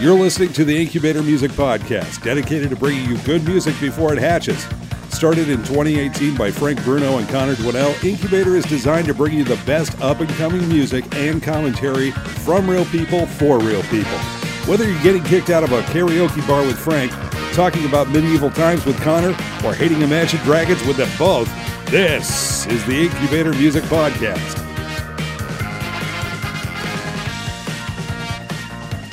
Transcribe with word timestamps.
You're 0.00 0.18
listening 0.18 0.52
to 0.54 0.64
the 0.64 0.76
Incubator 0.76 1.22
Music 1.22 1.52
Podcast, 1.52 2.20
dedicated 2.24 2.70
to 2.70 2.76
bringing 2.76 3.08
you 3.08 3.16
good 3.18 3.44
music 3.44 3.78
before 3.80 4.12
it 4.12 4.18
hatches. 4.18 4.66
Started 5.10 5.48
in 5.48 5.58
2018 5.58 6.36
by 6.36 6.50
Frank 6.50 6.82
Bruno 6.82 7.18
and 7.18 7.28
Connor 7.28 7.54
Dwinell, 7.54 8.02
Incubator 8.02 8.56
is 8.56 8.64
designed 8.64 9.06
to 9.06 9.14
bring 9.14 9.34
you 9.34 9.44
the 9.44 9.62
best 9.66 10.00
up 10.00 10.18
and 10.18 10.28
coming 10.30 10.68
music 10.68 11.04
and 11.14 11.40
commentary 11.40 12.10
from 12.10 12.68
real 12.68 12.86
people 12.86 13.26
for 13.26 13.60
real 13.60 13.82
people. 13.84 14.18
Whether 14.66 14.90
you're 14.90 15.02
getting 15.02 15.22
kicked 15.22 15.50
out 15.50 15.62
of 15.62 15.70
a 15.70 15.82
karaoke 15.82 16.44
bar 16.48 16.66
with 16.66 16.78
Frank, 16.78 17.12
talking 17.52 17.84
about 17.84 18.08
medieval 18.08 18.50
times 18.50 18.84
with 18.84 19.00
Connor, 19.00 19.30
or 19.64 19.74
hating 19.74 20.00
Imagine 20.00 20.40
Dragons 20.40 20.84
with 20.86 20.96
them 20.96 21.10
both, 21.18 21.48
this 21.90 22.66
is 22.66 22.84
the 22.86 23.06
Incubator 23.06 23.52
Music 23.52 23.82
Podcast. 23.84 24.56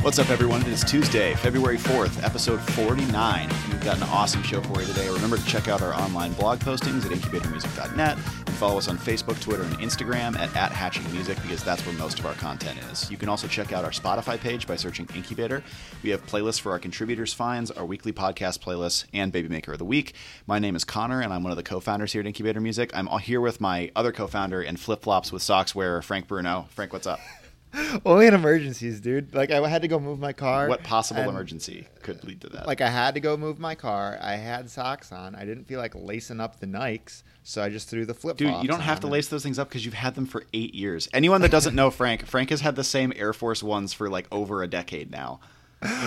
What's 0.03 0.19
up, 0.19 0.29
everyone? 0.29 0.61
It 0.61 0.67
is 0.67 0.83
Tuesday, 0.83 1.33
February 1.33 1.79
4th, 1.79 2.23
episode 2.23 2.61
49. 2.61 3.49
We've 3.69 3.83
got 3.83 3.97
an 3.97 4.03
awesome 4.03 4.43
show 4.43 4.61
for 4.61 4.79
you 4.79 4.85
today. 4.85 5.09
Remember 5.09 5.37
to 5.37 5.45
check 5.47 5.67
out 5.67 5.81
our 5.81 5.93
online 5.95 6.33
blog 6.33 6.59
postings 6.59 7.03
at 7.05 7.11
incubatormusic.net 7.11 8.17
follow 8.57 8.79
us 8.79 8.87
on 8.87 8.97
Facebook, 8.97 9.39
Twitter, 9.39 9.61
and 9.61 9.77
Instagram 9.77 10.35
at, 10.35 10.55
at 10.55 10.71
Hatching 10.71 11.09
Music 11.11 11.39
because 11.43 11.63
that's 11.63 11.85
where 11.85 11.93
most 11.95 12.17
of 12.17 12.25
our 12.25 12.33
content 12.33 12.79
is. 12.91 13.09
You 13.11 13.15
can 13.15 13.29
also 13.29 13.47
check 13.47 13.71
out 13.71 13.85
our 13.85 13.91
Spotify 13.91 14.39
page 14.39 14.65
by 14.65 14.75
searching 14.75 15.07
Incubator. 15.13 15.63
We 16.01 16.09
have 16.09 16.25
playlists 16.25 16.59
for 16.59 16.71
our 16.71 16.79
contributors' 16.79 17.33
finds, 17.33 17.69
our 17.69 17.85
weekly 17.85 18.11
podcast 18.11 18.59
playlists, 18.59 19.05
and 19.13 19.31
Baby 19.31 19.47
Maker 19.47 19.73
of 19.73 19.77
the 19.77 19.85
Week. 19.85 20.15
My 20.47 20.57
name 20.57 20.75
is 20.75 20.83
Connor, 20.83 21.21
and 21.21 21.31
I'm 21.31 21.43
one 21.43 21.51
of 21.51 21.57
the 21.57 21.63
co 21.63 21.79
founders 21.79 22.13
here 22.13 22.21
at 22.21 22.25
Incubator 22.25 22.59
Music. 22.59 22.89
I'm 22.95 23.07
here 23.19 23.39
with 23.39 23.61
my 23.61 23.91
other 23.95 24.11
co 24.11 24.25
founder 24.25 24.61
and 24.61 24.79
flip 24.79 25.03
flops 25.03 25.31
with 25.31 25.43
socks 25.43 25.75
wearer, 25.75 26.01
Frank 26.01 26.27
Bruno. 26.27 26.65
Frank, 26.71 26.93
what's 26.93 27.05
up? 27.05 27.19
Only 28.05 28.25
in 28.25 28.33
emergencies, 28.33 28.99
dude. 28.99 29.35
Like 29.35 29.51
I 29.51 29.67
had 29.67 29.83
to 29.83 29.87
go 29.87 29.99
move 29.99 30.19
my 30.19 30.33
car. 30.33 30.67
What 30.67 30.83
possible 30.83 31.21
emergency 31.21 31.87
could 32.01 32.23
lead 32.23 32.41
to 32.41 32.49
that? 32.49 32.65
Like 32.65 32.81
I 32.81 32.89
had 32.89 33.13
to 33.13 33.19
go 33.19 33.37
move 33.37 33.59
my 33.59 33.75
car. 33.75 34.17
I 34.19 34.35
had 34.35 34.69
socks 34.69 35.11
on. 35.11 35.35
I 35.35 35.45
didn't 35.45 35.65
feel 35.65 35.79
like 35.79 35.93
lacing 35.93 36.39
up 36.39 36.59
the 36.59 36.65
Nikes, 36.65 37.23
so 37.49 37.63
I 37.63 37.69
just 37.69 37.87
threw 37.87 38.05
the 38.05 38.13
flip. 38.13 38.35
Dude, 38.35 38.61
you 38.61 38.67
don't 38.67 38.81
have 38.81 38.99
to 38.99 39.07
lace 39.07 39.29
those 39.29 39.41
things 39.41 39.57
up 39.57 39.69
because 39.69 39.85
you've 39.85 39.93
had 39.93 40.15
them 40.15 40.25
for 40.25 40.43
eight 40.53 40.75
years. 40.75 41.07
Anyone 41.13 41.39
that 41.41 41.49
doesn't 41.49 41.75
know 41.75 41.89
Frank, 41.89 42.25
Frank 42.25 42.49
has 42.49 42.59
had 42.59 42.75
the 42.75 42.83
same 42.83 43.13
Air 43.15 43.31
Force 43.31 43.63
Ones 43.63 43.93
for 43.93 44.09
like 44.09 44.27
over 44.33 44.63
a 44.63 44.67
decade 44.67 45.09
now. 45.09 45.39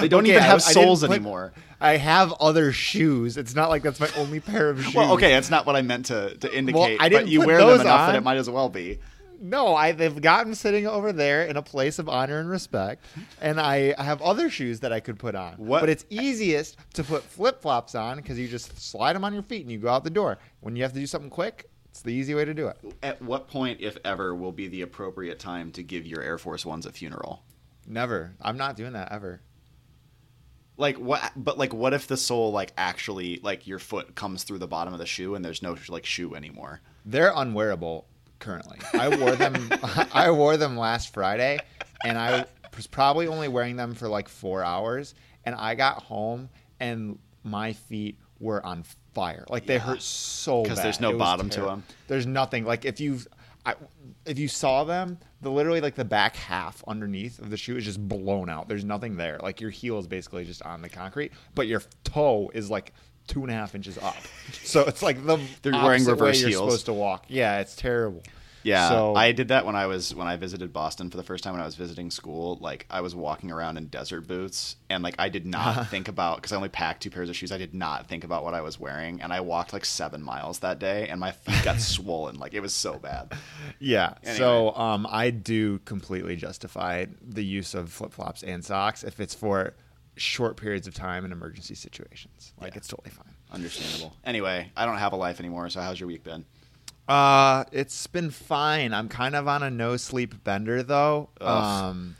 They 0.01 0.09
don't 0.09 0.25
Okay, 0.25 0.33
even 0.33 0.43
have 0.43 0.57
I 0.57 0.73
soles 0.73 1.01
put- 1.01 1.13
anymore. 1.13 1.53
I 1.81 1.97
have 1.97 2.33
other 2.41 2.73
shoes. 2.73 3.39
It's 3.39 3.55
not 3.55 3.71
like 3.71 3.83
that's 3.83 4.01
my 4.01 4.11
only 4.19 4.41
pair 4.41 4.69
of 4.69 4.83
shoes. 4.85 4.95
Well, 4.95 5.15
okay, 5.15 5.31
that's 5.31 5.49
not 5.49 5.65
what 5.65 5.77
I 5.77 5.83
meant 5.83 6.07
to, 6.07 6.37
to 6.37 6.55
indicate. 6.55 7.01
I 7.01 7.09
didn't 7.09 7.25
but 7.25 7.31
you 7.33 7.41
wear 7.47 7.59
them 7.59 7.81
enough 7.81 8.09
that 8.11 8.17
it 8.17 8.23
might 8.23 8.37
as 8.37 8.51
well 8.51 8.69
be. 8.69 8.99
No, 9.43 9.75
I 9.75 9.93
they've 9.93 10.21
gotten 10.21 10.55
sitting 10.55 10.87
over 10.87 11.13
there 11.13 11.45
in 11.45 11.57
a 11.57 11.63
place 11.63 11.99
of 11.99 12.09
honor 12.11 12.39
and 12.39 12.49
respect, 12.51 13.05
and 13.41 13.59
I 13.59 13.95
I 13.97 14.03
have 14.05 14.21
other 14.21 14.51
shoes 14.51 14.81
that 14.81 14.93
I 14.93 15.01
could 15.01 15.19
put 15.19 15.35
on. 15.35 15.55
What- 15.55 15.81
But 15.81 15.89
it's 15.89 16.05
easiest 16.11 16.77
to 16.95 17.03
put 17.05 17.23
flip 17.23 17.63
flops 17.63 17.95
on 17.95 18.19
because 18.19 18.39
you 18.39 18.47
just 18.49 18.79
slide 18.79 19.15
them 19.15 19.25
on 19.25 19.33
your 19.33 19.43
feet 19.43 19.63
and 19.63 19.73
you 19.73 19.79
go 19.79 19.89
out 19.89 20.05
the 20.05 20.11
door. 20.11 20.39
When 20.61 20.77
you 20.77 20.83
have 20.83 20.93
to 20.93 21.01
do 21.01 21.07
something 21.07 21.31
quick, 21.31 21.71
it's 21.89 22.03
the 22.03 22.11
easy 22.13 22.35
way 22.35 22.45
to 22.45 22.53
do 22.53 22.69
it. 22.69 22.77
At 23.03 23.21
what 23.23 23.49
point, 23.49 23.81
if 23.81 23.97
ever, 24.05 24.35
will 24.35 24.53
be 24.53 24.69
the 24.69 24.83
appropriate 24.83 25.39
time 25.39 25.73
to 25.73 25.83
give 25.83 26.07
your 26.07 26.21
Air 26.23 26.37
Force 26.37 26.67
Ones 26.67 26.85
a 26.85 26.93
funeral? 26.93 27.43
Never. 27.87 28.35
I'm 28.43 28.59
not 28.59 28.77
doing 28.77 28.93
that 28.93 29.11
ever. 29.11 29.41
Like 30.77 30.99
what? 30.99 31.33
But 31.37 31.59
like, 31.59 31.73
what 31.75 31.93
if 31.95 32.07
the 32.07 32.17
sole 32.17 32.53
like 32.53 32.73
actually 32.77 33.41
like 33.43 33.67
your 33.67 33.79
foot 33.79 34.15
comes 34.15 34.45
through 34.45 34.59
the 34.59 34.69
bottom 34.69 34.93
of 34.93 34.99
the 34.99 35.07
shoe 35.07 35.35
and 35.35 35.45
there's 35.45 35.63
no 35.63 35.77
like 35.89 36.05
shoe 36.07 36.35
anymore? 36.35 36.81
They're 37.05 37.33
unwearable 37.35 38.07
currently. 38.41 38.79
I 38.95 39.09
wore 39.17 39.37
them. 39.37 39.71
I 40.13 40.31
wore 40.31 40.57
them 40.57 40.77
last 40.77 41.13
Friday, 41.15 41.59
and 42.05 42.19
I 42.19 42.45
was 42.77 42.87
probably 42.87 43.27
only 43.29 43.49
wearing 43.49 43.77
them 43.77 43.95
for 43.95 44.09
like 44.09 44.29
four 44.29 44.65
hours. 44.65 45.15
And 45.45 45.55
I 45.55 45.75
got 45.75 46.03
home, 46.03 46.49
and 46.81 47.19
my 47.45 47.73
feet 47.73 48.19
were 48.41 48.65
on 48.67 48.85
fire. 49.15 49.45
Like 49.49 49.67
they 49.67 49.75
Yeah. 49.75 49.81
hurt 49.81 50.03
so 50.03 50.65
'Cause 50.65 50.77
bad. 50.77 50.85
there's 50.87 51.01
no 51.01 51.11
It 51.11 51.19
bottom 51.19 51.49
to 51.51 51.61
them. 51.63 51.83
There's 52.09 52.27
nothing. 52.27 52.65
Like 52.65 52.85
if 52.85 53.01
you, 53.01 53.21
I, 53.67 53.75
if 54.27 54.39
you 54.39 54.49
saw 54.49 54.85
them, 54.85 55.19
the 55.43 55.51
literally 55.51 55.81
like 55.81 55.95
the 55.95 56.05
back 56.05 56.37
half 56.37 56.83
underneath 56.87 57.39
of 57.39 57.51
the 57.51 57.57
shoe 57.57 57.77
is 57.77 57.85
just 57.85 58.07
blown 58.07 58.49
out. 58.51 58.69
There's 58.69 58.85
nothing 58.85 59.17
there. 59.17 59.39
Like 59.43 59.61
your 59.61 59.71
heel 59.71 59.99
is 59.99 60.07
basically 60.07 60.45
just 60.45 60.63
on 60.63 60.83
the 60.83 60.89
concrete, 60.89 61.33
but 61.55 61.67
your 61.67 61.83
toe 62.05 62.51
is 62.55 62.71
like 62.71 62.93
two 63.31 63.43
and 63.43 63.51
a 63.51 63.55
half 63.55 63.75
inches 63.75 63.97
up. 63.99 64.17
So 64.63 64.83
it's 64.83 65.03
like 65.03 65.25
the 65.25 65.37
They're 65.63 65.73
wearing 65.73 66.03
opposite 66.03 66.07
way 66.17 66.21
reverse 66.21 66.41
you're 66.41 66.49
heels. 66.51 66.65
supposed 66.71 66.87
to 66.87 66.93
walk. 66.93 67.25
Yeah, 67.29 67.61
it's 67.61 67.75
terrible. 67.77 68.23
Yeah, 68.63 68.91
So 68.91 69.15
I 69.15 69.33
did 69.33 69.49
that 69.49 69.65
when 69.65 69.75
I 69.75 69.87
was 69.87 70.15
when 70.15 70.27
I 70.27 70.37
visited 70.37 70.71
Boston 70.71 71.09
for 71.09 71.17
the 71.17 71.23
first 71.23 71.43
time 71.43 71.55
when 71.55 71.63
I 71.63 71.65
was 71.65 71.77
visiting 71.77 72.11
school. 72.11 72.59
Like 72.61 72.85
I 72.91 73.01
was 73.01 73.15
walking 73.15 73.51
around 73.51 73.79
in 73.79 73.87
desert 73.87 74.27
boots, 74.29 74.77
and 74.91 75.03
like 75.03 75.15
I 75.19 75.31
did 75.31 75.47
not 75.47 75.87
think 75.91 76.09
about 76.09 76.37
because 76.37 76.53
I 76.53 76.57
only 76.57 76.69
packed 76.69 77.03
two 77.03 77.09
pairs 77.09 77.31
of 77.31 77.37
shoes. 77.37 77.53
I 77.53 77.57
did 77.57 77.73
not 77.73 78.07
think 78.07 78.23
about 78.23 78.45
what 78.45 78.53
I 78.53 78.61
was 78.61 78.79
wearing, 78.79 79.23
and 79.23 79.33
I 79.33 79.41
walked 79.41 79.73
like 79.73 79.87
seven 79.87 80.23
miles 80.23 80.59
that 80.59 80.79
day, 80.79 81.09
and 81.09 81.19
my 81.19 81.31
feet 81.33 81.65
got 81.65 81.81
swollen. 81.81 82.39
Like 82.39 82.53
it 82.53 82.61
was 82.61 82.75
so 82.75 82.99
bad. 82.99 83.33
yeah. 83.79 84.13
Anyway. 84.25 84.37
So 84.37 84.75
um, 84.77 85.07
I 85.09 85.31
do 85.31 85.79
completely 85.87 86.37
justify 86.37 87.07
the 87.27 87.43
use 87.43 87.73
of 87.75 87.91
flip 87.91 88.13
flops 88.13 88.43
and 88.43 88.63
socks 88.63 89.05
if 89.05 89.21
it's 89.21 89.35
for 89.35 89.73
short 90.21 90.57
periods 90.57 90.87
of 90.87 90.95
time 90.95 91.25
in 91.25 91.33
emergency 91.33 91.75
situations. 91.75 92.53
Like 92.61 92.73
Yeah. 92.75 92.79
it's 92.79 92.89
totally 92.89 93.11
fine. 93.11 93.35
Understandable. 93.51 94.17
Anyway, 94.25 94.71
I 94.77 94.87
don't 94.87 94.99
have 94.99 95.13
a 95.13 95.17
life 95.17 95.41
anymore. 95.41 95.69
So 95.71 95.81
how's 95.81 95.99
your 95.99 96.07
week 96.09 96.23
been? 96.25 96.45
Uh, 97.09 97.65
it's 97.73 98.07
been 98.07 98.31
fine. 98.31 98.95
I'm 98.95 99.09
kind 99.09 99.35
of 99.35 99.49
on 99.49 99.63
a 99.63 99.71
no 99.71 99.97
sleep 99.97 100.45
bender 100.45 100.83
though. 100.83 101.31
Ugh. 101.41 101.65
Um, 101.65 102.17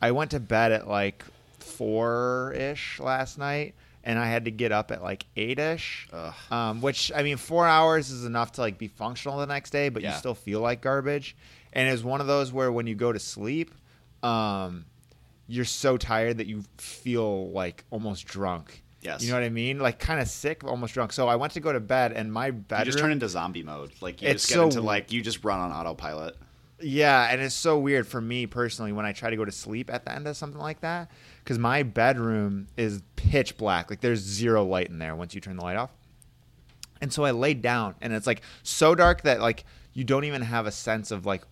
I 0.00 0.12
went 0.12 0.30
to 0.30 0.40
bed 0.40 0.72
at 0.72 0.88
like 0.88 1.24
four 1.58 2.52
ish 2.56 2.98
last 3.00 3.36
night, 3.38 3.74
and 4.04 4.18
I 4.18 4.26
had 4.26 4.44
to 4.46 4.50
get 4.50 4.72
up 4.72 4.90
at 4.90 5.02
like 5.02 5.26
eight 5.36 5.58
ish. 5.58 6.08
Um, 6.50 6.80
which 6.80 7.12
I 7.14 7.22
mean, 7.22 7.36
four 7.36 7.66
hours 7.66 8.10
is 8.10 8.24
enough 8.24 8.52
to 8.52 8.60
like 8.62 8.78
be 8.78 8.88
functional 8.88 9.38
the 9.38 9.46
next 9.46 9.70
day, 9.70 9.88
but 9.90 10.02
Yeah. 10.02 10.12
you 10.12 10.18
still 10.18 10.34
feel 10.34 10.60
like 10.60 10.80
garbage. 10.80 11.36
And 11.72 11.88
it's 11.88 12.02
one 12.02 12.20
of 12.20 12.26
those 12.26 12.52
where 12.52 12.72
when 12.72 12.86
you 12.86 12.94
go 12.94 13.12
to 13.12 13.18
sleep, 13.18 13.74
um, 14.22 14.86
you're 15.50 15.64
so 15.64 15.96
tired 15.96 16.38
that 16.38 16.46
you 16.46 16.62
feel 16.78 17.50
like 17.50 17.84
almost 17.90 18.24
drunk. 18.26 18.82
Yes. 19.02 19.22
You 19.22 19.30
know 19.30 19.36
what 19.38 19.44
I 19.44 19.48
mean? 19.48 19.78
Like 19.78 19.98
kind 19.98 20.20
of 20.20 20.28
sick, 20.28 20.62
almost 20.62 20.94
drunk. 20.94 21.12
So 21.12 21.26
I 21.26 21.36
went 21.36 21.54
to 21.54 21.60
go 21.60 21.72
to 21.72 21.80
bed, 21.80 22.12
and 22.12 22.32
my 22.32 22.50
bedroom 22.50 22.80
You 22.80 22.84
just 22.92 22.98
turn 22.98 23.10
into 23.12 23.28
zombie 23.28 23.62
mode. 23.62 23.92
Like 24.00 24.22
you 24.22 24.28
It's 24.28 24.42
just 24.42 24.50
get 24.50 24.54
so- 24.56 24.64
into 24.64 24.80
like 24.82 25.10
you 25.12 25.22
just 25.22 25.42
run 25.44 25.58
on 25.58 25.72
autopilot. 25.72 26.36
Yeah, 26.82 27.28
and 27.30 27.42
it's 27.42 27.54
so 27.54 27.78
weird 27.78 28.06
for 28.06 28.22
me 28.22 28.46
personally 28.46 28.92
when 28.92 29.04
I 29.04 29.12
try 29.12 29.28
to 29.28 29.36
go 29.36 29.44
to 29.44 29.52
sleep 29.52 29.92
at 29.92 30.06
the 30.06 30.12
end 30.14 30.26
of 30.26 30.34
something 30.34 30.58
like 30.60 30.80
that 30.80 31.10
because 31.44 31.58
my 31.58 31.82
bedroom 31.82 32.68
is 32.78 33.02
pitch 33.16 33.58
black. 33.58 33.90
Like 33.90 34.00
there's 34.00 34.20
zero 34.20 34.64
light 34.64 34.88
in 34.88 34.98
there 34.98 35.14
once 35.14 35.34
you 35.34 35.42
turn 35.42 35.56
the 35.56 35.62
light 35.62 35.76
off. 35.76 35.90
And 37.02 37.12
so 37.12 37.24
I 37.24 37.32
laid 37.32 37.60
down, 37.62 37.96
and 38.00 38.12
it's 38.12 38.26
like 38.26 38.42
so 38.62 38.94
dark 38.94 39.22
that 39.22 39.40
like 39.40 39.64
you 39.92 40.04
don't 40.04 40.24
even 40.24 40.42
have 40.42 40.66
a 40.66 40.70
sense 40.72 41.10
of 41.10 41.26
like 41.26 41.42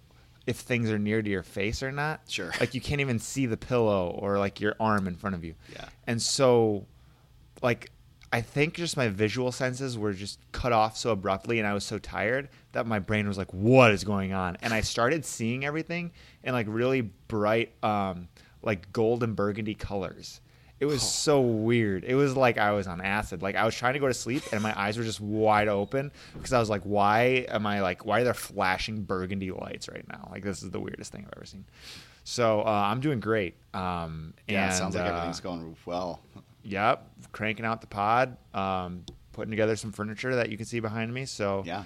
if 0.48 0.56
things 0.56 0.90
are 0.90 0.98
near 0.98 1.20
to 1.20 1.28
your 1.28 1.42
face 1.42 1.82
or 1.82 1.92
not. 1.92 2.22
Sure. 2.26 2.50
Like 2.58 2.72
you 2.72 2.80
can't 2.80 3.02
even 3.02 3.18
see 3.18 3.44
the 3.44 3.58
pillow 3.58 4.08
or 4.18 4.38
like 4.38 4.62
your 4.62 4.74
arm 4.80 5.06
in 5.06 5.14
front 5.14 5.36
of 5.36 5.44
you. 5.44 5.54
Yeah. 5.70 5.84
And 6.06 6.22
so, 6.22 6.86
like, 7.60 7.92
I 8.32 8.40
think 8.40 8.72
just 8.72 8.96
my 8.96 9.08
visual 9.08 9.52
senses 9.52 9.98
were 9.98 10.14
just 10.14 10.38
cut 10.52 10.72
off 10.72 10.96
so 10.96 11.10
abruptly, 11.10 11.58
and 11.58 11.68
I 11.68 11.74
was 11.74 11.84
so 11.84 11.98
tired 11.98 12.48
that 12.72 12.86
my 12.86 12.98
brain 12.98 13.28
was 13.28 13.36
like, 13.36 13.52
"What 13.52 13.90
is 13.90 14.04
going 14.04 14.32
on?" 14.32 14.56
And 14.62 14.72
I 14.72 14.80
started 14.80 15.26
seeing 15.26 15.66
everything 15.66 16.12
in 16.42 16.54
like 16.54 16.66
really 16.68 17.02
bright, 17.02 17.72
um, 17.82 18.28
like 18.62 18.90
gold 18.90 19.22
and 19.22 19.36
burgundy 19.36 19.74
colors. 19.74 20.40
It 20.80 20.86
was 20.86 21.02
so 21.02 21.40
weird. 21.40 22.04
It 22.04 22.14
was 22.14 22.36
like 22.36 22.56
I 22.56 22.70
was 22.70 22.86
on 22.86 23.00
acid. 23.00 23.42
Like 23.42 23.56
I 23.56 23.64
was 23.64 23.74
trying 23.74 23.94
to 23.94 23.98
go 23.98 24.06
to 24.06 24.14
sleep, 24.14 24.44
and 24.52 24.62
my 24.62 24.78
eyes 24.80 24.96
were 24.96 25.02
just 25.04 25.20
wide 25.20 25.66
open 25.66 26.12
because 26.34 26.52
I 26.52 26.60
was 26.60 26.70
like, 26.70 26.82
"Why 26.82 27.46
am 27.48 27.66
I 27.66 27.80
like? 27.80 28.06
Why 28.06 28.20
are 28.20 28.24
there 28.24 28.34
flashing 28.34 29.02
burgundy 29.02 29.50
lights 29.50 29.88
right 29.88 30.06
now? 30.08 30.28
Like 30.30 30.44
this 30.44 30.62
is 30.62 30.70
the 30.70 30.78
weirdest 30.78 31.10
thing 31.10 31.24
I've 31.26 31.32
ever 31.36 31.46
seen." 31.46 31.64
So 32.22 32.60
uh, 32.60 32.64
I'm 32.64 33.00
doing 33.00 33.18
great. 33.20 33.54
Um, 33.74 34.34
Yeah, 34.46 34.64
and, 34.64 34.72
it 34.72 34.76
sounds 34.76 34.94
like 34.94 35.04
uh, 35.04 35.08
everything's 35.08 35.40
going 35.40 35.74
well. 35.86 36.20
Yep, 36.62 37.10
cranking 37.32 37.64
out 37.64 37.80
the 37.80 37.86
pod, 37.86 38.36
um, 38.54 39.04
putting 39.32 39.50
together 39.50 39.74
some 39.76 39.90
furniture 39.92 40.36
that 40.36 40.50
you 40.50 40.56
can 40.56 40.66
see 40.66 40.78
behind 40.80 41.12
me. 41.12 41.24
So 41.24 41.62
Yeah. 41.66 41.84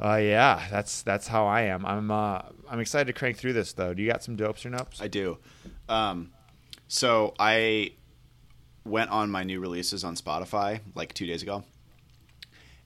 uh, 0.00 0.16
yeah, 0.16 0.66
that's 0.70 1.02
that's 1.02 1.28
how 1.28 1.46
I 1.46 1.62
am. 1.62 1.84
I'm 1.86 2.10
uh, 2.10 2.42
I'm 2.68 2.80
excited 2.80 3.06
to 3.06 3.12
crank 3.12 3.36
through 3.36 3.52
this 3.52 3.74
though. 3.74 3.94
Do 3.94 4.02
you 4.02 4.10
got 4.10 4.24
some 4.24 4.34
dopes 4.36 4.64
or 4.66 4.70
nopes? 4.70 5.00
I 5.00 5.08
do. 5.08 5.38
Um, 5.88 6.30
so 6.88 7.34
I 7.38 7.92
went 8.84 9.10
on 9.10 9.30
my 9.30 9.42
new 9.42 9.60
releases 9.60 10.04
on 10.04 10.14
Spotify 10.14 10.80
like 10.94 11.12
two 11.14 11.26
days 11.26 11.42
ago, 11.42 11.64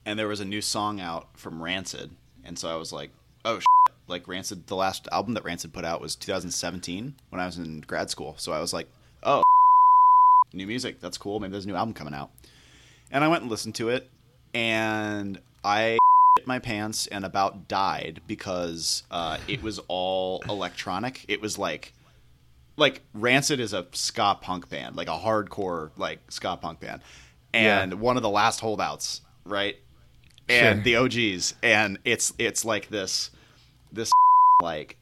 and 0.05 0.17
there 0.17 0.27
was 0.27 0.39
a 0.39 0.45
new 0.45 0.61
song 0.61 0.99
out 0.99 1.27
from 1.37 1.61
Rancid, 1.61 2.11
and 2.43 2.57
so 2.57 2.69
I 2.69 2.75
was 2.75 2.91
like, 2.91 3.11
"Oh, 3.45 3.59
shit. 3.59 3.95
like 4.07 4.27
Rancid." 4.27 4.67
The 4.67 4.75
last 4.75 5.07
album 5.11 5.33
that 5.35 5.43
Rancid 5.43 5.73
put 5.73 5.85
out 5.85 6.01
was 6.01 6.15
2017 6.15 7.15
when 7.29 7.39
I 7.39 7.45
was 7.45 7.57
in 7.57 7.81
grad 7.81 8.09
school, 8.09 8.35
so 8.37 8.51
I 8.51 8.59
was 8.59 8.73
like, 8.73 8.87
"Oh, 9.23 9.43
new 10.53 10.67
music. 10.67 10.99
That's 10.99 11.17
cool. 11.17 11.39
Maybe 11.39 11.51
there's 11.51 11.65
a 11.65 11.67
new 11.67 11.75
album 11.75 11.93
coming 11.93 12.13
out." 12.13 12.31
And 13.11 13.23
I 13.23 13.27
went 13.27 13.43
and 13.43 13.51
listened 13.51 13.75
to 13.75 13.89
it, 13.89 14.09
and 14.53 15.39
I 15.63 15.97
hit 16.37 16.47
my 16.47 16.59
pants 16.59 17.07
and 17.07 17.25
about 17.25 17.67
died 17.67 18.21
because 18.25 19.03
uh, 19.11 19.37
it 19.47 19.61
was 19.61 19.79
all 19.87 20.41
electronic. 20.49 21.25
It 21.27 21.41
was 21.41 21.57
like 21.57 21.93
like 22.77 23.01
Rancid 23.13 23.59
is 23.59 23.73
a 23.73 23.85
ska 23.91 24.37
punk 24.41 24.69
band, 24.69 24.95
like 24.95 25.07
a 25.07 25.17
hardcore 25.17 25.91
like 25.97 26.19
ska 26.31 26.57
punk 26.57 26.79
band, 26.79 27.01
and 27.53 27.91
Yeah. 27.91 27.97
one 27.97 28.17
of 28.17 28.23
the 28.23 28.29
last 28.29 28.59
holdouts, 28.61 29.21
right? 29.45 29.77
And 30.49 30.77
Sure. 30.77 30.83
the 30.83 30.95
OGs, 30.97 31.53
and 31.63 31.99
it's 32.05 32.33
it's 32.37 32.65
like 32.65 32.89
this 32.89 33.31
this 33.91 34.11
like 34.61 34.97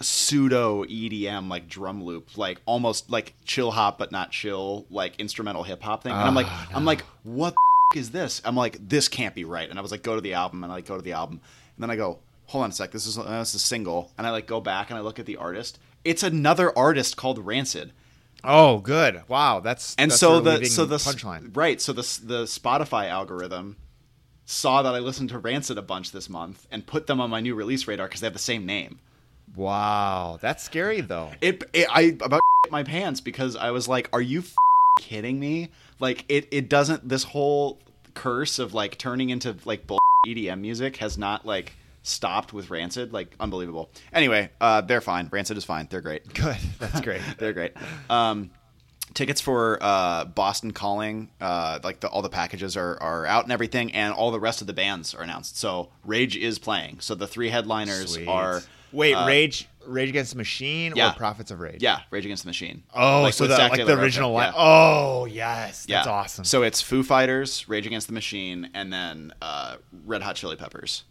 pseudo 0.00 0.84
EDM 0.84 1.48
like 1.48 1.68
drum 1.68 2.02
loop, 2.02 2.36
like 2.36 2.60
almost 2.66 3.10
like 3.10 3.34
chill 3.44 3.70
hop 3.70 3.98
but 3.98 4.10
not 4.10 4.30
chill, 4.30 4.86
like 4.90 5.14
instrumental 5.18 5.62
hip 5.62 5.82
hop 5.82 6.02
thing. 6.02 6.12
And 6.12 6.20
I'm 6.22 6.34
like, 6.34 6.46
Oh, 6.48 6.66
I'm 6.74 6.84
like, 6.84 7.02
what 7.22 7.54
the 7.54 7.98
f- 7.98 8.00
is 8.00 8.10
this? 8.10 8.42
I'm 8.44 8.56
like, 8.56 8.76
this 8.88 9.08
can't 9.08 9.34
be 9.34 9.44
right. 9.44 9.68
And 9.68 9.78
I 9.78 9.82
was 9.82 9.90
like, 9.92 10.02
go 10.02 10.14
to 10.14 10.20
the 10.20 10.34
album, 10.34 10.64
and 10.64 10.72
I 10.72 10.76
like 10.76 10.86
go 10.86 10.96
to 10.96 11.02
the 11.02 11.12
album, 11.12 11.40
and 11.76 11.82
then 11.82 11.90
I 11.90 11.96
go, 11.96 12.18
hold 12.46 12.64
on 12.64 12.70
a 12.70 12.72
sec, 12.72 12.90
this 12.90 13.06
is 13.06 13.16
uh, 13.18 13.22
this 13.22 13.50
is 13.50 13.54
a 13.56 13.58
single, 13.60 14.12
and 14.18 14.26
I 14.26 14.30
like 14.30 14.46
go 14.46 14.60
back 14.60 14.90
and 14.90 14.98
I 14.98 15.02
look 15.02 15.18
at 15.18 15.26
the 15.26 15.36
artist. 15.36 15.78
It's 16.04 16.22
another 16.22 16.76
artist 16.76 17.16
called 17.16 17.38
Rancid. 17.44 17.92
Oh, 18.42 18.78
good. 18.78 19.22
Wow, 19.28 19.60
that's 19.60 19.94
And 19.96 20.10
that's 20.10 20.20
so 20.20 20.36
a 20.36 20.40
the 20.42 20.64
so 20.66 20.84
the 20.84 20.96
punchline. 20.96 21.56
right 21.56 21.80
so 21.80 21.92
the 21.92 22.02
the 22.24 22.42
Spotify 22.44 23.08
algorithm 23.08 23.76
saw 24.44 24.82
that 24.82 24.94
I 24.94 24.98
listened 24.98 25.30
to 25.30 25.38
Rancid 25.38 25.78
a 25.78 25.82
bunch 25.82 26.12
this 26.12 26.28
month 26.28 26.66
and 26.70 26.86
put 26.86 27.06
them 27.06 27.20
on 27.20 27.30
my 27.30 27.40
new 27.40 27.54
release 27.54 27.86
radar 27.88 28.06
because 28.06 28.20
they 28.20 28.26
have 28.26 28.34
the 28.34 28.38
same 28.38 28.66
name. 28.66 28.98
Wow, 29.56 30.38
that's 30.40 30.62
scary 30.64 31.00
though. 31.00 31.30
It, 31.40 31.64
it 31.72 31.86
I 31.90 32.16
about 32.20 32.40
my 32.70 32.82
pants 32.82 33.20
because 33.20 33.56
I 33.56 33.70
was 33.70 33.88
like, 33.88 34.08
are 34.12 34.20
you 34.20 34.40
f- 34.40 34.54
kidding 35.00 35.38
me? 35.40 35.70
Like 36.00 36.24
it 36.28 36.48
it 36.50 36.68
doesn't 36.68 37.08
this 37.08 37.24
whole 37.24 37.78
curse 38.14 38.58
of 38.58 38.74
like 38.74 38.98
turning 38.98 39.30
into 39.30 39.56
like 39.64 39.86
bull 39.86 39.98
EDM 40.26 40.60
music 40.60 40.96
has 40.98 41.16
not 41.16 41.46
like 41.46 41.74
stopped 42.04 42.52
with 42.52 42.70
Rancid. 42.70 43.12
Like 43.12 43.34
unbelievable. 43.40 43.90
Anyway, 44.12 44.50
uh, 44.60 44.82
they're 44.82 45.00
fine. 45.00 45.28
Rancid 45.32 45.56
is 45.56 45.64
fine. 45.64 45.88
They're 45.90 46.00
great. 46.00 46.32
Good. 46.34 46.56
That's 46.78 47.00
great. 47.00 47.20
They're 47.38 47.52
great. 47.52 47.72
Um, 48.08 48.50
tickets 49.14 49.40
for 49.40 49.78
uh, 49.80 50.24
Boston 50.26 50.72
Calling, 50.72 51.30
uh, 51.40 51.80
like 51.82 52.00
the, 52.00 52.08
all 52.08 52.22
the 52.22 52.28
packages 52.28 52.76
are, 52.76 52.96
are 53.02 53.26
out 53.26 53.44
and 53.44 53.52
everything, 53.52 53.92
and 53.92 54.14
all 54.14 54.30
the 54.30 54.40
rest 54.40 54.60
of 54.60 54.66
the 54.66 54.72
bands 54.72 55.14
are 55.14 55.22
announced. 55.22 55.58
So 55.58 55.90
Rage 56.04 56.36
is 56.36 56.58
playing. 56.58 57.00
So 57.00 57.14
the 57.14 57.26
three 57.26 57.48
headliners 57.48 58.14
Sweet. 58.14 58.28
are 58.28 58.62
Wait, 58.92 59.14
uh, 59.14 59.26
Rage, 59.26 59.68
Rage 59.86 60.08
Against 60.08 60.32
the 60.32 60.36
Machine, 60.38 60.92
Yeah. 60.94 61.10
or 61.10 61.14
Prophets 61.14 61.50
of 61.50 61.58
Rage? 61.58 61.82
Yeah, 61.82 62.00
Rage 62.10 62.24
Against 62.24 62.44
the 62.44 62.48
Machine. 62.48 62.84
Oh, 62.94 63.22
Like 63.22 63.34
so 63.34 63.46
the, 63.48 63.56
like 63.56 63.84
the 63.84 63.98
original 64.00 64.30
line. 64.32 64.52
Yeah. 64.54 64.60
Oh, 64.62 65.24
yes, 65.24 65.86
Yeah. 65.88 65.96
that's 65.96 66.06
awesome. 66.08 66.44
So 66.44 66.62
it's 66.62 66.80
Foo 66.80 67.02
Fighters, 67.02 67.68
Rage 67.68 67.86
Against 67.86 68.06
the 68.06 68.12
Machine, 68.14 68.70
and 68.74 68.92
then 68.92 69.32
uh, 69.42 69.76
Red 70.06 70.22
Hot 70.22 70.36
Chili 70.36 70.54
Peppers. 70.56 71.02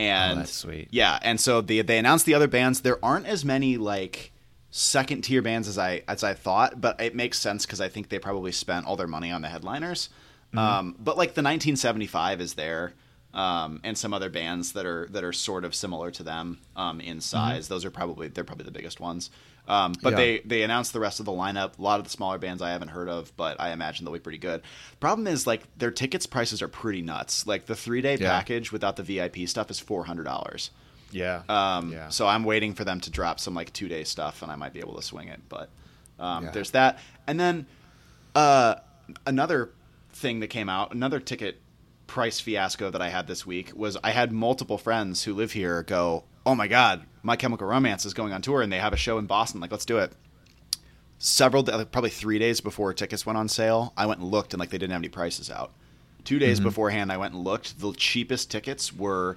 And 0.00 0.38
Oh, 0.38 0.40
that's 0.40 0.52
sweet. 0.52 0.88
Yeah, 0.90 1.18
and 1.20 1.38
so 1.38 1.60
the, 1.60 1.82
they 1.82 1.98
announced 1.98 2.24
the 2.24 2.34
other 2.34 2.48
bands. 2.48 2.80
There 2.80 3.02
aren't 3.04 3.26
as 3.26 3.44
many 3.44 3.76
like 3.76 4.32
second 4.70 5.22
tier 5.22 5.42
bands 5.42 5.68
as 5.68 5.76
I 5.76 6.02
as 6.08 6.24
I 6.24 6.32
thought, 6.34 6.80
but 6.80 7.00
it 7.00 7.14
makes 7.14 7.38
sense 7.38 7.66
because 7.66 7.80
I 7.80 7.88
think 7.88 8.08
they 8.08 8.18
probably 8.18 8.52
spent 8.52 8.86
all 8.86 8.96
their 8.96 9.06
money 9.06 9.30
on 9.30 9.42
the 9.42 9.48
headliners. 9.48 10.08
Mm-hmm. 10.48 10.58
Um, 10.58 10.96
but 10.98 11.16
like 11.16 11.34
the 11.34 11.42
1975 11.42 12.40
is 12.40 12.54
there, 12.54 12.94
um, 13.34 13.80
and 13.84 13.96
some 13.96 14.14
other 14.14 14.30
bands 14.30 14.72
that 14.72 14.86
are 14.86 15.06
that 15.10 15.22
are 15.22 15.32
sort 15.32 15.64
of 15.64 15.74
similar 15.74 16.10
to 16.12 16.22
them 16.22 16.58
um, 16.76 17.00
in 17.00 17.20
size. 17.20 17.68
Those 17.68 17.84
are 17.84 17.90
probably 17.90 18.28
they're 18.28 18.44
probably 18.44 18.64
the 18.64 18.70
biggest 18.70 19.00
ones. 19.00 19.30
Um, 19.70 19.94
but. 20.02 20.10
Yeah. 20.10 20.16
they 20.16 20.38
they 20.44 20.62
announced 20.62 20.92
the 20.92 21.00
rest 21.00 21.20
of 21.20 21.26
the 21.26 21.32
lineup. 21.32 21.78
A 21.78 21.82
lot 21.82 21.98
of 22.00 22.04
the 22.04 22.10
smaller 22.10 22.38
bands 22.38 22.60
I 22.60 22.70
haven't 22.70 22.88
heard 22.88 23.08
of, 23.08 23.34
but 23.36 23.60
I 23.60 23.70
imagine 23.72 24.04
they'll 24.04 24.12
be 24.14 24.20
pretty 24.20 24.38
good. 24.38 24.62
Problem 24.98 25.26
is 25.26 25.46
like 25.46 25.62
their 25.78 25.90
tickets 25.90 26.26
prices 26.26 26.60
are 26.62 26.68
pretty 26.68 27.02
nuts. 27.02 27.46
Like 27.46 27.66
the 27.66 27.76
three 27.76 28.00
day 28.02 28.16
Yeah. 28.20 28.28
package 28.30 28.72
without 28.72 28.96
the 28.96 29.02
VIP 29.02 29.46
stuff 29.48 29.70
is 29.70 29.78
four 29.78 30.04
hundred 30.04 30.24
dollars. 30.24 30.70
yeah. 31.12 31.42
Um, 31.48 31.92
yeah. 31.92 32.08
So 32.08 32.26
I'm 32.26 32.44
waiting 32.44 32.74
for 32.74 32.84
them 32.84 33.00
to 33.00 33.10
drop 33.10 33.38
some 33.40 33.54
like 33.54 33.72
two 33.72 33.88
day 33.88 34.04
stuff, 34.04 34.42
and 34.42 34.50
I 34.52 34.56
might 34.56 34.72
be 34.72 34.80
able 34.80 34.96
to 34.96 35.02
swing 35.02 35.28
it. 35.28 35.40
But 35.48 35.70
um, 36.18 36.44
Yeah. 36.44 36.50
there's 36.50 36.70
that, 36.72 36.98
and 37.26 37.38
then 37.40 37.66
uh, 38.34 38.74
another 39.26 39.70
thing 40.12 40.40
that 40.40 40.48
came 40.48 40.68
out, 40.68 40.92
another 40.94 41.20
ticket 41.20 41.60
price 42.06 42.40
fiasco 42.40 42.90
that 42.90 43.00
I 43.00 43.08
had 43.08 43.26
this 43.28 43.46
week 43.46 43.72
was 43.74 43.96
I 44.02 44.10
had 44.10 44.32
multiple 44.32 44.78
friends 44.78 45.22
who 45.24 45.34
live 45.34 45.52
here 45.52 45.82
go, 45.84 46.24
"Oh 46.50 46.54
my 46.56 46.66
god, 46.66 47.02
My 47.22 47.36
Chemical 47.36 47.66
Romance 47.68 48.04
is 48.04 48.12
going 48.12 48.32
on 48.32 48.42
tour, 48.42 48.60
and 48.60 48.72
they 48.72 48.78
have 48.78 48.92
a 48.92 48.96
show 48.96 49.18
in 49.18 49.26
Boston. 49.26 49.60
Like, 49.60 49.70
let's 49.70 49.84
do 49.84 49.98
it." 49.98 50.12
Several, 51.18 51.62
like, 51.62 51.92
probably 51.92 52.10
three 52.10 52.38
days 52.38 52.60
before 52.60 52.92
tickets 52.94 53.24
went 53.24 53.36
on 53.38 53.46
sale, 53.48 53.92
I 53.96 54.06
went 54.06 54.20
and 54.20 54.30
looked, 54.30 54.52
and 54.52 54.58
like 54.60 54.70
they 54.70 54.78
didn't 54.78 54.92
have 54.92 55.00
any 55.02 55.08
prices 55.08 55.50
out. 55.50 55.72
Two 56.24 56.38
days 56.38 56.58
Mm-hmm. 56.58 56.68
beforehand, 56.68 57.12
I 57.12 57.18
went 57.18 57.34
and 57.34 57.44
looked. 57.44 57.78
The 57.78 57.92
cheapest 57.92 58.50
tickets 58.50 58.92
were 58.92 59.36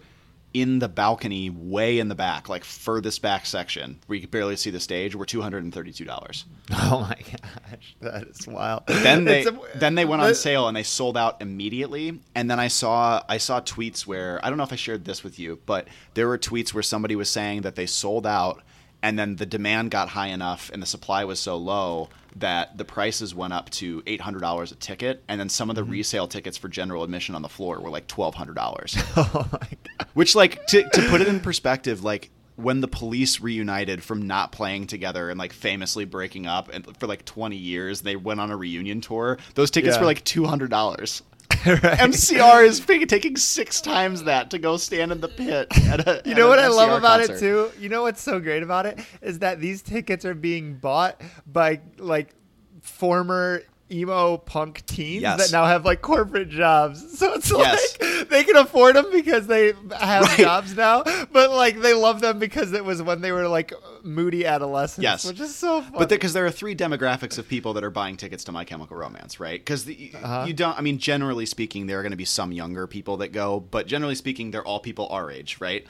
in 0.54 0.80
the 0.80 0.88
balcony, 0.88 1.50
way 1.50 1.98
in 1.98 2.10
the 2.10 2.16
back, 2.16 2.48
like 2.48 2.64
furthest 2.64 3.22
back 3.22 3.46
section, 3.46 4.00
where 4.06 4.16
you 4.16 4.22
could 4.22 4.32
barely 4.32 4.56
see 4.56 4.70
the 4.70 4.80
stage, 4.80 5.16
were 5.16 5.26
two 5.26 5.42
hundred 5.42 5.64
and 5.64 5.74
thirty-two 5.74 6.06
dollars. 6.06 6.46
oh 6.72 7.08
my 7.10 7.18
gosh, 7.32 7.96
that 8.02 8.28
is 8.28 8.48
wild. 8.48 8.84
Then 8.88 9.26
they 9.26 9.46
a- 9.46 9.60
then 9.76 9.96
they 9.96 10.06
went 10.06 10.22
on 10.22 10.36
sale 10.36 10.68
and 10.68 10.78
they 10.78 10.84
sold 10.84 11.18
out 11.18 11.42
immediately. 11.42 12.20
And 12.36 12.50
then 12.50 12.60
I 12.60 12.68
saw 12.68 13.24
I 13.28 13.38
saw 13.38 13.62
tweets 13.62 14.06
where 14.06 14.40
I 14.44 14.50
don't 14.50 14.58
know 14.58 14.64
if 14.64 14.74
I 14.74 14.78
shared 14.78 15.06
this 15.06 15.24
with 15.24 15.40
you, 15.40 15.60
but 15.66 15.88
there 16.14 16.28
were 16.28 16.38
tweets 16.38 16.74
where 16.74 16.84
somebody 16.84 17.16
was 17.16 17.30
saying 17.30 17.62
that 17.62 17.76
they 17.76 17.88
sold 17.88 18.28
out, 18.28 18.62
and 19.02 19.18
then 19.18 19.38
the 19.38 19.46
demand 19.48 19.90
got 19.90 20.10
high 20.10 20.28
enough 20.28 20.70
and 20.72 20.82
the 20.82 20.88
supply 20.88 21.26
was 21.26 21.40
so 21.40 21.58
low 21.58 22.10
that 22.36 22.78
the 22.78 22.86
prices 22.86 23.36
went 23.36 23.54
up 23.54 23.70
to 23.70 24.02
eight 24.08 24.22
hundred 24.22 24.42
dollars 24.42 24.72
a 24.72 24.76
ticket, 24.76 25.24
and 25.28 25.40
then 25.40 25.50
some 25.50 25.70
of 25.70 25.76
the 25.76 25.82
mm-hmm. 25.82 25.92
resale 25.92 26.28
tickets 26.28 26.58
for 26.58 26.68
general 26.68 27.04
admission 27.04 27.36
on 27.36 27.42
the 27.42 27.50
floor 27.50 27.80
were 27.80 27.90
like 27.90 28.08
twelve 28.08 28.36
hundred 28.36 28.56
dollars. 28.56 28.98
Oh 29.16 29.48
my 29.52 29.60
god. 29.60 29.93
Which, 30.14 30.36
like, 30.36 30.66
to, 30.68 30.84
to 30.88 31.10
put 31.10 31.22
it 31.22 31.28
in 31.28 31.40
perspective, 31.40 32.04
like 32.04 32.30
when 32.56 32.82
the 32.82 32.88
police 32.88 33.40
reunited 33.42 34.04
from 34.04 34.28
not 34.28 34.52
playing 34.52 34.86
together 34.88 35.30
and 35.30 35.40
like 35.40 35.54
famously 35.54 36.06
breaking 36.06 36.46
up, 36.46 36.70
and 36.72 36.86
for 36.98 37.08
like 37.08 37.26
twenty 37.26 37.56
years, 37.58 38.02
they 38.02 38.16
went 38.16 38.40
on 38.40 38.52
a 38.52 38.56
reunion 38.58 39.02
tour. 39.02 39.40
Those 39.56 39.72
tickets 39.72 39.96
Yeah. 39.96 40.02
were 40.02 40.06
like 40.06 40.24
two 40.24 40.46
hundred 40.46 40.70
dollars. 40.70 41.24
Right. 41.66 41.80
MCR 41.82 42.66
is 42.66 42.82
taking 43.08 43.38
six 43.38 43.80
times 43.80 44.24
that 44.24 44.50
to 44.50 44.58
go 44.58 44.76
stand 44.76 45.14
in 45.14 45.22
the 45.22 45.30
pit. 45.30 45.68
At 45.88 46.06
a, 46.06 46.22
You 46.26 46.36
know 46.36 46.50
what 46.50 46.60
I 46.60 46.68
love 46.68 46.92
about 46.98 47.20
concert. 47.20 47.36
it 47.36 47.40
too? 47.40 47.72
You 47.80 47.88
know 47.88 48.02
what's 48.02 48.22
so 48.22 48.40
great 48.42 48.64
about 48.64 48.86
it 48.86 49.00
is 49.22 49.40
that 49.40 49.62
these 49.62 49.82
tickets 49.82 50.26
are 50.26 50.34
being 50.34 50.76
bought 50.76 51.22
by 51.48 51.80
like 51.98 52.34
former 52.82 53.64
emo 53.94 54.38
punk 54.38 54.86
teens 54.86 55.22
Yes. 55.22 55.38
that 55.52 55.56
now 55.56 55.66
have 55.66 55.86
like 55.86 56.02
corporate 56.02 56.50
jobs. 56.50 57.02
So 57.20 57.34
it's 57.36 57.52
Yes. 57.52 57.98
like 58.02 58.30
they 58.30 58.44
can 58.44 58.56
afford 58.56 58.96
them 58.96 59.06
because 59.12 59.48
they 59.48 59.74
have 59.98 60.24
Right. 60.24 60.40
jobs 60.40 60.76
now, 60.76 61.04
but 61.32 61.52
like 61.52 61.80
they 61.82 61.94
love 61.94 62.20
them 62.22 62.40
because 62.40 62.74
it 62.74 62.84
was 62.84 63.02
when 63.04 63.22
they 63.22 63.32
were 63.32 63.48
like 63.48 63.72
moody 64.04 64.46
adolescents, 64.46 65.04
Yes. 65.04 65.26
which 65.26 65.40
is 65.40 65.56
so 65.56 65.82
fun. 65.82 65.94
But 65.98 66.10
because 66.10 66.34
there 66.34 66.46
are 66.46 66.52
three 66.52 66.76
demographics 66.76 67.38
of 67.38 67.48
people 67.48 67.74
that 67.74 67.84
are 67.84 67.90
buying 67.92 68.18
tickets 68.18 68.44
to 68.46 68.52
My 68.52 68.66
Chemical 68.66 68.98
Romance, 68.98 69.40
right? 69.40 69.60
Because 69.60 69.88
Uh-huh. 69.88 70.46
you 70.48 70.54
don't. 70.54 70.78
I 70.78 70.82
mean, 70.82 70.98
generally 70.98 71.46
speaking, 71.46 71.88
there 71.88 72.00
are 72.00 72.02
going 72.02 72.12
to 72.12 72.18
be 72.18 72.26
some 72.26 72.52
younger 72.52 72.88
people 72.88 73.18
that 73.18 73.32
go, 73.32 73.60
but 73.60 73.88
generally 73.88 74.16
speaking, 74.16 74.52
they're 74.52 74.66
all 74.66 74.80
people 74.80 75.08
our 75.12 75.30
age, 75.32 75.58
right? 75.60 75.86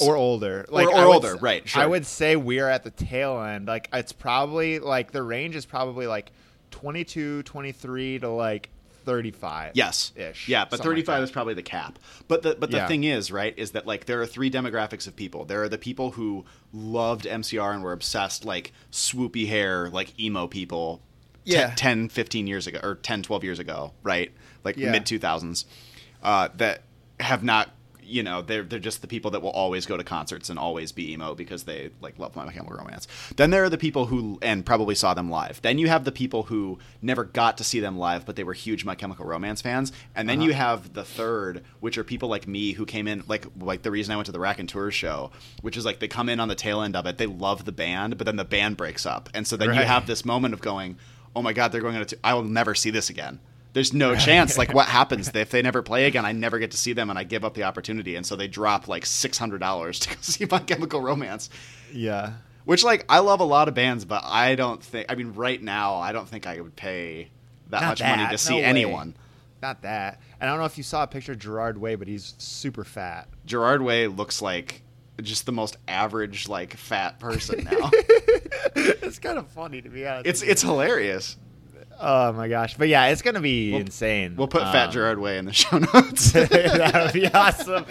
or 0.00 0.14
older, 0.14 0.64
Or- 0.70 0.82
or 0.82 0.86
would 1.08 1.14
older, 1.14 1.34
s- 1.34 1.42
right, 1.42 1.76
I 1.76 1.84
would 1.84 2.06
say 2.06 2.36
we're 2.36 2.68
at 2.68 2.84
the 2.84 2.90
tail 2.92 3.40
end. 3.42 3.66
Like 3.66 3.88
it's 3.92 4.12
probably 4.12 4.78
like 4.78 5.10
the 5.10 5.24
range 5.24 5.56
is 5.56 5.66
probably 5.66 6.06
like 6.06 6.30
22, 6.78 7.42
23 7.42 8.18
to 8.20 8.28
like 8.28 8.70
35. 9.04 9.72
Yes. 9.74 10.12
Ish. 10.16 10.48
Yeah, 10.48 10.64
but 10.64 10.76
something 10.78 10.90
like 10.90 10.96
35 11.06 11.18
that. 11.18 11.22
is 11.24 11.30
probably 11.30 11.54
the 11.54 11.62
cap. 11.62 11.98
But 12.28 12.42
the 12.42 12.56
but 12.58 12.70
the 12.70 12.76
Yeah. 12.78 12.86
thing 12.88 13.04
is, 13.04 13.32
right, 13.32 13.54
is 13.56 13.70
that 13.72 13.86
like 13.86 14.04
there 14.04 14.20
are 14.20 14.26
three 14.26 14.50
demographics 14.50 15.06
of 15.06 15.16
people. 15.16 15.44
There 15.44 15.62
are 15.62 15.68
the 15.68 15.78
people 15.78 16.12
who 16.12 16.44
loved 16.72 17.24
MCR 17.24 17.72
and 17.74 17.82
were 17.82 17.92
obsessed 17.92 18.44
like 18.44 18.72
swoopy 18.92 19.48
hair, 19.48 19.88
like 19.90 20.18
emo 20.20 20.46
people. 20.46 21.00
Yeah. 21.44 21.72
10, 21.76 22.10
15 22.10 22.46
years 22.46 22.66
ago 22.66 22.78
or 22.82 22.96
10, 22.96 23.22
12 23.22 23.42
years 23.44 23.58
ago, 23.58 23.94
right? 24.02 24.30
Like 24.64 24.76
Yeah. 24.76 24.90
mid 24.92 25.06
2000s. 25.06 25.64
Uh, 26.22 26.48
that 26.56 26.82
have 27.20 27.42
not 27.42 27.70
you 28.08 28.22
know 28.22 28.42
they're 28.42 28.62
they're 28.62 28.78
just 28.78 29.02
the 29.02 29.06
people 29.06 29.30
that 29.30 29.42
will 29.42 29.50
always 29.50 29.86
go 29.86 29.96
to 29.96 30.04
concerts 30.04 30.48
and 30.48 30.58
always 30.58 30.92
be 30.92 31.12
emo 31.12 31.34
because 31.34 31.64
they 31.64 31.90
like 32.00 32.18
love 32.18 32.34
My 32.34 32.50
Chemical 32.50 32.76
Romance. 32.76 33.06
Then 33.36 33.50
there 33.50 33.64
are 33.64 33.68
the 33.68 33.78
people 33.78 34.06
who 34.06 34.38
and 34.42 34.64
probably 34.64 34.94
saw 34.94 35.14
them 35.14 35.30
live. 35.30 35.60
Then 35.62 35.78
you 35.78 35.88
have 35.88 36.04
the 36.04 36.12
people 36.12 36.44
who 36.44 36.78
never 37.02 37.24
got 37.24 37.56
to 37.58 37.64
see 37.64 37.80
them 37.80 37.98
live, 37.98 38.24
but 38.24 38.36
they 38.36 38.44
were 38.44 38.54
huge 38.54 38.84
My 38.84 38.94
Chemical 38.94 39.26
Romance 39.26 39.60
fans. 39.60 39.92
And 40.14 40.28
then 40.28 40.40
you 40.40 40.50
uh-huh. 40.50 40.58
have 40.58 40.94
the 40.94 41.04
third, 41.04 41.62
which 41.80 41.98
are 41.98 42.04
people 42.04 42.28
like 42.28 42.48
me 42.48 42.72
who 42.72 42.86
came 42.86 43.06
in 43.06 43.22
like 43.28 43.46
like 43.60 43.82
the 43.82 43.90
reason 43.90 44.12
I 44.12 44.16
went 44.16 44.26
to 44.26 44.32
the 44.32 44.40
Rack 44.40 44.58
and 44.58 44.68
Tour 44.68 44.90
show, 44.90 45.30
which 45.60 45.76
is 45.76 45.84
like 45.84 45.98
they 45.98 46.08
come 46.08 46.28
in 46.28 46.40
on 46.40 46.48
the 46.48 46.54
tail 46.54 46.82
end 46.82 46.96
of 46.96 47.06
it. 47.06 47.18
They 47.18 47.26
love 47.26 47.64
the 47.64 47.72
band, 47.72 48.18
but 48.18 48.24
then 48.24 48.36
the 48.36 48.44
band 48.44 48.76
breaks 48.76 49.06
up, 49.06 49.28
and 49.34 49.46
so 49.46 49.56
then 49.56 49.74
you 49.74 49.82
have 49.82 50.06
this 50.06 50.24
moment 50.24 50.54
of 50.54 50.60
going, 50.60 50.96
"Oh 51.36 51.42
my 51.42 51.52
God, 51.52 51.72
they're 51.72 51.80
going 51.80 51.96
on 51.96 52.02
a 52.02 52.06
t- 52.06 52.16
I 52.24 52.34
will 52.34 52.44
never 52.44 52.74
see 52.74 52.90
this 52.90 53.10
again." 53.10 53.40
There's 53.78 53.92
no 53.94 54.16
chance. 54.16 54.58
Like, 54.58 54.74
what 54.74 54.88
happens 54.98 55.30
if 55.32 55.50
they 55.50 55.62
never 55.62 55.82
play 55.82 56.06
again? 56.06 56.26
I 56.26 56.32
never 56.32 56.58
get 56.58 56.72
to 56.72 56.76
see 56.76 56.94
them, 56.94 57.10
and 57.10 57.18
I 57.18 57.22
give 57.22 57.44
up 57.44 57.54
the 57.54 57.62
opportunity. 57.62 58.16
And 58.16 58.26
so 58.26 58.34
they 58.34 58.48
drop 58.48 58.88
like 58.88 59.06
six 59.06 59.38
hundred 59.38 59.60
dollars 59.60 59.98
to 60.00 60.08
go 60.08 60.16
see 60.20 60.46
My 60.50 60.58
Chemical 60.58 61.00
Romance. 61.00 61.48
Yeah. 61.92 62.32
Which, 62.64 62.82
like, 62.82 63.04
I 63.08 63.20
love 63.20 63.38
a 63.38 63.44
lot 63.44 63.68
of 63.68 63.74
bands, 63.74 64.04
but 64.04 64.22
I 64.24 64.56
don't 64.56 64.82
think. 64.82 65.06
I 65.08 65.14
mean, 65.14 65.32
right 65.34 65.62
now, 65.62 65.94
I 65.94 66.10
don't 66.10 66.28
think 66.28 66.48
I 66.48 66.60
would 66.60 66.74
pay 66.74 67.30
that 67.68 67.80
Not 67.82 67.88
much 67.90 68.02
money 68.02 68.24
that, 68.24 68.32
to 68.32 68.38
see 68.38 68.60
no 68.60 68.66
anyone. 68.66 69.14
not 69.62 69.82
that. 69.82 70.20
And 70.40 70.50
I 70.50 70.52
don't 70.52 70.58
know 70.58 70.66
if 70.66 70.76
you 70.76 70.82
saw 70.82 71.04
a 71.04 71.06
picture 71.06 71.32
of 71.32 71.38
Gerard 71.38 71.78
Way, 71.78 71.94
but 71.94 72.08
he's 72.08 72.34
super 72.38 72.82
fat. 72.82 73.28
Gerard 73.46 73.80
Way 73.80 74.08
looks 74.08 74.42
like 74.42 74.82
just 75.22 75.46
the 75.46 75.52
most 75.52 75.76
average, 75.86 76.48
like 76.48 76.74
fat 76.74 77.20
person 77.20 77.62
now. 77.62 77.90
it's 78.74 79.20
kind 79.20 79.38
of 79.38 79.48
funny 79.50 79.80
to 79.82 79.88
be 79.88 80.04
honest. 80.04 80.26
it's 80.26 80.42
it's 80.42 80.62
hilarious. 80.62 81.36
Oh 82.00 82.32
my 82.32 82.48
gosh, 82.48 82.76
but 82.76 82.88
yeah, 82.88 83.06
it's 83.06 83.22
gonna 83.22 83.40
be 83.40 83.74
insane. 83.74 84.34
We'll 84.36 84.48
put 84.48 84.62
Fat 84.62 84.86
Um, 84.86 84.92
Gerard 84.92 85.18
Way 85.18 85.38
in 85.38 85.44
the 85.44 85.52
show 85.54 85.78
notes. 85.78 86.32
that 86.32 86.92
would 87.04 87.12
be 87.12 87.26
awesome. 87.28 87.84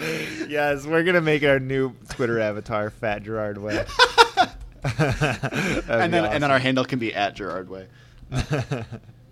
Yes, 0.48 0.86
we're 0.86 1.04
gonna 1.04 1.20
make 1.20 1.42
our 1.44 1.58
new 1.58 1.94
Twitter 2.10 2.40
avatar, 2.40 2.90
Fat 2.90 3.22
Gerard 3.22 3.58
Way. 3.58 3.84
and 4.98 6.12
then 6.12 6.24
and 6.24 6.42
then 6.42 6.50
our 6.50 6.58
handle 6.58 6.84
can 6.84 6.98
be 6.98 7.14
at 7.14 7.34
Gerard 7.34 7.68
Way. 7.68 7.88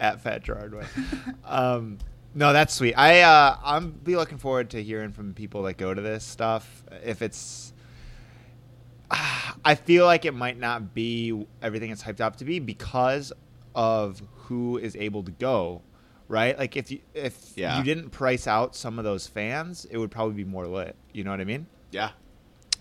at 0.01 0.21
Fat 0.21 0.43
Gerard 0.43 0.75
Way. 0.75 0.85
Um, 1.45 1.99
no, 2.35 2.53
that's 2.53 2.75
sweet. 2.75 2.95
I 2.95 3.21
uh, 3.23 3.57
I'm 3.65 3.91
be 3.91 4.17
looking 4.17 4.39
forward 4.39 4.71
to 4.71 4.83
hearing 4.83 5.13
from 5.13 5.33
people 5.35 5.63
that 5.63 5.79
go 5.79 5.95
to 5.95 6.01
this 6.03 6.23
stuff. 6.25 6.85
If 7.03 7.23
it's, 7.23 7.73
I 9.11 9.75
feel 9.75 10.05
like 10.05 10.25
it 10.25 10.35
might 10.35 10.59
not 10.59 10.95
be 10.95 11.47
everything 11.63 11.91
it's 11.91 12.03
hyped 12.03 12.21
up 12.21 12.37
to 12.37 12.45
be 12.45 12.59
because 12.59 13.33
of 13.75 14.23
who 14.47 14.79
is 14.79 14.97
able 14.97 15.23
to 15.25 15.31
go. 15.33 15.83
Right, 16.29 16.59
like 16.59 16.77
if 16.77 16.91
you 16.91 16.99
if 17.15 17.53
Yeah. 17.55 17.79
you 17.79 17.85
didn't 17.85 18.11
price 18.11 18.49
out 18.49 18.75
some 18.75 18.99
of 18.99 19.05
those 19.05 19.29
fans, 19.29 19.87
it 19.91 19.97
would 19.99 20.11
probably 20.11 20.35
be 20.35 20.45
more 20.45 20.67
lit. 20.67 20.97
You 21.13 21.23
know 21.23 21.31
what 21.31 21.41
I 21.41 21.45
mean? 21.45 21.67
Yeah. 21.93 22.11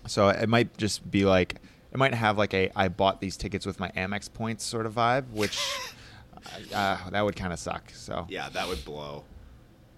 So 0.08 0.28
it 0.28 0.48
might 0.48 0.76
just 0.76 1.08
be 1.10 1.24
like 1.24 1.56
it 1.92 1.96
might 1.98 2.12
have 2.14 2.36
like 2.38 2.52
a 2.54 2.70
I 2.74 2.88
bought 2.88 3.20
these 3.20 3.36
tickets 3.36 3.64
with 3.64 3.78
my 3.78 3.90
Amex 3.96 4.32
points 4.32 4.64
sort 4.64 4.84
of 4.84 4.94
vibe, 4.94 5.30
which 5.30 5.58
uh, 6.74 7.10
that 7.10 7.24
would 7.24 7.36
kind 7.36 7.52
of 7.52 7.58
suck. 7.60 7.90
So 7.94 8.26
Yeah, 8.28 8.48
that 8.48 8.66
would 8.68 8.84
blow. 8.84 9.22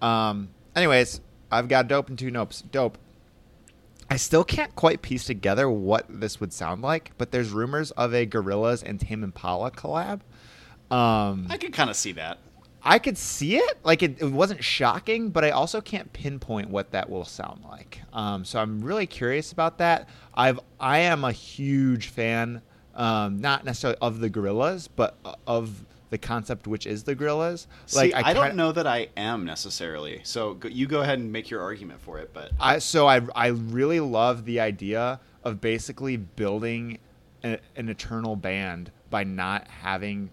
um, 0.01 0.49
anyways, 0.75 1.19
I've 1.51 1.67
got 1.67 1.87
dope 1.87 2.09
and 2.09 2.19
two 2.19 2.29
nopes. 2.31 2.61
Dope. 2.71 2.97
I 4.11 4.17
still 4.17 4.43
can't 4.43 4.75
quite 4.75 5.01
piece 5.01 5.25
together 5.25 5.69
what 5.69 6.05
this 6.09 6.39
would 6.39 6.51
sound 6.53 6.81
like, 6.81 7.11
but 7.17 7.31
there's 7.31 7.49
rumors 7.51 7.91
of 7.91 8.13
a 8.13 8.25
Gorillaz 8.25 8.81
and 8.83 8.99
Tame 8.99 9.23
Impala 9.23 9.69
collab. 9.71 10.21
Um, 10.91 11.47
I 11.49 11.57
could 11.57 11.73
kind 11.73 11.89
of 11.89 11.95
see 11.95 12.13
that. 12.13 12.39
I 12.83 12.97
could 12.99 13.17
see 13.17 13.57
it. 13.57 13.77
Like 13.83 14.03
it, 14.03 14.21
it 14.21 14.31
wasn't 14.31 14.63
shocking, 14.63 15.29
but 15.29 15.43
I 15.43 15.51
also 15.51 15.81
can't 15.81 16.11
pinpoint 16.13 16.69
what 16.69 16.91
that 16.91 17.09
will 17.09 17.25
sound 17.25 17.63
like. 17.69 18.01
Um, 18.13 18.45
so 18.45 18.59
I'm 18.59 18.81
really 18.81 19.05
curious 19.05 19.51
about 19.51 19.77
that. 19.79 20.07
I've 20.33 20.59
I 20.79 20.99
am 20.99 21.23
a 21.23 21.31
huge 21.31 22.07
fan, 22.07 22.61
um, 22.95 23.41
not 23.41 23.65
necessarily 23.65 23.97
of 24.01 24.19
the 24.19 24.29
Gorillaz, 24.29 24.87
but 24.95 25.17
of 25.45 25.85
the 26.09 26.17
concept 26.17 26.67
which 26.67 26.87
is 26.87 27.03
the 27.03 27.15
Gorillaz. 27.15 27.67
Like 27.93 28.15
I, 28.15 28.33
don't 28.33 28.43
kinda- 28.43 28.55
know 28.55 28.71
that 28.71 28.87
I 28.87 29.09
am 29.17 29.45
necessarily. 29.45 30.21
So 30.23 30.55
go, 30.55 30.69
you 30.69 30.87
go 30.87 31.01
ahead 31.01 31.19
and 31.19 31.31
make 31.31 31.49
your 31.49 31.61
argument 31.61 32.01
for 32.01 32.17
it. 32.19 32.31
But 32.33 32.51
I 32.59 32.79
so 32.79 33.07
I 33.07 33.21
I 33.35 33.47
really 33.47 33.99
love 33.99 34.45
the 34.45 34.59
idea 34.59 35.19
of 35.43 35.61
basically 35.61 36.17
building 36.17 36.97
a, 37.43 37.59
an 37.75 37.89
eternal 37.89 38.35
band 38.35 38.91
by 39.09 39.23
not 39.23 39.67
having 39.67 40.29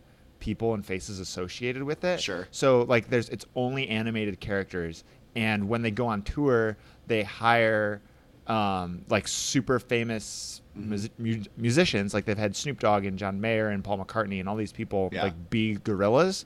people 0.46 0.74
and 0.74 0.86
faces 0.86 1.18
associated 1.20 1.82
with 1.82 2.04
it. 2.04 2.20
Sure. 2.20 2.46
So 2.52 2.82
like 2.82 3.10
there's 3.10 3.28
it's 3.30 3.44
only 3.56 3.88
animated 3.88 4.38
characters 4.40 5.02
and 5.34 5.68
when 5.68 5.82
they 5.82 5.90
go 5.90 6.06
on 6.06 6.22
tour 6.22 6.76
they 7.08 7.22
hire 7.24 8.00
um, 8.46 9.04
like 9.08 9.26
super 9.28 9.78
famous 9.78 10.62
Mm-hmm. 10.78 10.90
mus- 10.90 11.08
mu- 11.16 11.42
musicians 11.56 12.12
like 12.12 12.26
they've 12.26 12.36
had 12.36 12.54
Snoop 12.54 12.78
Dogg 12.80 13.06
and 13.06 13.18
John 13.18 13.40
Mayer 13.40 13.68
and 13.70 13.82
Paul 13.82 13.96
McCartney 14.04 14.40
and 14.40 14.46
all 14.48 14.56
these 14.56 14.72
people 14.72 15.08
Yeah. 15.10 15.22
like 15.22 15.48
be 15.48 15.76
Gorillaz 15.78 16.44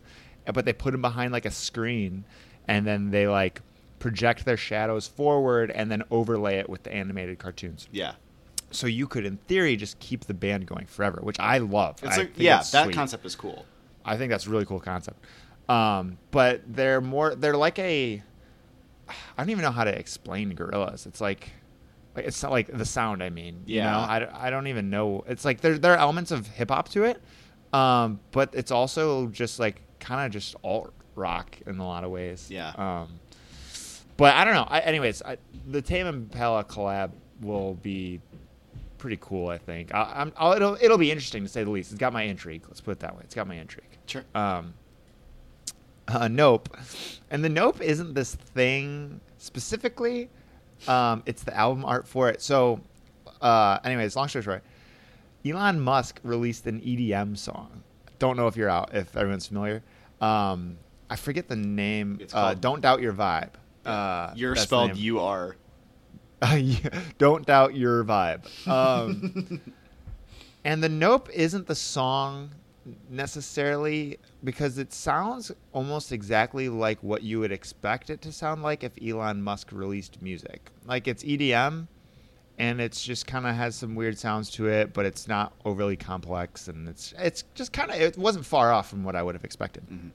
but 0.55 0.65
they 0.65 0.73
put 0.73 0.93
them 0.93 1.03
behind 1.03 1.33
like 1.33 1.47
a 1.47 1.51
screen 1.51 2.23
and 2.69 2.87
then 2.87 3.11
they 3.11 3.27
like 3.27 3.61
project 3.99 4.45
their 4.45 4.57
shadows 4.57 5.09
forward 5.09 5.73
and 5.73 5.91
then 5.91 6.05
overlay 6.13 6.59
it 6.59 6.69
with 6.71 6.85
the 6.85 6.93
animated 6.95 7.41
cartoons 7.41 7.89
yeah, 7.91 8.13
so 8.71 8.87
you 8.87 9.09
could 9.09 9.27
in 9.27 9.37
theory 9.49 9.75
just 9.75 9.99
keep 9.99 10.25
the 10.27 10.35
band 10.35 10.65
going 10.65 10.87
forever 10.87 11.19
which 11.25 11.41
i 11.41 11.59
love 11.59 11.97
it's 12.05 12.15
I 12.17 12.21
like 12.21 12.31
yeah, 12.37 12.59
that 12.59 12.85
sweet. 12.85 12.95
concept 12.95 13.27
is 13.27 13.35
cool. 13.35 13.67
I 14.05 14.17
think 14.17 14.31
that's 14.31 14.47
a 14.47 14.51
really 14.51 14.65
cool 14.67 14.81
concept 14.81 15.19
um, 15.69 16.19
but 16.31 16.63
they're 16.67 17.01
more 17.01 17.35
they're 17.35 17.57
like 17.57 17.79
a 17.79 18.23
i 19.09 19.43
don't 19.43 19.51
even 19.51 19.63
know 19.63 19.71
how 19.71 19.85
to 19.85 19.97
explain 19.99 20.53
Gorillaz 20.55 21.07
it's 21.07 21.21
like 21.21 21.51
like, 22.17 22.25
it's 22.27 22.43
not 22.43 22.51
like 22.53 22.67
the 22.77 22.85
sound 22.85 23.23
i 23.23 23.31
mean 23.31 23.63
you 23.67 23.77
Yeah. 23.77 23.91
know 23.93 23.99
I, 23.99 24.47
I 24.47 24.51
don't 24.51 24.67
even 24.69 24.91
know 24.91 25.25
it's 25.29 25.45
like 25.45 25.61
there, 25.61 25.79
there 25.79 25.93
are 25.95 25.99
elements 25.99 26.31
of 26.31 26.47
hip-hop 26.47 26.89
to 26.91 27.05
it 27.05 27.21
um, 27.73 28.19
but 28.33 28.51
it's 28.55 28.71
also 28.73 29.29
just 29.29 29.59
like 29.61 29.81
kind 30.01 30.27
of 30.27 30.33
just 30.33 30.57
alt 30.65 30.93
rock 31.15 31.57
in 31.67 31.79
a 31.79 31.87
lot 31.87 32.03
of 32.05 32.11
ways 32.11 32.49
Yeah. 32.51 32.71
um, 32.77 33.09
but 34.17 34.35
I 34.35 34.45
don't 34.45 34.53
know. 34.53 34.67
I, 34.69 34.81
anyways, 34.81 35.23
I, 35.23 35.39
the 35.67 35.81
Tame 35.81 36.07
Impala 36.07 36.63
collab 36.65 37.13
will 37.41 37.73
be 37.77 38.21
pretty 38.99 39.17
cool. 39.19 39.49
I 39.49 39.57
think. 39.57 39.95
I, 39.95 40.13
I'm, 40.17 40.33
I'll, 40.37 40.53
it'll 40.53 40.77
it'll 40.79 40.99
be 40.99 41.11
interesting 41.11 41.43
to 41.43 41.49
say 41.49 41.65
the 41.65 41.71
least. 41.71 41.91
It's 41.93 41.99
got 41.99 42.13
my 42.13 42.25
intrigue. 42.25 42.65
Let's 42.69 42.83
put 42.83 42.91
it 42.91 43.01
that 43.01 43.15
way. 43.17 43.23
It's 43.25 43.35
got 43.35 43.47
my 43.49 43.55
intrigue. 43.55 43.90
Sure. 44.11 44.25
Um, 44.35 44.75
uh, 46.09 46.27
nope, 46.29 46.77
and 47.31 47.45
the 47.45 47.49
Nope 47.49 47.81
isn't 47.81 48.15
this 48.15 48.35
thing 48.35 49.21
specifically. 49.39 50.29
Um, 50.89 51.23
it's 51.27 51.45
the 51.45 51.57
album 51.57 51.85
art 51.85 52.09
for 52.09 52.29
it. 52.29 52.43
So, 52.43 52.81
uh, 53.41 53.79
anyways, 53.85 54.17
long 54.17 54.27
story 54.29 54.43
short, 54.43 54.65
Elon 55.47 55.81
Musk 55.81 56.19
released 56.25 56.67
an 56.67 56.81
EDM 56.81 57.37
song. 57.39 57.83
Don't 58.19 58.37
know 58.37 58.49
if 58.49 58.57
you're 58.57 58.69
out, 58.69 58.95
if 58.95 59.17
everyone's 59.17 59.47
familiar. 59.47 59.83
Um, 60.21 60.79
I 61.09 61.15
forget 61.17 61.47
the 61.49 61.57
name. 61.57 62.19
It's 62.21 62.35
Uh, 62.35 62.41
called- 62.49 62.61
Don't 62.61 62.81
doubt 62.81 63.01
your 63.01 63.13
vibe. 63.13 63.51
Uh, 63.87 64.33
You're 64.35 64.57
spelled. 64.57 64.97
U 64.97 65.21
R. 65.21 65.57
Don't 67.19 67.47
doubt 67.47 67.75
your 67.77 68.05
vibe. 68.05 68.47
Um, 68.69 69.61
and 70.65 70.83
the 70.83 70.89
Nope 70.89 71.29
isn't 71.33 71.67
the 71.67 71.75
song 71.75 72.51
necessarily 73.09 74.19
because 74.43 74.79
it 74.79 74.93
sounds 74.93 75.53
almost 75.73 76.13
exactly 76.13 76.69
like 76.69 77.03
what 77.03 77.23
you 77.23 77.41
would 77.41 77.53
expect 77.53 78.11
it 78.11 78.23
to 78.23 78.33
sound 78.33 78.63
like 78.63 78.83
if 78.83 78.93
Elon 79.03 79.43
Musk 79.43 79.73
released 79.73 80.21
music. 80.23 80.71
Like 80.87 81.07
it's 81.07 81.23
EDM 81.23 81.89
and 82.59 82.81
it's 82.81 83.03
just 83.03 83.27
kind 83.27 83.47
of 83.47 83.55
has 83.55 83.75
some 83.75 83.95
weird 83.95 84.19
sounds 84.19 84.51
to 84.53 84.69
it, 84.69 84.93
but 84.93 85.07
it's 85.07 85.29
not 85.29 85.53
overly 85.65 85.97
complex 85.97 86.69
and 86.69 86.89
it's 86.89 87.15
it's 87.19 87.45
just 87.55 87.73
kind 87.73 87.91
of 87.91 88.01
it 88.01 88.19
wasn't 88.19 88.45
far 88.47 88.73
off 88.73 88.89
from 88.89 89.05
what 89.05 89.17
I 89.17 89.23
would 89.23 89.35
have 89.35 89.45
expected. 89.45 89.85
Mm-hmm. 89.85 90.09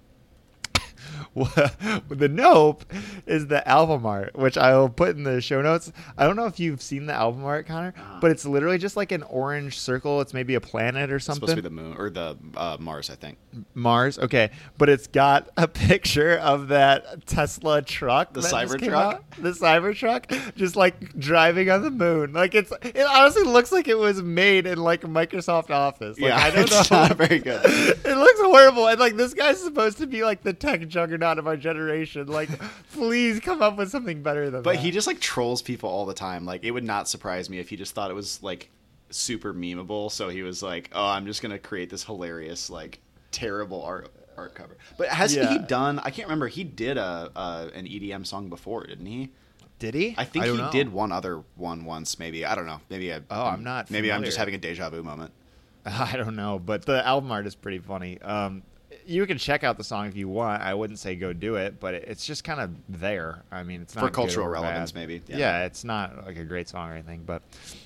the 1.35 2.29
nope 2.31 2.85
is 3.25 3.47
the 3.47 3.67
album 3.67 4.05
art, 4.05 4.35
which 4.35 4.57
I 4.57 4.75
will 4.77 4.89
put 4.89 5.15
in 5.15 5.23
the 5.23 5.41
show 5.41 5.61
notes. 5.61 5.91
I 6.17 6.25
don't 6.25 6.35
know 6.35 6.45
if 6.45 6.59
you've 6.59 6.81
seen 6.81 7.05
the 7.05 7.13
album 7.13 7.43
art, 7.45 7.67
Connor, 7.67 7.93
Uh-huh. 7.97 8.17
but 8.21 8.31
it's 8.31 8.45
literally 8.45 8.77
just 8.77 8.95
like 8.95 9.11
an 9.11 9.23
orange 9.23 9.77
circle. 9.79 10.21
It's 10.21 10.33
maybe 10.33 10.55
a 10.55 10.61
planet 10.61 11.11
or 11.11 11.17
It's 11.17 11.25
something. 11.25 11.47
supposed 11.47 11.57
to 11.57 11.69
be 11.69 11.75
the 11.75 11.81
moon 11.81 11.95
or 11.97 12.09
the 12.09 12.37
uh, 12.55 12.77
Mars, 12.79 13.09
I 13.09 13.15
think. 13.15 13.37
Mars, 13.73 14.17
okay, 14.19 14.51
but 14.77 14.89
it's 14.89 15.07
got 15.07 15.49
a 15.57 15.67
picture 15.67 16.37
of 16.37 16.69
that 16.69 17.25
Tesla 17.25 17.81
truck, 17.81 18.33
The 18.33 18.41
Cybertruck? 18.41 19.21
the 19.39 19.51
Cybertruck, 19.51 20.55
just 20.55 20.75
like 20.75 21.17
driving 21.19 21.69
on 21.69 21.81
the 21.81 21.91
moon. 21.91 22.33
Like 22.33 22.55
it's, 22.55 22.71
it 22.83 23.05
honestly 23.07 23.43
looks 23.43 23.71
like 23.71 23.87
it 23.87 23.97
was 23.97 24.21
made 24.21 24.65
in 24.65 24.77
like 24.79 25.01
Microsoft 25.01 25.69
Office. 25.69 26.19
Like, 26.19 26.29
yeah, 26.29 26.37
I 26.37 26.49
don't 26.51 26.63
it's 26.71 26.91
know. 26.91 26.97
not 27.07 27.17
very 27.17 27.39
good. 27.39 27.61
it 27.65 28.17
looks 28.17 28.39
horrible, 28.41 28.87
and 28.87 28.99
like 28.99 29.15
this 29.15 29.33
guy's 29.33 29.61
supposed 29.61 29.97
to 29.99 30.07
be 30.07 30.23
like 30.23 30.43
the 30.43 30.53
tech 30.53 30.87
juggernaut 30.95 31.37
of 31.37 31.45
our 31.47 31.57
generation. 31.57 32.27
Like, 32.27 32.49
please 32.93 33.39
come 33.41 33.61
up 33.61 33.77
with 33.77 33.89
something 33.91 34.23
better 34.23 34.49
than 34.49 34.61
But 34.63 34.75
that. 34.77 34.81
he 34.81 34.91
just 34.91 35.07
like 35.07 35.19
trolls 35.19 35.61
people 35.61 35.89
all 35.89 36.05
the 36.05 36.13
time. 36.13 36.45
Like 36.45 36.63
it 36.63 36.71
would 36.71 36.83
not 36.85 37.07
surprise 37.09 37.49
me 37.49 37.59
if 37.59 37.69
he 37.69 37.75
just 37.75 37.93
thought 37.93 38.09
it 38.09 38.13
was 38.15 38.41
like 38.41 38.69
super 39.09 39.53
memeable. 39.53 40.09
So 40.11 40.29
he 40.29 40.41
was 40.41 40.63
like, 40.63 40.89
"Oh, 40.93 41.05
I'm 41.05 41.25
just 41.25 41.41
gonna 41.41 41.59
create 41.59 41.89
this 41.89 42.03
hilarious 42.05 42.69
like 42.69 42.99
terrible 43.31 43.83
art 43.83 44.09
art 44.37 44.55
cover." 44.55 44.77
But 44.97 45.09
hasn't 45.09 45.49
he 45.49 45.59
done? 45.59 45.99
I 45.99 46.09
can't 46.11 46.27
remember. 46.27 46.47
He 46.47 46.63
did 46.63 46.97
a, 46.97 47.29
a 47.35 47.69
an 47.75 47.85
EDM 47.85 48.25
song 48.25 48.49
before, 48.49 48.85
didn't 48.85 49.05
he? 49.05 49.31
did 49.77 49.93
he? 49.93 50.15
I 50.17 50.23
think 50.23 50.45
don't 50.45 50.55
he 50.55 50.61
know. 50.61 50.71
did 50.71 50.93
one 50.93 51.11
other 51.11 51.43
one 51.55 51.83
once. 51.83 52.17
Maybe 52.17 52.45
I 52.45 52.55
don't 52.55 52.65
know. 52.65 52.79
Maybe 52.89 53.13
I. 53.13 53.19
Oh, 53.29 53.43
I'm 53.47 53.63
not 53.65 53.91
Maybe 53.91 54.09
I'm 54.09 54.23
just 54.23 54.37
having 54.37 54.55
a 54.55 54.57
deja 54.57 54.89
vu 54.89 55.03
moment. 55.03 55.33
I 55.85 56.15
don't 56.15 56.35
know, 56.37 56.57
but 56.57 56.85
the 56.85 57.05
album 57.05 57.29
art 57.31 57.45
is 57.45 57.53
pretty 57.55 57.79
funny. 57.79 58.19
Um, 58.21 58.63
you 59.05 59.25
can 59.25 59.37
check 59.37 59.63
out 59.63 59.77
the 59.77 59.83
song 59.83 60.07
if 60.07 60.15
you 60.15 60.27
want. 60.27 60.61
I 60.61 60.73
wouldn't 60.73 60.99
say 60.99 61.15
go 61.15 61.31
do 61.33 61.55
it, 61.55 61.79
but 61.79 61.93
it's 61.93 62.25
just 62.25 62.43
kind 62.43 62.59
of 62.59 62.71
there. 62.89 63.43
I 63.51 63.63
mean, 63.63 63.81
it's 63.81 63.95
not 63.95 64.03
For 64.03 64.09
cultural 64.09 64.47
relevance, 64.47 64.91
bad. 64.91 64.99
maybe. 64.99 65.21
Yeah. 65.27 65.37
Yeah. 65.37 65.63
it's 65.65 65.83
not 65.83 66.25
like 66.25 66.37
a 66.37 66.43
great 66.43 66.67
song 66.67 66.89
or 66.89 66.93
anything. 66.93 67.23
But, 67.25 67.41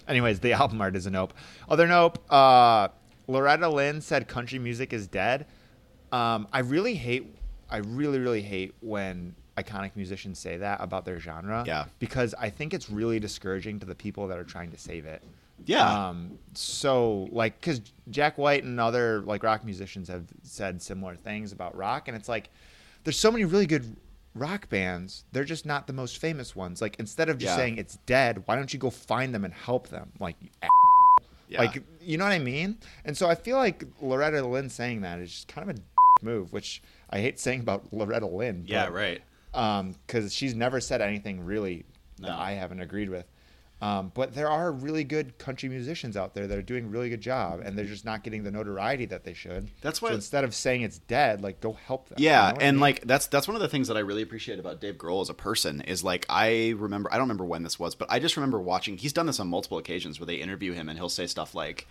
anyways, 0.08 0.40
the 0.40 0.54
album 0.62 0.80
art 0.82 0.96
is 0.96 1.06
a 1.06 1.12
nope. 1.12 1.34
Other 1.68 1.88
nope. 1.88 2.20
Uh, 2.32 2.90
Loretta 3.28 3.70
Lynn 3.70 4.02
said 4.02 4.28
country 4.28 4.60
music 4.60 4.94
is 4.94 5.08
dead. 5.08 5.46
Um, 6.12 6.48
I 6.52 6.60
really 6.60 6.96
hate. 6.96 7.36
I 7.70 7.78
really, 7.78 8.18
really 8.20 8.42
hate 8.42 8.74
when 8.82 9.36
iconic 9.58 9.92
musicians 9.96 10.40
say 10.40 10.58
that 10.58 10.82
about 10.82 11.06
their 11.06 11.20
genre. 11.20 11.64
Yeah. 11.68 11.86
Because 12.00 12.34
I 12.40 12.50
think 12.50 12.74
it's 12.74 12.90
really 12.90 13.20
discouraging 13.20 13.80
to 13.82 13.86
the 13.86 13.94
people 13.96 14.28
that 14.30 14.40
are 14.40 14.44
trying 14.44 14.72
to 14.72 14.78
save 14.78 15.06
it. 15.06 15.22
Yeah. 15.66 16.08
Um, 16.10 16.38
so 16.54 17.28
like, 17.32 17.62
cause 17.62 17.82
Jack 18.10 18.38
White 18.38 18.64
and 18.64 18.80
other 18.80 19.22
like 19.22 19.44
rock 19.44 19.64
musicians 19.64 20.08
have 20.08 20.26
said 20.44 20.82
similar 20.82 21.16
things 21.16 21.52
about 21.52 21.76
rock, 21.76 22.08
and 22.08 22.18
it's 22.18 22.30
like, 22.30 22.50
there's 23.04 23.18
so 23.20 23.32
many 23.32 23.46
really 23.46 23.66
good 23.68 23.96
rock 24.36 24.70
bands, 24.70 25.26
they're 25.32 25.44
just 25.44 25.66
not 25.66 25.88
the 25.88 25.94
most 25.94 26.20
famous 26.20 26.56
ones. 26.56 26.82
Like 26.82 26.96
instead 27.00 27.30
of 27.30 27.38
just 27.38 27.52
Yeah. 27.52 27.56
saying 27.58 27.78
it's 27.78 27.98
dead, 28.06 28.44
why 28.46 28.56
don't 28.56 28.72
you 28.74 28.80
go 28.80 28.90
find 28.90 29.34
them 29.34 29.44
and 29.46 29.54
help 29.54 29.90
them? 29.90 30.12
Like 30.20 30.36
you 30.42 30.50
Yeah. 31.50 31.60
like 31.62 31.84
you 32.02 32.18
know 32.18 32.26
what 32.26 32.34
I 32.34 32.40
mean? 32.40 32.78
And 33.06 33.18
so 33.18 33.28
I 33.30 33.36
feel 33.36 33.58
like 33.58 33.84
Loretta 34.02 34.46
Lynn 34.46 34.70
saying 34.70 35.02
that 35.02 35.20
is 35.20 35.32
just 35.32 35.48
kind 35.48 35.70
of 35.70 35.78
a 35.78 36.26
move, 36.26 36.54
which 36.54 36.82
I 37.10 37.20
hate 37.20 37.40
saying 37.40 37.62
about 37.62 37.86
Loretta 37.94 38.28
Lynn. 38.28 38.66
yeah, 38.68 38.86
but- 38.86 38.94
right. 38.94 39.22
um, 39.54 39.96
because 40.06 40.34
she's 40.34 40.54
never 40.56 40.80
said 40.80 41.02
anything 41.02 41.44
really 41.44 41.86
No. 42.20 42.28
that 42.30 42.38
I 42.38 42.52
haven't 42.52 42.82
agreed 42.82 43.10
with. 43.10 43.26
Um, 43.82 44.12
but 44.14 44.36
there 44.36 44.50
are 44.50 44.74
really 44.74 45.06
good 45.06 45.38
country 45.38 45.70
musicians 45.70 46.18
out 46.18 46.34
there 46.34 46.48
that 46.48 46.58
are 46.58 46.62
doing 46.62 46.86
a 46.86 46.88
really 46.90 47.10
good 47.10 47.22
job, 47.22 47.62
and 47.64 47.78
they're 47.78 47.86
just 47.86 48.04
not 48.04 48.24
getting 48.24 48.44
the 48.44 48.52
notoriety 48.52 49.06
that 49.06 49.24
they 49.24 49.34
should. 49.34 49.70
That's 49.80 50.00
So 50.02 50.08
why- 50.08 50.14
instead 50.14 50.44
of 50.44 50.54
saying 50.54 50.82
it's 50.82 50.98
dead, 51.00 51.42
like 51.42 51.62
go 51.62 51.72
help 51.88 52.10
them. 52.10 52.18
Yeah, 52.20 52.30
You 52.48 52.48
know 52.50 52.54
what 52.56 52.62
I 52.62 52.66
and 52.66 52.76
mean? 52.78 52.82
like 52.82 53.02
that's 53.08 53.28
that's 53.28 53.48
one 53.48 53.56
of 53.56 53.62
the 53.62 53.70
things 53.70 53.88
that 53.88 53.96
I 53.96 54.02
really 54.02 54.22
appreciate 54.22 54.60
about 54.60 54.82
Dave 54.82 54.96
Grohl 54.96 55.22
as 55.22 55.30
a 55.30 55.34
person 55.34 55.80
is 55.82 56.04
like 56.04 56.26
I 56.28 56.72
remember 56.78 57.10
I 57.12 57.16
don't 57.16 57.24
remember 57.24 57.46
when 57.46 57.64
this 57.64 57.80
was, 57.80 57.96
but 57.96 58.12
I 58.12 58.20
just 58.20 58.36
remember 58.36 58.60
watching. 58.60 58.98
He's 58.98 59.14
done 59.14 59.28
this 59.28 59.40
on 59.40 59.48
multiple 59.48 59.78
occasions 59.78 60.20
where 60.20 60.28
they 60.28 60.36
interview 60.36 60.74
him 60.74 60.90
and 60.90 61.00
he'll 61.00 61.08
say 61.08 61.26
stuff 61.26 61.56
like, 61.56 61.88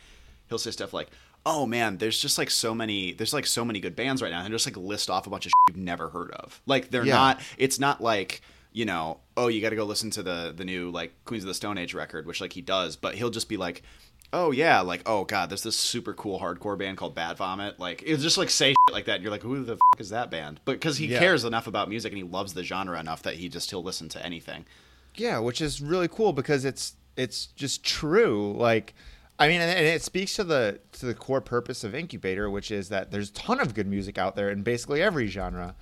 he'll 0.51 0.59
say 0.59 0.71
stuff 0.73 0.93
like, 0.93 1.09
"Oh 1.47 1.65
man, 1.65 1.97
there's 1.97 2.21
just 2.21 2.37
like 2.37 2.51
so 2.51 2.75
many, 2.75 3.15
there's 3.15 3.33
like 3.33 3.47
so 3.47 3.65
many 3.65 3.81
good 3.81 3.97
bands 3.97 4.21
right 4.21 4.31
now," 4.31 4.43
and 4.45 4.53
just 4.53 4.67
like 4.67 4.77
list 4.77 5.09
off 5.09 5.27
a 5.27 5.31
bunch 5.31 5.47
of 5.47 5.51
shit 5.53 5.77
you've 5.77 5.83
never 5.83 6.11
heard 6.11 6.33
of. 6.33 6.61
Like 6.67 6.91
they're 6.91 7.07
Yeah. 7.07 7.15
not. 7.15 7.41
It's 7.57 7.79
not 7.81 8.03
like 8.03 8.43
you 8.79 8.85
know, 8.85 9.19
oh, 9.37 9.49
you 9.49 9.61
got 9.61 9.71
to 9.71 9.77
go 9.77 9.85
listen 9.85 10.11
to 10.11 10.23
the 10.23 10.55
the 10.57 10.65
new 10.65 10.91
like 10.91 11.13
Queens 11.25 11.43
of 11.45 11.49
the 11.49 11.55
Stone 11.55 11.79
Age 11.79 11.95
record, 11.95 12.27
which 12.27 12.41
like 12.41 12.53
he 12.53 12.61
does, 12.63 12.95
but 12.97 13.15
he'll 13.17 13.31
just 13.31 13.49
be 13.49 13.57
like. 13.57 13.83
Oh 14.31 14.51
yeah, 14.51 14.81
like 14.83 15.01
oh 15.07 15.25
god, 15.25 15.49
there's 15.49 15.63
this 15.63 15.75
super 15.77 16.13
cool 16.13 16.39
hardcore 16.39 16.77
band 16.77 16.99
called 16.99 17.15
Bad 17.15 17.39
Vomit. 17.39 17.81
Like 17.81 18.03
it's 18.05 18.23
just 18.23 18.37
like 18.37 18.51
say 18.51 18.75
like 18.93 19.07
that. 19.07 19.15
And 19.15 19.23
you're 19.23 19.31
like, 19.33 19.41
who 19.43 19.65
the 19.65 19.73
f- 19.73 20.01
is 20.01 20.11
that 20.11 20.31
band? 20.31 20.61
But 20.67 20.73
because 20.73 20.99
he 20.99 21.07
Yeah. 21.07 21.19
cares 21.19 21.45
enough 21.45 21.67
about 21.67 21.89
music 21.89 22.13
and 22.13 22.19
he 22.19 22.25
loves 22.25 22.53
the 22.53 22.63
genre 22.63 23.01
enough 23.01 23.23
that 23.23 23.37
he 23.37 23.49
just 23.49 23.71
he'll 23.71 23.83
listen 23.83 24.11
to 24.11 24.23
anything. 24.23 24.67
yeah, 25.15 25.39
which 25.39 25.63
is 25.63 25.81
really 25.81 26.09
cool 26.09 26.35
because 26.35 26.67
it's 26.67 26.93
it's 27.17 27.47
just 27.57 27.83
true. 27.83 28.53
Like, 28.55 28.93
I 29.39 29.49
mean, 29.49 29.63
and 29.63 29.71
and 29.79 29.87
it 29.87 30.03
speaks 30.03 30.35
to 30.37 30.45
the 30.45 30.79
to 30.93 31.07
the 31.07 31.15
core 31.15 31.41
purpose 31.41 31.83
of 31.83 31.95
Incubator, 31.95 32.51
which 32.51 32.71
is 32.71 32.91
that 32.91 33.11
there's 33.11 33.31
a 33.31 33.33
ton 33.33 33.61
of 33.61 33.73
good 33.73 33.87
music 33.87 34.19
out 34.19 34.37
there 34.37 34.51
in 34.51 34.63
basically 34.63 35.01
every 35.01 35.27
genre. 35.29 35.75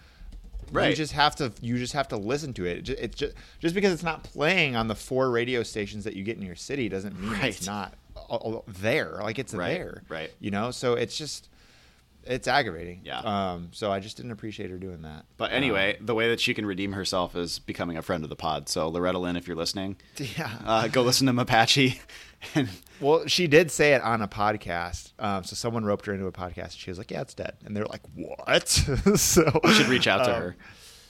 You 0.91 0.97
just 0.97 1.13
have 1.13 1.37
to 1.37 1.53
you 1.61 1.79
just 1.79 1.93
have 1.93 2.09
to 2.09 2.17
listen 2.17 2.53
to 2.55 2.65
it. 2.67 2.89
It 2.89 2.99
It's 3.01 3.17
just 3.17 3.35
just 3.61 3.75
because 3.75 3.93
it's 3.93 4.03
not 4.03 4.23
playing 4.25 4.77
on 4.77 4.89
the 4.89 4.95
four 4.95 5.31
radio 5.31 5.63
stations 5.63 6.05
that 6.05 6.15
you 6.15 6.25
get 6.25 6.37
in 6.37 6.43
your 6.43 6.57
city 6.57 6.89
doesn't 6.89 7.19
mean 7.21 7.33
Right. 7.33 7.45
it's 7.45 7.67
not 7.67 7.95
there. 8.67 9.19
Like 9.23 9.39
it's 9.39 9.55
Right, 9.55 9.75
there. 9.79 10.03
right. 10.09 10.31
You 10.41 10.51
know, 10.51 10.71
so 10.71 10.95
it's 10.95 11.17
just 11.17 11.49
it's 12.27 12.49
aggravating. 12.49 13.01
Yeah. 13.05 13.19
Um. 13.21 13.69
So 13.73 13.91
I 13.93 14.01
just 14.01 14.17
didn't 14.17 14.33
appreciate 14.33 14.71
her 14.71 14.79
doing 14.79 15.03
that. 15.03 15.25
But 15.37 15.53
anyway, 15.53 15.97
the 16.01 16.15
way 16.15 16.29
that 16.31 16.41
she 16.41 16.55
can 16.55 16.67
redeem 16.67 16.93
herself 16.93 17.37
is 17.37 17.59
becoming 17.59 17.97
a 17.97 18.03
friend 18.03 18.23
of 18.25 18.31
the 18.31 18.37
pod. 18.37 18.69
So 18.69 18.89
Loretta 18.89 19.19
Lynn, 19.19 19.37
if 19.37 19.47
you're 19.47 19.57
listening, 19.57 19.97
Yeah. 20.19 20.51
uh, 20.65 20.89
go 20.89 21.03
listen 21.03 21.27
to 21.27 21.33
Mapache. 21.33 21.99
and 22.55 22.69
Well, 23.01 23.27
she 23.27 23.47
did 23.47 23.71
say 23.71 23.95
it 23.95 24.03
on 24.03 24.23
a 24.23 24.29
podcast. 24.29 25.13
Um, 25.19 25.45
so 25.45 25.55
someone 25.57 25.85
roped 25.85 26.07
her 26.07 26.13
into 26.15 26.27
a 26.27 26.33
podcast. 26.33 26.65
And 26.65 26.73
She 26.75 26.91
was 26.91 26.99
like, 26.99 27.11
"Yeah, 27.11 27.21
it's 27.23 27.35
dead," 27.35 27.55
and 27.65 27.77
they're 27.77 27.87
like, 27.87 28.03
"What?" 28.15 28.69
so 29.17 29.61
we 29.65 29.73
should 29.73 29.89
reach 29.89 30.07
out 30.07 30.25
to 30.25 30.35
um, 30.35 30.43
her, 30.43 30.57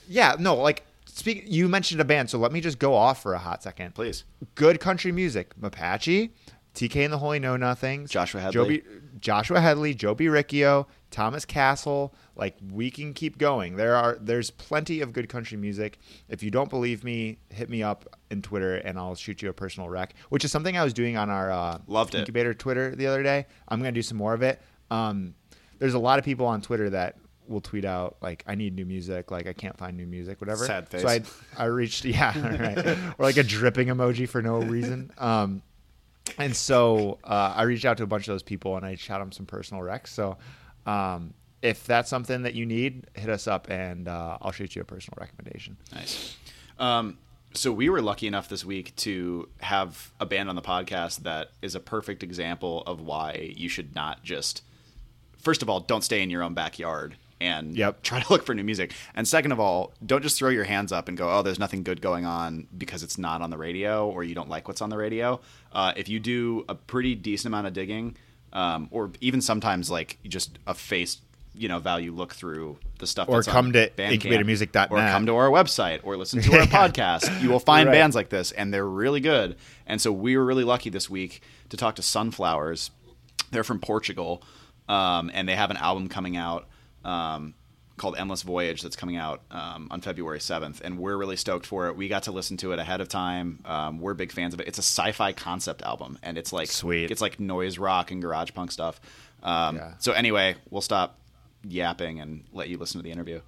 Yeah, 0.08 0.37
no, 0.38 0.54
like 0.56 0.85
speak. 1.06 1.44
You 1.46 1.68
mentioned 1.68 2.00
a 2.00 2.04
band, 2.04 2.30
so 2.30 2.38
let 2.38 2.52
me 2.52 2.61
just 2.61 2.78
go 2.78 2.94
off 2.94 3.23
for 3.23 3.35
a 3.35 3.38
hot 3.38 3.62
second. 3.62 3.94
please. 3.94 4.25
Good 4.54 4.80
country 4.80 5.12
music: 5.12 5.58
Mapache, 5.61 6.30
TK 6.75 7.04
and 7.04 7.12
the 7.12 7.18
Holy 7.18 7.38
Know 7.38 7.56
Nothings, 7.56 8.11
Joshua 8.11 8.40
Hedley. 8.40 8.78
Jobi, 8.78 8.82
Joshua 9.20 9.61
Hedley, 9.61 9.94
Jobi 9.94 10.30
Riccio, 10.30 10.87
Thomas 11.11 11.44
Castle. 11.44 12.14
Like 12.35 12.56
we 12.73 12.90
can 12.90 13.14
keep 13.14 13.38
going. 13.38 13.76
There 13.76 13.94
are 13.96 14.18
there's 14.20 14.50
plenty 14.50 15.00
of 15.00 15.12
good 15.12 15.28
country 15.28 15.56
music. 15.56 15.99
If 16.28 16.42
you 16.42 16.50
don't 16.50 16.70
believe 16.70 17.04
me, 17.04 17.38
hit 17.50 17.70
me 17.70 17.82
up 17.82 18.18
in 18.30 18.42
Twitter 18.42 18.76
and 18.76 18.99
I'll 18.99 19.14
shoot 19.14 19.42
you 19.42 19.49
a 19.49 19.52
personal 19.52 19.88
rec, 19.88 20.14
which 20.28 20.44
is 20.44 20.52
something 20.52 20.76
I 20.76 20.85
was 20.85 20.92
doing 20.92 21.16
on 21.16 21.30
our 21.30 21.50
uh, 21.50 21.78
Loved 21.87 22.14
it. 22.14 22.18
incubator 22.20 22.54
Twitter 22.54 22.94
the 22.94 23.06
other 23.06 23.23
day. 23.23 23.46
I'm 23.68 23.78
gonna 23.80 23.92
do 23.92 24.02
some 24.02 24.18
more 24.18 24.35
of 24.35 24.42
it. 24.42 24.61
Um, 24.90 25.35
there's 25.78 25.94
a 25.94 25.99
lot 25.99 26.18
of 26.18 26.25
people 26.25 26.47
on 26.47 26.60
Twitter 26.62 26.91
that 26.91 27.17
will 27.49 27.60
tweet 27.60 27.84
out 27.84 28.17
like 28.21 28.43
I 28.47 28.54
need 28.54 28.75
new 28.75 28.84
music, 28.84 29.30
like 29.30 29.47
I 29.47 29.52
can't 29.52 29.76
find 29.78 29.97
new 29.97 30.06
music, 30.06 30.41
whatever. 30.41 30.67
Sad 30.67 30.88
face. 30.88 31.02
So 31.02 31.08
I 31.08 31.23
I 31.56 31.67
reached 31.67 32.04
yeah, 32.06 32.32
right. 32.58 32.99
or 33.19 33.25
like 33.25 33.36
a 33.36 33.43
dripping 33.43 33.88
emoji 33.88 34.28
for 34.28 34.43
no 34.43 34.58
reason. 34.58 35.10
Um, 35.19 35.62
and 36.39 36.54
so 36.54 37.19
uh, 37.25 37.54
I 37.56 37.62
reached 37.62 37.84
out 37.84 37.97
to 37.99 38.02
a 38.02 38.06
bunch 38.06 38.28
of 38.28 38.34
those 38.34 38.43
people 38.43 38.76
and 38.76 38.84
I 38.84 38.95
shot 38.95 39.19
them 39.21 39.32
some 39.32 39.47
personal 39.47 39.82
recs. 39.82 40.08
So 40.08 40.36
um, 40.86 41.34
if 41.62 41.84
that's 41.84 42.08
something 42.08 42.43
that 42.43 42.54
you 42.54 42.67
need, 42.67 43.06
hit 43.15 43.28
us 43.30 43.47
up 43.47 43.69
and 43.71 44.08
uh, 44.08 44.39
I'll 44.41 44.52
shoot 44.52 44.76
you 44.76 44.82
a 44.82 44.84
personal 44.84 45.19
recommendation. 45.21 45.76
Nice. 45.93 46.36
Um, 46.78 47.19
so 47.54 47.73
we 47.73 47.89
were 47.89 48.02
lucky 48.02 48.26
enough 48.26 48.49
this 48.49 48.65
week 48.65 48.95
to 48.97 49.49
have 49.58 50.12
a 50.21 50.26
band 50.26 50.49
on 50.49 50.56
the 50.56 50.62
podcast 50.62 51.21
that 51.21 51.52
is 51.62 51.75
a 51.75 51.80
perfect 51.80 52.23
example 52.23 52.82
of 52.82 53.00
why 53.00 53.52
you 53.56 53.69
should 53.69 53.95
not 53.95 54.23
just 54.23 54.62
first 55.39 55.62
of 55.62 55.71
all 55.71 55.80
don't 55.80 56.04
stay 56.04 56.23
in 56.23 56.28
your 56.28 56.43
own 56.43 56.54
backyard 56.54 57.17
and 57.40 57.76
Yep. 57.76 58.02
try 58.08 58.20
to 58.20 58.32
look 58.32 58.44
for 58.46 58.54
new 58.54 58.64
music 58.64 58.92
and 59.14 59.28
second 59.28 59.52
of 59.52 59.60
all 59.60 59.92
don't 60.04 60.22
just 60.22 60.38
throw 60.38 60.49
your 60.49 60.64
hands 60.64 60.90
up 60.92 61.08
and 61.08 61.16
go 61.18 61.30
oh 61.30 61.42
there's 61.42 61.58
nothing 61.58 61.82
good 61.82 62.00
going 62.00 62.25
on 62.25 62.66
because 62.76 63.02
it's 63.02 63.18
not 63.18 63.42
on 63.42 63.50
the 63.50 63.58
radio 63.58 64.08
or 64.08 64.25
you 64.25 64.34
don't 64.34 64.49
like 64.49 64.68
what's 64.68 64.80
on 64.80 64.88
the 64.90 64.96
radio 64.96 65.38
uh, 65.72 65.92
if 65.96 66.08
you 66.08 66.18
do 66.18 66.64
a 66.68 66.75
pretty 66.75 67.14
decent 67.14 67.46
amount 67.52 67.66
of 67.66 67.72
digging 67.75 68.16
um, 68.52 68.88
or 68.90 69.10
even 69.20 69.40
sometimes 69.42 69.90
like 69.90 70.18
just 70.26 70.58
a 70.66 70.72
face 70.75 71.20
you 71.54 71.68
know 71.68 71.78
value 71.78 72.12
look 72.12 72.34
through 72.34 72.78
the 72.99 73.06
stuff 73.06 73.28
Or 73.28 73.36
that's 73.36 73.49
come 73.49 73.72
to 73.72 73.90
Bandcamp, 73.90 74.20
incubatormusic.net. 74.22 74.90
or 74.90 74.96
come 74.99 75.26
to 75.26 75.36
our 75.36 75.49
website 75.50 76.00
or 76.04 76.16
listen 76.16 76.40
to 76.42 76.52
our 76.58 76.66
podcast. 76.66 77.42
You 77.42 77.50
will 77.50 77.58
find 77.60 77.88
Right. 77.88 77.94
bands 77.94 78.14
like 78.16 78.28
this, 78.30 78.52
and 78.52 78.72
they're 78.72 78.86
really 78.88 79.20
good. 79.20 79.56
And 79.86 80.00
so 80.00 80.12
we 80.12 80.36
were 80.36 80.44
really 80.44 80.64
lucky 80.64 80.88
this 80.90 81.08
week 81.10 81.42
to 81.70 81.76
talk 81.78 81.96
to 81.96 82.02
Sunflowers. 82.02 82.90
They're 83.52 83.64
from 83.64 83.80
Portugal, 83.80 84.42
um, 84.88 85.30
and 85.32 85.49
they 85.49 85.54
have 85.56 85.70
an 85.70 85.76
album 85.78 86.08
coming 86.08 86.36
out 86.36 86.66
um, 87.06 87.54
called 87.97 88.16
Endless 88.19 88.42
Voyage 88.42 88.82
that's 88.82 88.97
coming 88.97 89.16
out 89.16 89.40
um, 89.50 89.88
on 89.90 90.00
February 90.02 90.38
7th. 90.38 90.82
And 90.82 90.99
we're 90.99 91.16
really 91.16 91.36
stoked 91.36 91.64
for 91.64 91.88
it. 91.88 91.97
We 91.97 92.08
got 92.08 92.25
to 92.25 92.32
listen 92.32 92.58
to 92.58 92.73
it 92.73 92.78
ahead 92.78 93.00
of 93.00 93.08
time. 93.08 93.60
Um, 93.64 94.00
we're 94.00 94.12
big 94.14 94.32
fans 94.32 94.52
of 94.52 94.60
it. 94.60 94.69
It's 94.69 94.78
a 94.78 94.82
sci 94.82 95.12
fi 95.12 95.32
concept 95.32 95.82
album, 95.82 96.19
and 96.23 96.36
it's 96.36 96.52
like 96.52 96.69
Sweet. 96.69 97.10
It's 97.10 97.23
like 97.23 97.40
noise 97.40 97.78
rock 97.78 98.10
and 98.10 98.21
garage 98.21 98.52
punk 98.52 98.71
stuff. 98.71 99.00
Um, 99.42 99.76
Yeah. 99.76 99.95
So, 99.99 100.12
anyway, 100.12 100.56
we'll 100.71 100.82
stop 100.82 101.19
yapping 101.66 102.21
and 102.21 102.45
let 102.52 102.69
you 102.69 102.76
listen 102.76 102.99
to 102.99 103.02
the 103.02 103.10
interview. 103.12 103.40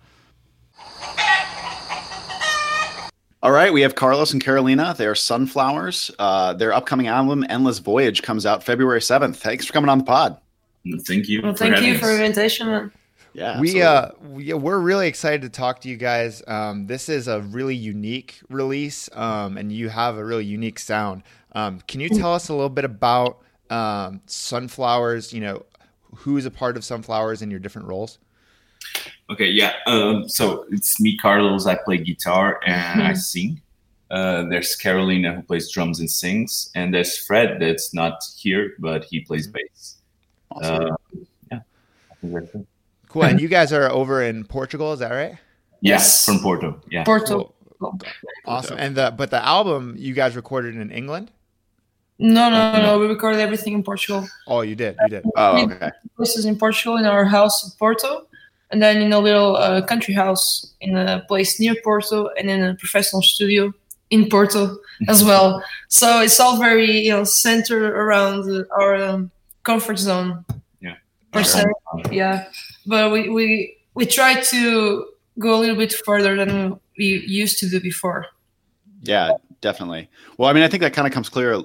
All 3.40 3.52
right, 3.52 3.72
we 3.72 3.82
have 3.82 3.94
Carlos 3.94 4.32
and 4.32 4.42
Carolina. 4.42 4.94
They 4.98 5.06
are 5.06 5.14
Sunflowers. 5.14 6.10
Uh, 6.18 6.54
their 6.54 6.72
upcoming 6.72 7.06
album, 7.06 7.44
Endless 7.48 7.78
Voyage, 7.78 8.22
comes 8.22 8.44
out 8.44 8.64
February 8.64 8.98
7th. 9.00 9.36
Thanks 9.36 9.66
for 9.66 9.72
coming 9.72 9.88
on 9.88 9.98
the 9.98 10.04
pod. 10.04 10.38
Thank 11.06 11.28
you. 11.28 11.42
Well, 11.42 11.54
thank 11.54 11.74
having 11.74 11.88
you 11.88 11.98
for 11.98 12.06
us. 12.06 12.16
the 12.16 12.24
invitation. 12.24 12.92
Man. 13.38 13.54
Yeah. 13.54 13.60
we 13.60 13.82
absolutely. 13.82 14.52
uh 14.52 14.54
we, 14.56 14.62
we're 14.62 14.78
really 14.78 15.08
excited 15.08 15.42
to 15.42 15.48
talk 15.48 15.80
to 15.82 15.88
you 15.88 15.96
guys 15.96 16.42
um 16.46 16.86
this 16.86 17.08
is 17.08 17.28
a 17.28 17.40
really 17.40 17.76
unique 17.76 18.40
release 18.48 19.08
um 19.14 19.56
and 19.56 19.72
you 19.72 19.88
have 19.88 20.16
a 20.16 20.24
really 20.24 20.44
unique 20.44 20.78
sound 20.78 21.22
um 21.52 21.80
can 21.86 22.00
you 22.00 22.08
tell 22.08 22.34
us 22.34 22.48
a 22.48 22.54
little 22.54 22.68
bit 22.68 22.84
about 22.84 23.38
um 23.70 24.20
sunflowers 24.26 25.32
you 25.32 25.40
know 25.40 25.64
who's 26.14 26.46
a 26.46 26.50
part 26.50 26.76
of 26.76 26.84
sunflowers 26.84 27.42
in 27.42 27.50
your 27.50 27.60
different 27.60 27.88
roles 27.88 28.18
Okay, 29.30 29.48
yeah. 29.48 29.74
Um, 29.86 30.28
so 30.28 30.64
it's 30.70 31.00
me, 31.00 31.16
Carlos. 31.18 31.66
I 31.66 31.74
play 31.74 31.98
guitar 31.98 32.60
and 32.66 33.02
I 33.02 33.12
sing. 33.12 33.60
Uh, 34.10 34.44
there's 34.44 34.74
Carolina 34.74 35.34
who 35.34 35.42
plays 35.42 35.70
drums 35.70 36.00
and 36.00 36.10
sings, 36.10 36.70
and 36.74 36.94
there's 36.94 37.18
Fred 37.18 37.58
that's 37.60 37.92
not 37.92 38.24
here, 38.38 38.74
but 38.78 39.04
he 39.04 39.20
plays 39.20 39.46
bass. 39.46 39.96
Awesome. 40.50 40.92
Uh, 40.92 40.96
yeah, 41.52 41.60
I 43.10 43.10
think 43.10 43.10
that's 43.10 43.10
it. 43.10 43.12
cool 43.12 43.22
and 43.24 43.40
you 43.40 43.48
guys 43.48 43.72
are 43.72 43.88
over 43.90 44.22
in 44.22 44.44
portugal 44.44 44.92
is 44.92 45.00
that 45.00 45.10
right 45.12 45.38
Yes, 45.80 46.24
from 46.26 46.40
Porto. 46.40 46.80
Yeah. 46.90 47.04
Porto. 47.04 47.54
awesome 48.46 48.78
and 48.78 48.96
the 48.96 49.14
but 49.16 49.30
the 49.30 49.44
album 49.44 49.94
you 49.96 50.12
guys 50.14 50.34
recorded 50.36 50.74
in 50.76 50.90
england 50.90 51.30
No, 52.18 52.50
no, 52.50 52.72
no. 52.72 52.82
no. 52.82 52.98
We 52.98 53.06
recorded 53.06 53.40
everything 53.40 53.74
in 53.74 53.82
Portugal. 53.84 54.26
oh 54.48 54.62
you 54.62 54.74
did 54.74 54.96
you 55.02 55.08
did 55.08 55.24
oh, 55.36 55.62
okay. 55.64 55.90
Places 56.16 56.44
in 56.46 56.56
Portugal 56.58 56.96
in 56.98 57.06
our 57.06 57.24
house 57.24 57.56
in 57.64 57.70
Porto, 57.78 58.26
and 58.72 58.82
then 58.82 59.00
in 59.00 59.12
a 59.12 59.20
little 59.20 59.54
uh, 59.56 59.80
country 59.86 60.14
house 60.14 60.74
in 60.80 60.96
a 60.96 61.22
place 61.30 61.60
near 61.60 61.76
Porto, 61.84 62.28
and 62.36 62.50
in 62.50 62.60
a 62.64 62.74
professional 62.74 63.22
studio 63.22 63.72
in 64.10 64.28
Porto 64.28 64.62
as 65.06 65.22
well. 65.30 65.62
so 65.86 66.20
it's 66.26 66.40
all 66.40 66.56
very 66.58 66.90
you 67.06 67.12
know 67.14 67.22
centered 67.24 67.92
around 68.02 68.50
uh, 68.50 68.64
our 68.80 68.96
um, 69.08 69.30
comfort 69.62 69.98
zone. 69.98 70.44
Yeah. 71.34 71.42
Per. 71.42 72.12
Yeah, 72.12 72.48
but 72.86 73.12
we 73.12 73.28
we 73.28 73.76
we 73.94 74.06
try 74.06 74.40
to 74.40 75.06
go 75.38 75.54
a 75.54 75.60
little 75.60 75.76
bit 75.76 75.92
further 75.92 76.36
than 76.36 76.78
we 76.96 77.24
used 77.26 77.58
to 77.60 77.68
do 77.68 77.80
before. 77.80 78.26
Yeah, 79.02 79.32
definitely. 79.60 80.08
Well, 80.36 80.48
I 80.48 80.52
mean, 80.52 80.62
I 80.62 80.68
think 80.68 80.82
that 80.82 80.92
kind 80.92 81.06
of 81.06 81.12
comes 81.12 81.28
clear. 81.28 81.62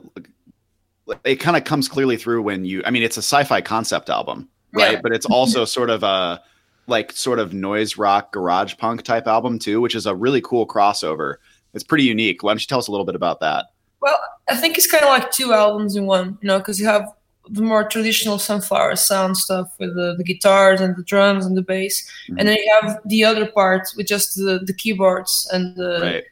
It 1.23 1.35
kind 1.37 1.57
of 1.57 1.63
comes 1.63 1.87
clearly 1.87 2.17
through 2.17 2.41
when 2.43 2.65
you. 2.65 2.83
I 2.85 2.91
mean, 2.91 3.03
it's 3.03 3.17
a 3.17 3.21
sci-fi 3.21 3.61
concept 3.61 4.09
album, 4.09 4.49
right? 4.73 4.93
Yeah. 4.93 4.99
But 5.01 5.13
it's 5.13 5.25
also 5.25 5.65
sort 5.77 5.89
of 5.89 6.03
a 6.03 6.41
like 6.87 7.11
sort 7.11 7.39
of 7.39 7.53
noise 7.53 7.97
rock 7.97 8.33
garage 8.33 8.77
punk 8.77 9.03
type 9.03 9.27
album 9.27 9.59
too, 9.59 9.81
which 9.81 9.95
is 9.95 10.05
a 10.05 10.15
really 10.15 10.41
cool 10.41 10.67
crossover. 10.67 11.35
It's 11.73 11.83
pretty 11.83 12.03
unique. 12.03 12.43
Why 12.43 12.51
don't 12.51 12.61
you 12.61 12.67
tell 12.67 12.79
us 12.79 12.87
a 12.87 12.91
little 12.91 13.05
bit 13.05 13.15
about 13.15 13.39
that? 13.39 13.65
Well, 14.01 14.19
I 14.49 14.55
think 14.55 14.77
it's 14.77 14.89
kind 14.89 15.03
of 15.03 15.09
like 15.09 15.31
two 15.31 15.53
albums 15.53 15.95
in 15.95 16.05
one, 16.05 16.37
you 16.41 16.47
know, 16.47 16.59
because 16.59 16.79
you 16.79 16.85
have 16.85 17.07
the 17.49 17.61
more 17.61 17.83
traditional 17.83 18.39
sunflower 18.39 18.95
sound 18.95 19.35
stuff 19.37 19.67
with 19.79 19.95
the, 19.95 20.15
the 20.17 20.23
guitars 20.23 20.79
and 20.81 20.95
the 20.95 21.03
drums 21.03 21.45
and 21.45 21.57
the 21.57 21.61
bass, 21.61 22.09
Mhm. 22.29 22.35
and 22.39 22.47
then 22.47 22.57
you 22.57 22.79
have 22.81 22.99
the 23.05 23.23
other 23.25 23.45
part 23.45 23.87
with 23.97 24.07
just 24.07 24.35
the, 24.35 24.59
the 24.65 24.73
keyboards 24.73 25.47
and 25.51 25.75
the 25.75 25.99
Right. 26.01 26.23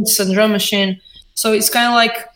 it's 0.00 0.18
a 0.18 0.32
drum 0.32 0.52
machine. 0.52 1.00
So 1.34 1.52
it's 1.52 1.70
kind 1.70 1.86
of 1.88 1.94
like 1.94 2.28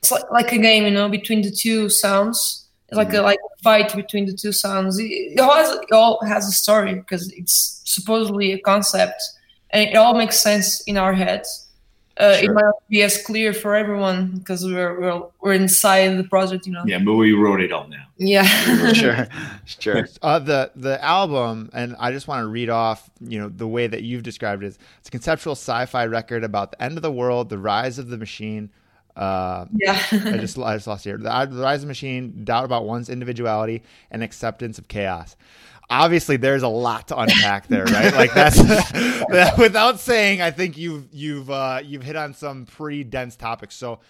it's 0.00 0.10
like, 0.10 0.30
like 0.30 0.52
a 0.52 0.58
game, 0.58 0.84
you 0.84 0.90
know, 0.90 1.08
between 1.08 1.42
the 1.42 1.50
two 1.50 1.88
sounds. 1.88 2.64
It's 2.88 2.96
like 2.96 3.12
a 3.14 3.20
like 3.22 3.38
a 3.38 3.62
fight 3.62 3.94
between 3.96 4.26
the 4.26 4.32
two 4.34 4.52
sounds. 4.52 4.98
It, 4.98 5.04
it 5.04 5.40
all 5.40 5.54
has 5.56 5.70
it 5.70 5.92
all 5.92 6.20
has 6.24 6.46
a 6.48 6.52
story 6.52 6.94
because 6.94 7.32
it's 7.32 7.80
supposedly 7.84 8.52
a 8.52 8.58
concept, 8.60 9.20
and 9.70 9.88
it 9.88 9.96
all 9.96 10.14
makes 10.14 10.38
sense 10.38 10.80
in 10.82 10.96
our 10.96 11.12
heads. 11.12 11.65
Uh, 12.18 12.38
It 12.42 12.50
might 12.50 12.62
not 12.62 12.74
be 12.88 13.02
as 13.02 13.22
clear 13.22 13.52
for 13.52 13.74
everyone 13.74 14.38
because 14.38 14.64
we're, 14.64 14.98
we're 14.98 15.22
we're 15.42 15.52
inside 15.52 16.16
the 16.16 16.24
project, 16.24 16.66
you 16.66 16.72
know. 16.72 16.82
Yeah, 16.86 16.98
but 16.98 17.14
we 17.14 17.32
wrote 17.32 17.60
it 17.60 17.72
all 17.72 17.88
now. 17.88 18.06
Yeah. 18.16 18.44
sure, 18.92 19.28
sure. 19.66 20.08
Uh, 20.22 20.38
the 20.38 20.70
the 20.74 21.02
album, 21.04 21.68
and 21.74 21.94
I 21.98 22.12
just 22.12 22.26
want 22.26 22.42
to 22.42 22.48
read 22.48 22.70
off, 22.70 23.10
you 23.20 23.38
know, 23.38 23.48
the 23.50 23.68
way 23.68 23.86
that 23.86 24.02
you've 24.02 24.22
described 24.22 24.62
it. 24.64 24.78
It's 24.98 25.08
a 25.08 25.10
conceptual 25.10 25.52
sci-fi 25.52 26.06
record 26.06 26.42
about 26.42 26.70
the 26.72 26.82
end 26.82 26.96
of 26.96 27.02
the 27.02 27.12
world, 27.12 27.50
the 27.50 27.58
rise 27.58 27.98
of 27.98 28.08
the 28.08 28.16
machine. 28.16 28.70
Uh, 29.14 29.66
yeah. 29.72 30.00
I 30.12 30.38
just 30.38 30.58
I 30.58 30.74
just 30.74 30.86
lost 30.86 31.04
here. 31.04 31.18
The, 31.18 31.48
the 31.50 31.62
rise 31.62 31.76
of 31.76 31.82
the 31.82 31.86
machine, 31.88 32.44
doubt 32.44 32.64
about 32.64 32.86
one's 32.86 33.08
individuality, 33.10 33.82
and 34.10 34.22
acceptance 34.22 34.78
of 34.78 34.88
chaos. 34.88 35.36
Obviously, 35.88 36.36
there's 36.36 36.62
a 36.62 36.68
lot 36.68 37.08
to 37.08 37.16
unpack 37.16 37.68
there, 37.68 37.84
right? 37.84 38.12
Like 38.12 38.34
that's 38.34 38.60
that- 38.62 39.54
without 39.58 40.00
saying. 40.00 40.42
I 40.42 40.50
think 40.50 40.76
you've 40.76 41.06
you've 41.12 41.50
uh, 41.50 41.80
you've 41.84 42.02
hit 42.02 42.16
on 42.16 42.34
some 42.34 42.66
pretty 42.66 43.04
dense 43.04 43.36
topics. 43.36 43.76
So, 43.76 44.00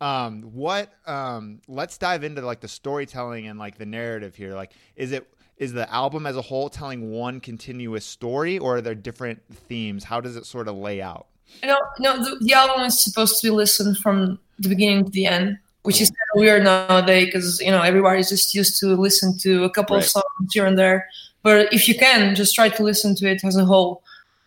um, 0.00 0.42
what? 0.42 0.92
Um, 1.06 1.60
let's 1.68 1.98
dive 1.98 2.24
into 2.24 2.40
like 2.40 2.60
the 2.60 2.68
storytelling 2.68 3.48
and 3.48 3.58
like 3.58 3.76
the 3.76 3.86
narrative 3.86 4.34
here. 4.34 4.54
Like, 4.54 4.72
is 4.96 5.12
it 5.12 5.28
is 5.58 5.72
the 5.72 5.90
album 5.92 6.26
as 6.26 6.36
a 6.36 6.42
whole 6.42 6.68
telling 6.68 7.10
one 7.10 7.40
continuous 7.40 8.04
story, 8.04 8.58
or 8.58 8.76
are 8.76 8.80
there 8.80 8.94
different 8.94 9.42
themes? 9.52 10.04
How 10.04 10.20
does 10.20 10.36
it 10.36 10.46
sort 10.46 10.68
of 10.68 10.76
lay 10.76 11.00
out? 11.00 11.26
Know, 11.64 11.78
no, 11.98 12.22
the, 12.22 12.44
the 12.44 12.52
album 12.52 12.84
is 12.84 13.02
supposed 13.02 13.40
to 13.40 13.46
be 13.46 13.50
listened 13.50 13.98
from 13.98 14.38
the 14.58 14.68
beginning 14.68 15.04
to 15.04 15.10
the 15.10 15.26
end, 15.26 15.58
which 15.82 16.00
is 16.00 16.10
kind 16.10 16.18
of 16.34 16.40
weird 16.40 16.64
nowadays 16.64 17.26
because 17.26 17.60
you 17.60 17.70
know 17.70 17.82
everybody's 17.82 18.28
just 18.28 18.54
used 18.54 18.78
to 18.80 18.88
listen 18.88 19.38
to 19.38 19.64
a 19.64 19.70
couple 19.70 19.96
of 19.96 20.04
songs 20.04 20.24
here 20.52 20.66
and 20.66 20.78
there. 20.78 21.08
But 21.46 21.72
if 21.72 21.86
you 21.86 21.94
can, 21.94 22.34
just 22.34 22.56
try 22.56 22.68
to 22.70 22.82
listen 22.82 23.14
to 23.14 23.30
it 23.30 23.44
as 23.44 23.54
a 23.56 23.64
whole, 23.64 24.02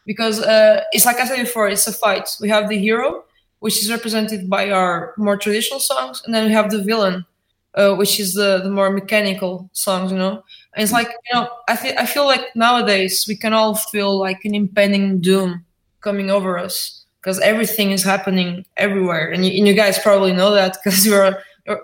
because 0.06 0.42
uh, 0.42 0.84
it's 0.92 1.06
like 1.06 1.16
I 1.16 1.26
said 1.26 1.38
before, 1.38 1.70
it's 1.70 1.88
a 1.88 1.94
fight. 1.94 2.28
We 2.42 2.50
have 2.50 2.68
the 2.68 2.78
hero, 2.78 3.24
which 3.60 3.82
is 3.82 3.90
represented 3.90 4.50
by 4.50 4.70
our 4.70 5.14
more 5.18 5.38
traditional 5.38 5.80
songs, 5.80 6.22
and 6.26 6.36
then 6.36 6.44
we 6.48 6.52
have 6.52 6.72
the 6.72 6.84
villain, 6.84 7.26
uh, 7.76 7.96
which 7.96 8.20
is 8.20 8.34
the 8.34 8.60
the 8.62 8.70
more 8.70 8.90
mechanical 8.90 9.70
songs. 9.72 10.12
You 10.12 10.18
know, 10.18 10.44
and 10.74 10.84
it's 10.84 10.92
like 10.92 11.08
you 11.08 11.34
know, 11.36 11.48
I 11.70 11.78
feel 11.78 11.94
I 11.98 12.06
feel 12.06 12.26
like 12.26 12.54
nowadays 12.54 13.24
we 13.30 13.38
can 13.38 13.54
all 13.54 13.76
feel 13.76 14.20
like 14.20 14.44
an 14.44 14.54
impending 14.54 15.22
doom 15.22 15.64
coming 16.02 16.30
over 16.30 16.58
us 16.60 17.06
because 17.22 17.40
everything 17.40 17.92
is 17.92 18.04
happening 18.04 18.66
everywhere, 18.76 19.32
and 19.32 19.46
you, 19.46 19.58
and 19.58 19.66
you 19.66 19.74
guys 19.74 19.98
probably 20.00 20.34
know 20.34 20.52
that 20.52 20.76
because 20.84 21.06
you're 21.08 21.42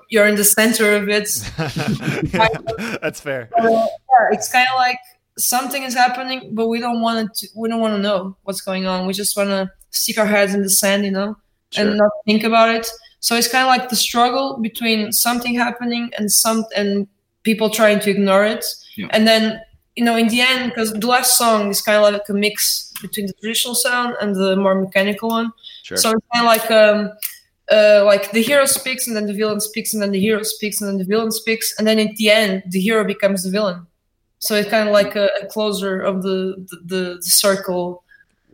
you're- 0.10 0.30
in 0.30 0.36
the 0.36 0.44
center 0.44 0.96
of 0.96 1.10
it. 1.10 1.30
That's 3.02 3.20
fair. 3.20 3.50
yeah, 3.58 3.86
it's 4.32 4.52
kind 4.52 4.68
of 4.72 4.76
like 4.78 5.00
something 5.38 5.84
is 5.84 5.94
happening, 5.94 6.52
but 6.54 6.68
we 6.68 6.80
don't 6.80 7.02
want 7.02 7.34
to. 7.36 7.48
We 7.56 7.70
don't 7.70 7.80
want 7.82 7.96
to 7.96 8.02
know 8.02 8.38
what's 8.44 8.62
going 8.62 8.86
on. 8.86 9.06
We 9.08 9.14
just 9.14 9.36
want 9.38 9.50
to 9.50 9.70
stick 9.92 10.18
our 10.18 10.26
heads 10.26 10.54
in 10.54 10.62
the 10.62 10.70
sand, 10.70 11.06
you 11.06 11.12
know, 11.12 11.36
Sure. 11.72 11.88
and 11.88 11.98
not 11.98 12.12
think 12.26 12.44
about 12.44 12.70
it. 12.74 12.88
So 13.20 13.36
it's 13.36 13.48
kind 13.48 13.64
of 13.64 13.68
like 13.68 13.90
the 13.90 13.96
struggle 13.96 14.60
between 14.62 15.12
something 15.12 15.56
happening 15.56 16.12
and 16.18 16.32
some 16.32 16.66
and 16.76 17.08
people 17.44 17.70
trying 17.70 18.00
to 18.02 18.10
ignore 18.10 18.46
it, 18.46 18.66
Yeah. 18.98 19.08
and 19.12 19.28
then 19.28 19.60
you 19.98 20.04
know, 20.04 20.18
in 20.18 20.28
the 20.28 20.42
end, 20.42 20.72
because 20.72 20.92
the 20.92 21.08
last 21.08 21.38
song 21.38 21.70
is 21.70 21.82
kind 21.82 21.96
of 22.04 22.12
like 22.14 22.28
a 22.28 22.34
mix 22.34 22.92
between 23.02 23.28
the 23.28 23.34
traditional 23.40 23.74
sound 23.74 24.14
and 24.20 24.36
the 24.36 24.58
more 24.58 24.76
mechanical 24.76 25.30
one. 25.30 25.54
Sure. 25.84 25.96
So 25.96 26.12
it's 26.12 26.26
kind 26.34 26.46
of 26.46 26.52
like 26.54 26.70
um, 26.70 27.12
uh, 27.72 28.04
like 28.06 28.32
the 28.32 28.42
hero 28.42 28.66
speaks 28.66 29.08
and 29.08 29.16
then 29.16 29.26
the 29.26 29.34
villain 29.34 29.60
speaks 29.60 29.94
and 29.94 30.02
then 30.02 30.12
the 30.12 30.20
hero 30.20 30.44
speaks 30.44 30.82
and 30.82 30.90
then 30.90 30.98
the 30.98 31.06
villain 31.06 31.32
speaks 31.32 31.74
and 31.78 31.88
then 31.88 31.98
at 32.00 32.16
the 32.18 32.30
end 32.30 32.64
the 32.70 32.80
hero 32.80 33.04
becomes 33.04 33.44
the 33.44 33.50
villain. 33.50 33.86
So 34.40 34.56
it's 34.56 34.70
kind 34.70 34.88
of 34.88 34.94
like 34.94 35.16
a, 35.16 35.30
a 35.42 35.48
closer 35.48 36.00
of 36.02 36.22
the 36.22 36.66
the, 36.70 36.78
the, 36.86 37.14
the 37.16 37.22
circle. 37.24 38.04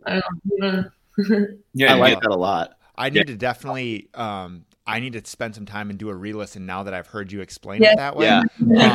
I 0.06 0.20
don't 0.20 0.58
know. 0.58 0.84
Yeah, 1.74 1.92
I 1.94 1.96
like 1.98 2.14
get- 2.14 2.22
that 2.22 2.30
a 2.30 2.36
lot. 2.36 2.78
I 2.96 3.10
need 3.10 3.26
to 3.26 3.36
definitely 3.36 4.08
um 4.14 4.64
I 4.86 4.98
need 4.98 5.12
to 5.12 5.24
spend 5.24 5.54
some 5.54 5.64
time 5.66 5.90
and 5.90 5.98
do 5.98 6.08
a 6.08 6.14
re-listen 6.14 6.66
now 6.66 6.82
that 6.82 6.92
I've 6.94 7.06
heard 7.06 7.30
you 7.30 7.40
explain 7.40 7.82
Yeah. 7.82 7.92
it 7.92 7.96
that 7.98 8.16
way. 8.16 8.26
Yeah. 8.26 8.42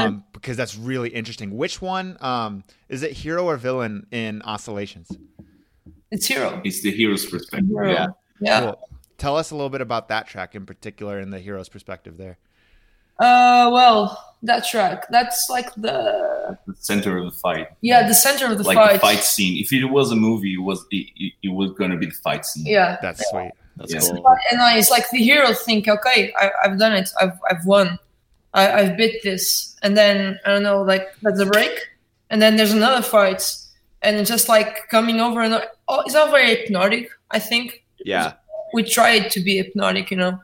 Um, 0.04 0.24
because 0.34 0.58
that's 0.58 0.76
really 0.78 1.10
interesting. 1.10 1.56
Which 1.56 1.82
one 1.82 2.18
um 2.22 2.64
is 2.90 3.04
it 3.04 3.12
hero 3.12 3.46
or 3.46 3.58
villain 3.58 4.08
in 4.12 4.42
oscillations? 4.44 5.12
it's 6.10 6.26
hero. 6.26 6.62
it's 6.64 6.82
the 6.82 6.92
hero's 6.92 7.26
perspective. 7.26 7.70
hero. 7.70 7.92
Yeah. 7.92 8.08
Yeah. 8.42 8.60
Cool. 8.62 8.87
Tell 9.18 9.36
us 9.36 9.52
a 9.52 9.56
little 9.56 9.70
bit 9.70 9.82
about 9.82 10.10
that 10.10 10.28
track 10.28 10.56
in 10.56 10.66
particular 10.66 11.20
and 11.20 11.32
the 11.34 11.40
hero's 11.40 11.70
perspective 11.70 12.18
there. 12.18 12.38
Uh, 13.20 13.70
well, 13.74 14.36
that 14.44 14.64
track. 14.68 15.08
That's 15.10 15.48
like 15.50 15.74
the 15.76 16.58
The 16.68 16.76
center 16.76 17.18
of 17.18 17.26
the 17.26 17.32
fight. 17.32 17.68
yeah 17.82 18.08
the 18.08 18.14
center 18.14 18.46
of 18.52 18.58
the 18.60 18.64
like 18.64 18.76
fight. 18.78 18.94
the 18.94 19.00
fight 19.00 19.24
scene. 19.24 19.58
If 19.60 19.74
it 19.74 19.86
was 19.86 20.12
a 20.12 20.16
movie, 20.16 20.54
it 20.54 20.62
was 20.62 20.86
it, 20.92 21.08
it, 21.16 21.34
it 21.42 21.50
was 21.50 21.72
gonna 21.72 21.98
be 21.98 22.06
the 22.06 22.12
fight 22.12 22.46
scene. 22.46 22.66
Yeah. 22.68 22.98
That's 23.02 23.28
sweet. 23.32 23.52
That's 23.78 23.94
Yes. 23.94 24.10
cool. 24.10 24.24
and 24.52 24.62
I, 24.62 24.78
it's 24.78 24.92
like 24.92 25.10
the 25.10 25.18
hero 25.18 25.52
think, 25.54 25.88
okay, 25.88 26.32
I, 26.40 26.52
I've 26.64 26.78
done 26.80 26.94
it, 26.94 27.10
I've, 27.22 27.40
I've 27.50 27.64
won, 27.66 28.00
I, 28.54 28.72
I've 28.72 28.98
bit 28.98 29.22
this, 29.24 29.76
and 29.84 29.96
then 29.98 30.40
I 30.46 30.50
don't 30.50 30.64
know, 30.64 30.82
like 30.82 31.08
that's 31.22 31.40
a 31.40 31.46
break, 31.46 31.72
and 32.32 32.42
then 32.42 32.56
there's 32.56 32.74
another 32.74 33.02
fight, 33.04 33.56
and 34.04 34.26
just 34.26 34.48
like 34.50 34.88
coming 34.90 35.20
over 35.22 35.42
and 35.42 35.54
oh, 35.88 36.02
it's 36.02 36.14
not 36.16 36.30
very 36.32 36.56
hypnotic. 36.56 37.10
I 37.32 37.40
think 37.40 37.84
Yeah. 38.04 38.34
We 38.74 38.84
tried 38.84 39.30
to 39.32 39.40
be 39.42 39.58
hypnotic, 39.58 40.12
you 40.12 40.18
know. 40.18 40.40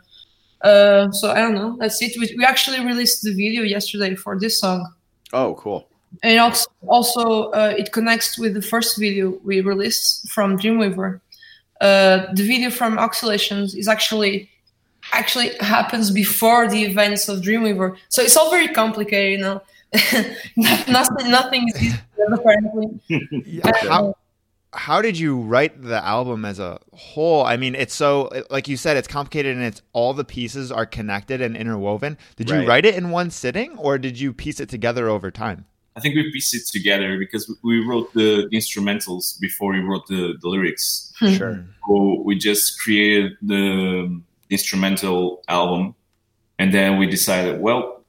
Uh, 0.62 1.12
so 1.12 1.32
I 1.32 1.36
don't 1.42 1.56
know. 1.56 1.76
That's 1.80 2.02
it. 2.02 2.14
We, 2.20 2.34
we 2.38 2.46
actually 2.46 2.80
released 2.86 3.22
the 3.24 3.34
video 3.34 3.64
yesterday 3.64 4.16
for 4.16 4.40
this 4.40 4.60
song, 4.60 4.94
Oh, 5.34 5.56
cool. 5.56 5.88
and 6.24 6.40
also 6.40 6.70
also 6.88 7.52
uh, 7.52 7.74
it 7.78 7.92
connects 7.92 8.38
with 8.40 8.54
the 8.54 8.62
first 8.62 8.98
video 8.98 9.38
we 9.44 9.62
released 9.62 10.30
from 10.30 10.58
Dreamweaver. 10.58 11.20
Uh, 11.82 12.32
the 12.34 12.44
video 12.48 12.70
from 12.70 12.98
Oscillations 12.98 13.76
is 13.76 13.88
actually 13.90 14.50
actually 15.12 15.50
happens 15.60 16.12
before 16.12 16.70
the 16.70 16.82
events 16.84 17.28
of 17.28 17.42
Dreamweaver, 17.42 17.98
so 18.08 18.22
it's 18.22 18.38
all 18.38 18.50
very 18.50 18.70
complicated, 18.70 19.32
you 19.40 19.44
know. 19.46 19.62
nothing, 20.88 21.30
nothing 21.30 21.68
is 21.70 21.84
easy 21.84 21.98
apparently. 22.32 23.00
Yeah, 23.46 23.72
how, 23.82 24.16
how 24.74 25.02
did 25.02 25.18
you 25.18 25.40
write 25.40 25.82
the 25.82 26.04
album 26.04 26.46
as 26.46 26.60
a 26.60 26.80
whole? 26.94 27.44
I 27.46 27.58
mean, 27.58 27.76
it's 27.76 27.94
so 27.94 28.30
like 28.50 28.68
you 28.68 28.78
said, 28.78 28.98
it's 28.98 29.08
complicated 29.08 29.56
and 29.56 29.66
it's 29.66 29.82
all 29.94 30.14
the 30.14 30.26
pieces 30.26 30.72
are 30.72 30.86
connected 30.86 31.42
and 31.42 31.56
interwoven. 31.56 32.18
Did 32.36 32.50
you 32.50 32.68
write 32.68 32.86
it 32.86 32.96
in 32.96 33.12
one 33.12 33.30
sitting 33.30 33.78
or 33.78 33.98
did 33.98 34.20
you 34.20 34.34
piece 34.34 34.60
it 34.60 34.70
together 34.70 35.08
over 35.10 35.32
time? 35.32 35.66
I 35.96 36.00
think 36.00 36.16
we 36.16 36.32
pieced 36.32 36.56
it 36.56 36.66
together 36.66 37.20
because 37.20 37.56
we 37.64 37.86
wrote 37.86 38.12
the, 38.14 38.48
the 38.50 38.58
instrumentals 38.58 39.40
before 39.40 39.74
we 39.74 39.80
wrote 39.80 40.08
the, 40.08 40.36
the 40.42 40.50
lyrics. 40.50 41.14
Hmm. 41.20 41.34
Sure. 41.34 41.66
So 41.88 42.22
we 42.26 42.36
just 42.36 42.80
created 42.80 43.38
the 43.44 44.20
instrumental 44.50 45.44
album, 45.48 45.94
and 46.58 46.74
then 46.74 46.98
we 46.98 47.06
decided, 47.06 47.62
well, 47.62 48.04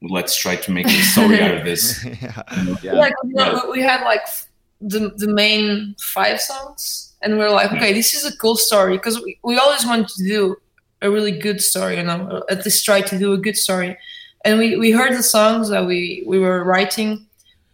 let's 0.00 0.36
try 0.38 0.56
to 0.56 0.70
make 0.70 0.86
a 0.86 1.02
story 1.02 1.40
out 1.42 1.54
of 1.54 1.64
this. 1.64 2.04
yeah. 2.22 2.42
Yeah. 2.82 2.92
Like 2.94 3.14
you 3.24 3.34
know, 3.34 3.70
we 3.70 3.82
had 3.82 4.02
like 4.02 4.26
the 4.88 5.12
the 5.16 5.28
main 5.28 5.94
five 5.98 6.40
songs, 6.40 7.14
and 7.22 7.38
we 7.38 7.44
are 7.44 7.50
like, 7.50 7.72
okay, 7.72 7.92
this 7.92 8.14
is 8.14 8.24
a 8.24 8.36
cool 8.36 8.56
story 8.56 8.96
because 8.96 9.22
we, 9.22 9.38
we 9.42 9.56
always 9.58 9.84
wanted 9.86 10.08
to 10.08 10.24
do 10.24 10.56
a 11.02 11.10
really 11.10 11.32
good 11.32 11.60
story, 11.60 11.96
you 11.96 12.02
know, 12.02 12.42
at 12.50 12.64
least 12.64 12.84
try 12.84 13.00
to 13.00 13.18
do 13.18 13.32
a 13.32 13.38
good 13.38 13.56
story. 13.56 13.96
And 14.44 14.58
we, 14.58 14.76
we 14.76 14.90
heard 14.90 15.14
the 15.14 15.22
songs 15.22 15.68
that 15.70 15.86
we, 15.86 16.22
we 16.26 16.38
were 16.38 16.64
writing, 16.64 17.26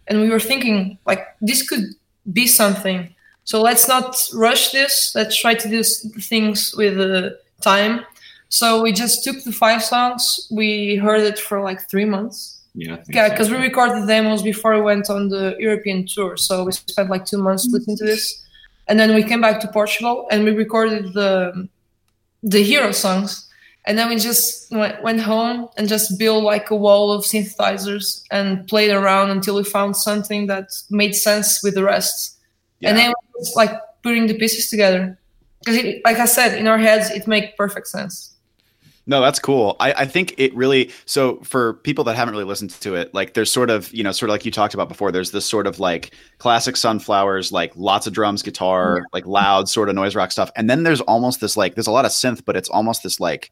and 0.07 0.21
we 0.21 0.29
were 0.29 0.39
thinking 0.39 0.97
like 1.05 1.25
this 1.41 1.67
could 1.67 1.85
be 2.31 2.47
something. 2.47 3.13
So 3.43 3.61
let's 3.61 3.87
not 3.87 4.15
rush 4.33 4.71
this. 4.71 5.13
Let's 5.15 5.35
try 5.35 5.53
to 5.53 5.69
do 5.69 5.83
things 5.83 6.73
with 6.75 6.99
uh, 6.99 7.31
time. 7.61 8.05
So 8.49 8.81
we 8.81 8.91
just 8.91 9.23
took 9.23 9.43
the 9.43 9.51
five 9.51 9.83
songs. 9.83 10.47
We 10.51 10.95
heard 10.95 11.21
it 11.21 11.39
for 11.39 11.61
like 11.61 11.89
three 11.89 12.05
months. 12.05 12.60
Yeah, 12.73 12.97
Yeah, 13.09 13.27
so. 13.27 13.31
because 13.31 13.49
we 13.49 13.57
recorded 13.57 14.07
demos 14.07 14.41
before 14.43 14.75
we 14.75 14.81
went 14.81 15.09
on 15.09 15.29
the 15.29 15.55
European 15.59 16.07
tour. 16.07 16.37
So 16.37 16.63
we 16.63 16.71
spent 16.71 17.09
like 17.09 17.25
two 17.25 17.37
months 17.37 17.67
listening 17.69 17.97
to 17.97 18.05
this, 18.05 18.41
and 18.87 18.99
then 18.99 19.13
we 19.13 19.23
came 19.23 19.41
back 19.41 19.59
to 19.61 19.67
Portugal 19.67 20.27
and 20.31 20.43
we 20.45 20.51
recorded 20.51 21.13
the 21.13 21.67
the 22.43 22.63
hero 22.63 22.91
songs. 22.91 23.47
and 23.85 23.97
then 23.97 24.09
we 24.09 24.15
just 24.17 24.71
went, 24.71 25.01
went 25.03 25.19
home 25.21 25.67
and 25.77 25.87
just 25.89 26.17
built 26.19 26.43
like 26.43 26.69
a 26.69 26.75
wall 26.75 27.11
of 27.11 27.23
synthesizers 27.25 28.23
and 28.29 28.67
played 28.67 28.91
around 28.91 29.31
until 29.31 29.55
we 29.55 29.63
found 29.63 29.95
something 29.97 30.47
that 30.47 30.69
made 30.91 31.15
sense 31.15 31.63
with 31.63 31.73
the 31.75 31.83
rest. 31.83 32.37
And 32.83 32.97
then 32.97 33.09
it 33.11 33.17
was 33.35 33.53
like 33.55 33.71
putting 34.03 34.27
the 34.27 34.35
pieces 34.35 34.69
together. 34.69 35.17
Because, 35.59 35.77
like 36.05 36.17
I 36.19 36.25
said, 36.25 36.57
in 36.57 36.67
our 36.67 36.77
heads, 36.77 37.09
it 37.11 37.27
makes 37.27 37.53
perfect 37.57 37.87
sense. 37.87 38.30
No, 39.07 39.19
that's 39.19 39.39
cool. 39.39 39.75
I, 39.79 39.93
I 39.93 40.05
think 40.05 40.35
it 40.37 40.55
really 40.55 40.91
so 41.05 41.37
for 41.37 41.73
people 41.75 42.03
that 42.03 42.15
haven't 42.15 42.33
really 42.33 42.45
listened 42.45 42.69
to 42.71 42.95
it, 42.95 43.13
like 43.13 43.33
there's 43.33 43.51
sort 43.51 43.69
of, 43.69 43.91
you 43.93 44.03
know, 44.03 44.11
sort 44.11 44.29
of 44.29 44.33
like 44.33 44.45
you 44.45 44.51
talked 44.51 44.73
about 44.73 44.89
before, 44.89 45.11
there's 45.11 45.31
this 45.31 45.45
sort 45.45 45.65
of 45.65 45.79
like 45.79 46.15
classic 46.37 46.77
sunflowers, 46.77 47.51
like 47.51 47.73
lots 47.75 48.05
of 48.05 48.13
drums, 48.13 48.43
guitar, 48.43 48.99
yeah. 48.99 49.05
like 49.11 49.25
loud 49.25 49.67
sort 49.67 49.89
of 49.89 49.95
noise 49.95 50.15
rock 50.15 50.31
stuff. 50.31 50.51
And 50.55 50.69
then 50.69 50.83
there's 50.83 51.01
almost 51.01 51.41
this 51.41 51.57
like 51.57 51.75
there's 51.75 51.87
a 51.87 51.91
lot 51.91 52.05
of 52.05 52.11
synth, 52.11 52.45
but 52.45 52.55
it's 52.55 52.69
almost 52.69 53.01
this 53.01 53.19
like 53.19 53.51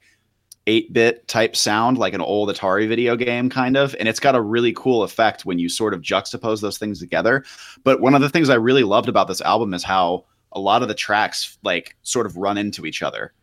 8-bit 0.68 1.28
type 1.28 1.56
sound 1.56 1.98
like 1.98 2.14
an 2.14 2.22
old 2.22 2.50
Atari 2.50 2.88
video 2.88 3.16
game 3.16 3.50
kind 3.50 3.76
of 3.76 3.96
and 4.00 4.08
it's 4.08 4.20
got 4.20 4.36
a 4.36 4.42
really 4.42 4.72
cool 4.74 5.02
effect 5.02 5.44
when 5.44 5.58
you 5.58 5.68
sort 5.68 5.96
of 5.96 6.02
juxtapose 6.02 6.62
those 6.62 6.78
things 6.78 7.00
together 7.00 7.44
but 7.84 8.02
one 8.02 8.14
of 8.14 8.22
the 8.22 8.30
things 8.30 8.50
I 8.50 8.56
really 8.56 8.84
loved 8.84 9.10
about 9.10 9.28
this 9.28 9.42
album 9.42 9.74
is 9.74 9.84
how 9.84 10.26
a 10.52 10.60
lot 10.60 10.84
of 10.84 10.88
the 10.88 10.94
tracks 10.94 11.58
like 11.64 11.96
sort 12.04 12.28
of 12.28 12.38
run 12.38 12.58
into 12.58 12.86
each 12.86 13.02
other 13.02 13.34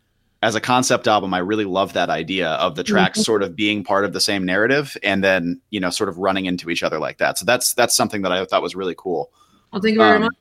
as 0.43 0.55
a 0.55 0.61
concept 0.61 1.07
album, 1.07 1.33
I 1.33 1.39
really 1.39 1.65
love 1.65 1.93
that 1.93 2.09
idea 2.09 2.49
of 2.49 2.75
the 2.75 2.83
tracks 2.83 3.19
mm-hmm. 3.19 3.23
sort 3.23 3.43
of 3.43 3.55
being 3.55 3.83
part 3.83 4.05
of 4.05 4.13
the 4.13 4.21
same 4.21 4.45
narrative 4.45 4.95
and 5.01 5.23
then, 5.23 5.61
you 5.71 5.79
know, 5.79 5.89
sort 5.89 6.09
of 6.09 6.17
running 6.17 6.45
into 6.45 6.69
each 6.69 6.83
other 6.83 6.99
like 6.99 7.17
that. 7.17 7.37
So 7.37 7.45
that's 7.45 7.73
that's 7.73 7.95
something 7.95 8.21
that 8.21 8.31
I 8.31 8.45
thought 8.45 8.61
was 8.61 8.75
really 8.75 8.95
cool. 8.95 9.31
Well, 9.71 9.81
thank 9.81 9.93
you 9.93 9.99
very 9.99 10.17
um, 10.17 10.21
much. 10.23 10.33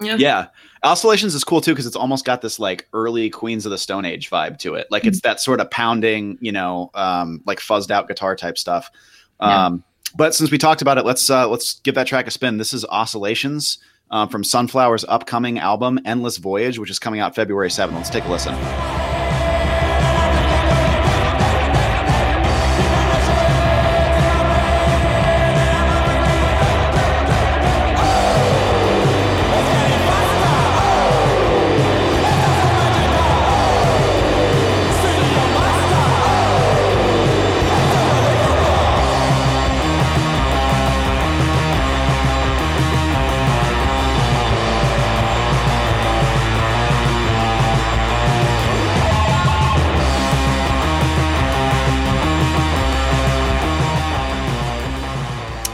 Yeah. 0.00 0.16
yeah. 0.16 0.46
Oscillations 0.82 1.34
is 1.34 1.44
cool 1.44 1.60
too 1.60 1.72
because 1.72 1.86
it's 1.86 1.96
almost 1.96 2.24
got 2.24 2.42
this 2.42 2.58
like 2.58 2.88
early 2.92 3.30
Queens 3.30 3.64
of 3.64 3.70
the 3.70 3.78
Stone 3.78 4.04
Age 4.04 4.30
vibe 4.30 4.58
to 4.58 4.74
it. 4.74 4.88
Like 4.90 5.02
mm-hmm. 5.02 5.08
it's 5.08 5.20
that 5.22 5.40
sort 5.40 5.60
of 5.60 5.70
pounding, 5.70 6.38
you 6.40 6.52
know, 6.52 6.90
um, 6.94 7.40
like 7.46 7.60
fuzzed 7.60 7.90
out 7.90 8.08
guitar 8.08 8.36
type 8.36 8.58
stuff. 8.58 8.90
Um, 9.38 9.84
yeah. 10.08 10.10
but 10.16 10.34
since 10.34 10.50
we 10.50 10.58
talked 10.58 10.82
about 10.82 10.98
it, 10.98 11.04
let's 11.04 11.30
uh, 11.30 11.48
let's 11.48 11.80
give 11.80 11.94
that 11.94 12.06
track 12.06 12.26
a 12.26 12.30
spin. 12.30 12.58
This 12.58 12.74
is 12.74 12.84
Oscillations 12.86 13.78
uh, 14.10 14.26
from 14.26 14.42
Sunflower's 14.42 15.04
upcoming 15.08 15.58
album 15.58 15.98
Endless 16.04 16.36
Voyage, 16.36 16.78
which 16.78 16.90
is 16.90 16.98
coming 16.98 17.20
out 17.20 17.34
February 17.34 17.68
7th. 17.68 17.94
Let's 17.94 18.10
take 18.10 18.24
a 18.24 18.28
listen. 18.28 19.15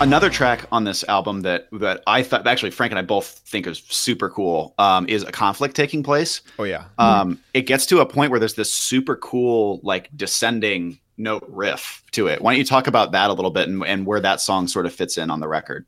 Another 0.02 0.30
track 0.30 0.66
on 0.72 0.84
this 0.84 1.04
album 1.04 1.42
that 1.42 1.68
that 1.72 2.02
I 2.06 2.22
thought 2.22 2.46
actually 2.46 2.72
Frank 2.72 2.90
and 2.90 2.98
I 2.98 3.02
both 3.02 3.26
think 3.46 3.66
is 3.66 3.78
super 3.88 4.28
cool 4.28 4.74
um, 4.78 5.08
is 5.08 5.22
a 5.22 5.30
conflict 5.30 5.76
taking 5.76 6.02
place. 6.02 6.42
Oh 6.58 6.64
yeah. 6.64 6.86
Um, 6.98 7.38
it 7.54 7.62
gets 7.62 7.86
to 7.86 8.00
a 8.00 8.06
point 8.06 8.30
where 8.30 8.40
there's 8.40 8.54
this 8.54 8.72
super 8.72 9.16
cool 9.16 9.80
like 9.84 10.10
descending 10.16 10.98
note 11.18 11.44
riff 11.48 12.02
to 12.12 12.26
it. 12.26 12.40
Why 12.40 12.52
don't 12.52 12.58
you 12.58 12.64
talk 12.64 12.88
about 12.88 13.12
that 13.12 13.30
a 13.30 13.32
little 13.32 13.52
bit 13.52 13.68
and, 13.68 13.84
and 13.84 14.04
where 14.04 14.20
that 14.20 14.40
song 14.40 14.66
sort 14.66 14.86
of 14.86 14.92
fits 14.92 15.18
in 15.18 15.30
on 15.30 15.38
the 15.38 15.48
record? 15.48 15.86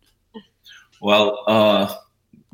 Well, 1.00 1.42
uh, 1.48 1.94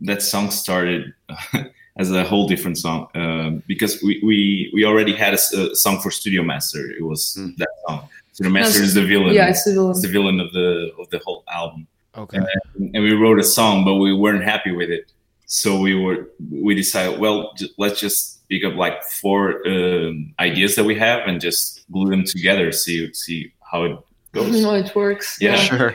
that 0.00 0.22
song 0.22 0.50
started 0.50 1.12
as 1.98 2.10
a 2.10 2.24
whole 2.24 2.48
different 2.48 2.78
song 2.78 3.08
uh, 3.14 3.60
because 3.66 4.02
we, 4.02 4.20
we 4.24 4.70
we 4.72 4.84
already 4.84 5.12
had 5.12 5.34
a, 5.34 5.38
a, 5.56 5.76
song 5.76 6.00
for 6.00 6.10
Studio 6.10 6.42
Master. 6.42 6.90
It 6.90 7.04
was 7.04 7.36
mm. 7.38 7.54
that 7.58 7.68
song 7.86 8.08
so 8.32 8.44
the 8.44 8.50
master 8.50 8.80
no, 8.80 8.84
is 8.84 8.94
the 8.94 9.04
villain. 9.04 9.34
Yeah, 9.34 9.48
it's 9.48 9.64
the 9.64 9.72
villain. 9.72 9.90
It's 9.90 10.02
the 10.02 10.08
villain 10.08 10.40
of 10.40 10.52
the 10.52 10.92
of 10.98 11.10
the 11.10 11.18
whole 11.18 11.44
album. 11.48 11.86
Okay. 12.16 12.38
And, 12.38 12.94
and 12.94 13.04
we 13.04 13.12
wrote 13.12 13.38
a 13.38 13.44
song, 13.44 13.84
but 13.84 13.94
we 13.94 14.12
weren't 14.12 14.42
happy 14.42 14.72
with 14.72 14.90
it. 14.90 15.12
So 15.46 15.78
we 15.78 15.94
were 15.94 16.28
we 16.50 16.74
decided, 16.74 17.18
well, 17.18 17.52
j- 17.56 17.70
let's 17.76 18.00
just 18.00 18.46
pick 18.48 18.64
up 18.64 18.74
like 18.74 19.02
four 19.04 19.66
um, 19.66 20.32
ideas 20.38 20.76
that 20.76 20.84
we 20.84 20.94
have 20.96 21.26
and 21.26 21.40
just 21.40 21.90
glue 21.90 22.10
them 22.10 22.24
together. 22.24 22.72
See 22.72 23.12
see 23.14 23.52
how 23.70 23.84
it 23.84 23.98
goes. 24.32 24.62
How 24.64 24.74
it 24.74 24.94
works. 24.94 25.38
Yeah, 25.40 25.52
yeah. 25.52 25.56
sure. 25.56 25.88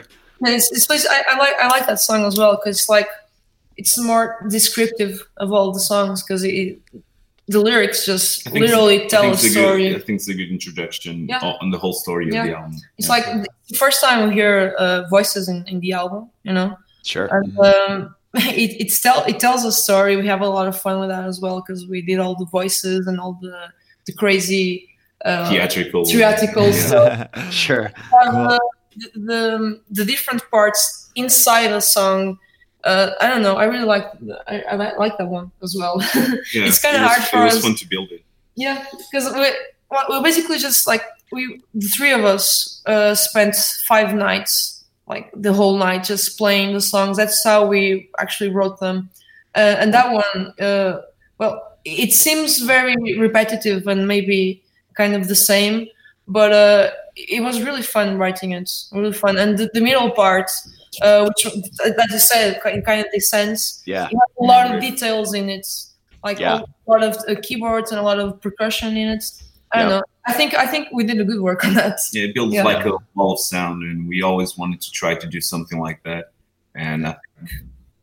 And 0.44 0.54
it's, 0.54 0.70
it's 0.70 1.06
I, 1.06 1.22
I 1.30 1.38
like 1.38 1.54
I 1.58 1.68
like 1.68 1.86
that 1.86 2.00
song 2.00 2.24
as 2.24 2.36
well 2.36 2.56
because 2.56 2.88
like 2.88 3.08
it's 3.76 3.98
more 3.98 4.44
descriptive 4.48 5.26
of 5.38 5.52
all 5.52 5.72
the 5.72 5.80
songs 5.80 6.22
because 6.22 6.44
it 6.44 6.78
the 7.48 7.60
lyrics 7.60 8.04
just 8.04 8.50
literally 8.52 9.06
tell 9.08 9.30
a 9.30 9.36
story. 9.36 9.90
Good, 9.90 10.02
I 10.02 10.04
think 10.04 10.16
it's 10.16 10.28
a 10.28 10.34
good 10.34 10.50
introduction 10.50 11.28
yeah. 11.28 11.38
on 11.60 11.70
the 11.70 11.78
whole 11.78 11.92
story 11.92 12.28
yeah. 12.30 12.42
of 12.42 12.46
the 12.46 12.56
album. 12.56 12.76
It's 12.98 13.08
yeah. 13.08 13.14
like 13.14 13.48
the 13.68 13.76
first 13.76 14.00
time 14.00 14.28
we 14.28 14.34
hear 14.34 14.74
uh, 14.78 15.04
voices 15.08 15.48
in, 15.48 15.64
in 15.68 15.80
the 15.80 15.92
album, 15.92 16.30
you 16.42 16.52
know. 16.52 16.76
Sure. 17.04 17.28
And, 17.30 17.58
um, 17.58 18.14
it 18.34 18.80
it, 18.80 18.92
tell, 19.00 19.24
it 19.24 19.38
tells 19.38 19.64
a 19.64 19.72
story. 19.72 20.16
We 20.16 20.26
have 20.26 20.40
a 20.40 20.48
lot 20.48 20.66
of 20.66 20.80
fun 20.80 20.98
with 20.98 21.08
that 21.08 21.24
as 21.24 21.40
well 21.40 21.62
because 21.64 21.86
we 21.86 22.02
did 22.02 22.18
all 22.18 22.34
the 22.34 22.46
voices 22.46 23.06
and 23.06 23.20
all 23.20 23.38
the 23.40 23.70
the 24.06 24.12
crazy 24.12 24.88
uh, 25.24 25.48
theatrical 25.48 26.04
theatrical 26.04 26.72
stuff. 26.72 27.28
sure. 27.50 27.92
Um, 28.22 28.30
cool. 28.30 28.46
uh, 28.48 28.58
the, 28.96 29.10
the 29.14 29.80
the 29.90 30.04
different 30.04 30.42
parts 30.50 31.10
inside 31.14 31.70
a 31.72 31.80
song 31.80 32.38
uh, 32.84 33.10
I 33.20 33.28
don't 33.28 33.42
know. 33.42 33.56
I 33.56 33.64
really 33.64 33.84
like 33.84 34.06
I, 34.46 34.60
I 34.62 34.96
like 34.96 35.16
that 35.18 35.28
one 35.28 35.50
as 35.62 35.74
well. 35.78 36.00
Yeah, 36.52 36.66
it's 36.66 36.80
kind 36.80 36.96
of 36.96 37.02
it 37.02 37.08
hard 37.08 37.22
for 37.24 37.38
it 37.38 37.48
us. 37.48 37.54
was 37.54 37.64
fun 37.64 37.74
to 37.76 37.88
build 37.88 38.10
it. 38.10 38.22
Yeah, 38.54 38.84
because 39.10 39.32
we 39.34 39.50
we 40.08 40.22
basically 40.22 40.58
just 40.58 40.86
like 40.86 41.02
we 41.32 41.60
the 41.74 41.88
three 41.88 42.12
of 42.12 42.24
us 42.24 42.82
uh, 42.86 43.14
spent 43.14 43.56
five 43.86 44.14
nights, 44.14 44.84
like 45.08 45.30
the 45.34 45.52
whole 45.52 45.76
night, 45.76 46.04
just 46.04 46.38
playing 46.38 46.74
the 46.74 46.80
songs. 46.80 47.16
That's 47.16 47.42
how 47.44 47.66
we 47.66 48.08
actually 48.18 48.50
wrote 48.50 48.78
them, 48.80 49.10
uh, 49.54 49.76
and 49.78 49.92
that 49.92 50.12
one, 50.12 50.54
uh, 50.60 51.00
well, 51.38 51.76
it 51.84 52.12
seems 52.12 52.58
very 52.60 52.94
repetitive 53.18 53.86
and 53.86 54.06
maybe 54.06 54.62
kind 54.94 55.14
of 55.14 55.28
the 55.28 55.34
same, 55.34 55.86
but 56.28 56.52
uh, 56.52 56.90
it 57.16 57.42
was 57.42 57.62
really 57.62 57.82
fun 57.82 58.18
writing 58.18 58.52
it. 58.52 58.70
Really 58.92 59.12
fun, 59.12 59.38
and 59.38 59.58
the, 59.58 59.70
the 59.72 59.80
middle 59.80 60.10
part 60.10 60.50
uh, 61.02 61.28
which, 61.28 61.46
as 61.46 62.12
you 62.12 62.18
said, 62.18 62.60
in 62.66 62.82
kind 62.82 63.00
of 63.00 63.06
this 63.12 63.28
sense, 63.28 63.82
yeah, 63.86 64.08
you 64.10 64.18
have 64.18 64.36
a 64.40 64.44
lot 64.44 64.74
of 64.74 64.80
details 64.80 65.34
in 65.34 65.48
it, 65.48 65.66
like 66.24 66.38
yeah. 66.38 66.60
a 66.60 66.90
lot 66.90 67.02
of 67.02 67.16
uh, 67.28 67.34
keyboards 67.42 67.90
and 67.90 68.00
a 68.00 68.02
lot 68.02 68.18
of 68.18 68.40
percussion 68.40 68.96
in 68.96 69.08
it. 69.08 69.24
I 69.72 69.80
don't 69.80 69.90
know. 69.90 70.02
I 70.26 70.32
think 70.32 70.54
I 70.54 70.66
think 70.66 70.88
we 70.92 71.04
did 71.04 71.20
a 71.20 71.24
good 71.24 71.40
work 71.40 71.64
on 71.64 71.74
that. 71.74 71.98
Yeah, 72.12 72.24
it 72.24 72.34
builds 72.34 72.54
yeah. 72.54 72.64
like 72.64 72.86
a 72.86 72.96
wall 73.14 73.34
of 73.34 73.40
sound, 73.40 73.82
and 73.82 74.08
we 74.08 74.22
always 74.22 74.56
wanted 74.56 74.80
to 74.80 74.90
try 74.90 75.14
to 75.14 75.26
do 75.26 75.40
something 75.40 75.78
like 75.78 76.02
that. 76.04 76.32
And 76.74 77.06
I 77.06 77.10
think 77.12 77.22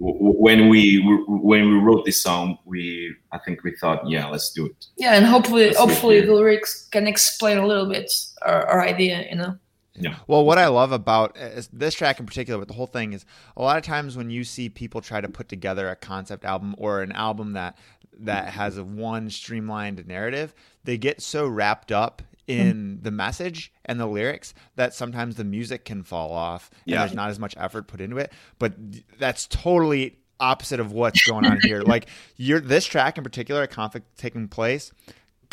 when 0.05 0.67
we 0.67 0.99
when 1.27 1.69
we 1.69 1.79
wrote 1.79 2.03
this 2.05 2.21
song, 2.21 2.57
we 2.65 3.15
I 3.31 3.37
think 3.37 3.63
we 3.63 3.75
thought, 3.77 4.07
yeah, 4.09 4.27
let's 4.27 4.51
do 4.51 4.65
it. 4.65 4.87
Yeah, 4.97 5.15
and 5.15 5.25
hopefully, 5.25 5.67
let's 5.67 5.77
hopefully 5.77 6.19
the 6.21 6.33
lyrics 6.33 6.87
can 6.91 7.07
explain 7.07 7.57
a 7.57 7.65
little 7.65 7.89
bit 7.89 8.11
our, 8.41 8.67
our 8.67 8.81
idea, 8.81 9.25
you 9.29 9.37
know. 9.37 9.57
Yeah. 9.95 10.17
Well, 10.27 10.43
what 10.43 10.57
I 10.57 10.67
love 10.67 10.91
about 10.91 11.37
this 11.71 11.93
track 11.93 12.19
in 12.19 12.25
particular, 12.25 12.59
but 12.59 12.67
the 12.67 12.73
whole 12.73 12.87
thing 12.87 13.13
is 13.13 13.25
a 13.55 13.61
lot 13.61 13.77
of 13.77 13.83
times 13.83 14.17
when 14.17 14.29
you 14.29 14.43
see 14.43 14.67
people 14.67 15.01
try 15.01 15.21
to 15.21 15.29
put 15.29 15.47
together 15.47 15.87
a 15.87 15.95
concept 15.95 16.43
album 16.43 16.75
or 16.77 17.01
an 17.01 17.11
album 17.11 17.53
that 17.53 17.77
that 18.19 18.49
has 18.49 18.77
a 18.77 18.83
one 18.83 19.29
streamlined 19.29 20.05
narrative, 20.05 20.53
they 20.83 20.97
get 20.97 21.21
so 21.21 21.47
wrapped 21.47 21.91
up 21.91 22.21
Mm-hmm. 22.47 22.62
in 22.62 22.99
the 23.01 23.12
message 23.12 23.71
and 23.86 23.97
the 23.97 24.06
lyrics 24.06 24.53
that 24.75 24.93
sometimes 24.93 25.38
the 25.38 25.45
music 25.45 25.86
can 25.86 26.03
fall 26.03 26.34
off 26.34 26.69
and 26.71 26.82
yeah. 26.86 26.99
there's 26.99 27.13
not 27.13 27.29
as 27.29 27.39
much 27.39 27.56
effort 27.58 27.88
put 27.88 28.01
into 28.01 28.17
it. 28.17 28.34
But 28.60 28.73
that's 29.17 29.47
totally 29.47 30.19
opposite 30.41 30.82
of 30.82 30.91
what's 30.91 31.23
going 31.23 31.45
on 31.45 31.62
here. 31.62 31.82
like 31.84 32.08
you're 32.36 32.60
this 32.60 32.86
track 32.86 33.17
in 33.17 33.23
particular, 33.23 33.62
a 33.63 33.67
conflict 33.67 34.17
taking 34.17 34.49
place 34.49 34.91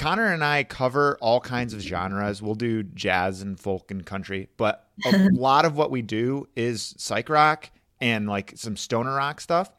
Connor 0.00 0.32
and 0.32 0.42
I 0.42 0.64
cover 0.64 1.18
all 1.20 1.40
kinds 1.40 1.74
of 1.74 1.80
genres. 1.82 2.40
We'll 2.40 2.54
do 2.54 2.82
jazz 2.82 3.42
and 3.42 3.60
folk 3.60 3.90
and 3.90 4.04
country, 4.04 4.48
but 4.56 4.88
a 5.04 5.28
lot 5.32 5.66
of 5.66 5.76
what 5.76 5.90
we 5.90 6.00
do 6.00 6.48
is 6.56 6.94
psych 6.96 7.28
rock 7.28 7.70
and 8.00 8.26
like 8.26 8.54
some 8.56 8.78
stoner 8.78 9.14
rock 9.14 9.42
stuff. 9.42 9.70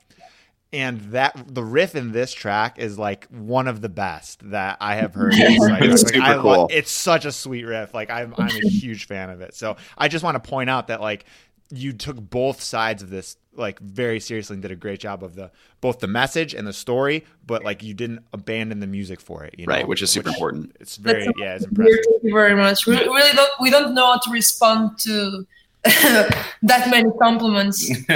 And 0.74 1.02
that 1.12 1.36
the 1.48 1.64
riff 1.64 1.96
in 1.96 2.14
this 2.14 2.32
track 2.32 2.80
is 2.80 2.98
like 2.98 3.28
one 3.28 3.68
of 3.68 3.82
the 3.82 3.90
best 3.90 4.50
that 4.52 4.78
I 4.80 4.96
have 4.96 5.14
heard. 5.14 5.34
it's 5.36 6.04
like, 6.04 6.14
super 6.14 6.22
I, 6.24 6.42
cool. 6.42 6.70
It's 6.72 6.92
such 6.92 7.26
a 7.26 7.32
sweet 7.32 7.66
riff. 7.66 7.94
Like 7.94 8.10
I'm, 8.10 8.34
I'm 8.38 8.48
a 8.48 8.70
huge 8.70 9.06
fan 9.06 9.30
of 9.30 9.42
it. 9.42 9.54
So 9.54 9.76
I 9.98 10.08
just 10.08 10.24
want 10.24 10.42
to 10.42 10.50
point 10.50 10.70
out 10.70 10.88
that 10.88 11.02
like 11.02 11.26
you 11.72 11.94
took 11.94 12.18
both 12.18 12.62
sides 12.62 13.02
of 13.02 13.10
this 13.10 13.38
like 13.54 13.80
very 13.80 14.20
seriously 14.20 14.56
and 14.56 14.62
did 14.62 14.72
a 14.72 14.76
great 14.76 15.00
job 15.00 15.24
of 15.24 15.36
the 15.36 15.52
both 15.82 16.00
the 16.00 16.08
message 16.08 16.54
and 16.54 16.68
the 16.68 16.74
story, 16.74 17.26
but 17.46 17.64
like 17.64 17.84
you 17.84 17.94
didn't 17.94 18.24
abandon 18.34 18.80
the 18.80 18.88
music 18.88 19.20
for 19.20 19.44
it. 19.44 19.56
You 19.58 19.66
know? 19.66 19.74
right, 19.74 19.88
which 19.88 20.02
is 20.02 20.12
super 20.12 20.30
important. 20.30 20.76
It's 20.80 20.98
very 20.98 21.26
That's 21.26 21.40
yeah, 21.40 21.56
it's 21.56 21.66
Dear, 21.66 21.70
impressive. 21.70 22.06
Thank 22.10 22.24
you 22.24 22.34
very 22.34 22.56
much. 22.56 22.86
We 22.86 22.96
really 22.96 23.36
don't 23.36 23.52
we 23.60 23.70
don't 23.70 23.94
know 23.94 24.06
how 24.06 24.20
to 24.20 24.32
respond 24.32 24.98
to 25.00 25.46
that 26.64 26.90
many 26.90 27.10
compliments. 27.22 27.90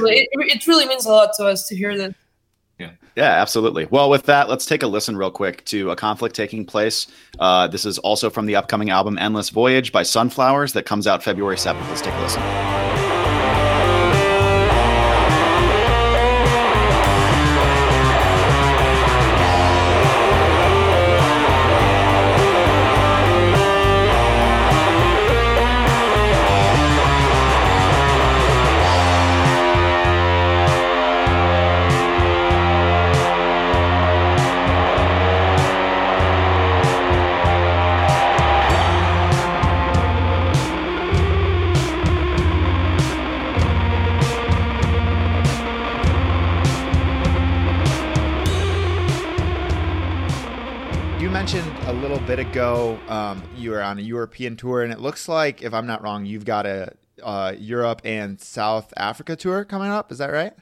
It, 0.00 0.28
it 0.32 0.66
really 0.66 0.86
means 0.86 1.06
a 1.06 1.10
lot 1.10 1.30
to 1.38 1.44
us 1.44 1.66
to 1.68 1.76
hear 1.76 1.96
that. 1.96 2.14
Yeah, 3.18 3.32
absolutely. 3.42 3.86
Well, 3.86 4.10
with 4.10 4.26
that, 4.26 4.48
let's 4.48 4.64
take 4.64 4.84
a 4.84 4.86
listen 4.86 5.16
real 5.16 5.32
quick 5.32 5.64
to 5.64 5.90
a 5.90 5.96
conflict 5.96 6.36
taking 6.36 6.64
place. 6.64 7.08
Uh, 7.40 7.66
this 7.66 7.84
is 7.84 7.98
also 7.98 8.30
from 8.30 8.46
the 8.46 8.54
upcoming 8.54 8.90
album 8.90 9.18
Endless 9.18 9.50
Voyage 9.50 9.90
by 9.90 10.04
Sunflowers 10.04 10.72
that 10.74 10.86
comes 10.86 11.08
out 11.08 11.24
February 11.24 11.56
7th. 11.56 11.80
Let's 11.88 12.00
take 12.00 12.14
a 12.14 12.20
listen. 12.20 12.87
Little 52.48 52.96
bit 52.96 52.98
ago 53.08 53.12
um, 53.12 53.42
you 53.56 53.70
were 53.70 53.82
on 53.82 53.98
a 53.98 54.02
European 54.02 54.56
tour, 54.56 54.82
and 54.82 54.92
it 54.92 55.00
looks 55.00 55.28
like, 55.28 55.62
if 55.62 55.74
I'm 55.74 55.86
not 55.86 56.02
wrong, 56.02 56.26
you've 56.26 56.44
got 56.44 56.66
a 56.66 56.92
uh, 57.22 57.54
Europe 57.58 58.02
and 58.04 58.40
South 58.40 58.92
Africa 58.96 59.36
tour 59.36 59.64
coming 59.64 59.90
up. 59.90 60.12
Is 60.12 60.18
that 60.18 60.30
right? 60.30 60.52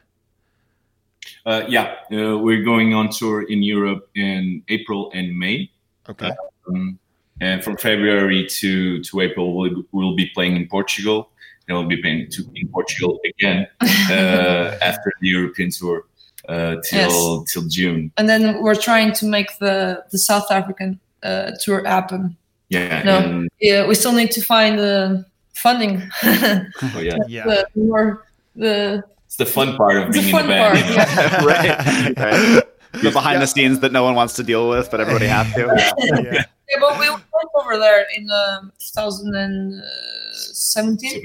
Uh, 1.44 1.64
yeah, 1.68 1.96
uh, 2.12 2.38
we're 2.38 2.62
going 2.62 2.94
on 2.94 3.10
tour 3.10 3.42
in 3.42 3.62
Europe 3.62 4.08
in 4.14 4.62
April 4.68 5.10
and 5.14 5.36
May. 5.36 5.70
Okay. 6.08 6.30
Um, 6.68 6.98
and 7.40 7.62
from 7.62 7.76
February 7.76 8.46
to, 8.46 9.02
to 9.02 9.20
April, 9.20 9.56
we'll, 9.56 9.84
we'll 9.92 10.16
be 10.16 10.30
playing 10.34 10.56
in 10.56 10.68
Portugal. 10.68 11.30
And 11.68 11.76
we'll 11.76 11.88
be 11.88 12.00
playing 12.00 12.30
to, 12.30 12.44
in 12.54 12.68
Portugal 12.68 13.18
again 13.24 13.66
uh, 13.80 14.78
after 14.80 15.12
the 15.20 15.28
European 15.28 15.70
tour 15.70 16.04
uh, 16.48 16.76
till 16.84 17.44
till 17.44 17.66
June. 17.68 18.12
And 18.16 18.28
then 18.28 18.62
we're 18.62 18.76
trying 18.76 19.12
to 19.14 19.26
make 19.26 19.58
the 19.58 20.04
the 20.12 20.18
South 20.18 20.52
African 20.52 21.00
uh, 21.22 21.52
tour 21.62 21.84
happen. 21.84 22.36
Yeah, 22.68 23.02
No. 23.04 23.18
and 23.18 23.48
Yeah, 23.60 23.86
we 23.86 23.94
still 23.94 24.12
need 24.12 24.30
to 24.32 24.40
find 24.42 24.76
the 24.78 25.24
funding. 25.54 26.02
oh, 26.24 26.66
yeah, 27.00 27.16
Yeah. 27.28 27.44
the 27.44 27.66
more 27.76 28.24
the 28.56 29.04
it's 29.26 29.36
the 29.36 29.46
fun 29.46 29.76
part 29.76 29.96
of 29.96 30.12
The 30.12 30.20
being 30.20 30.32
fun 30.32 30.44
in 30.46 30.50
a 30.50 30.54
band. 30.54 30.84
part, 30.84 30.96
yeah. 30.96 31.44
right. 31.44 32.18
right. 32.18 32.62
The 33.02 33.10
behind 33.10 33.42
the 33.42 33.46
scenes 33.46 33.80
that 33.80 33.92
no 33.92 34.02
one 34.02 34.14
wants 34.14 34.34
to 34.34 34.42
deal 34.42 34.68
with, 34.68 34.90
but 34.90 35.00
everybody 35.00 35.26
has 35.26 35.52
to. 35.54 35.60
yeah. 35.60 36.42
Yeah, 36.68 36.80
but 36.80 36.98
we 36.98 37.08
went 37.10 37.22
over 37.54 37.78
there 37.78 38.06
in 38.16 38.28
um, 38.30 38.72
2017. 38.80 39.82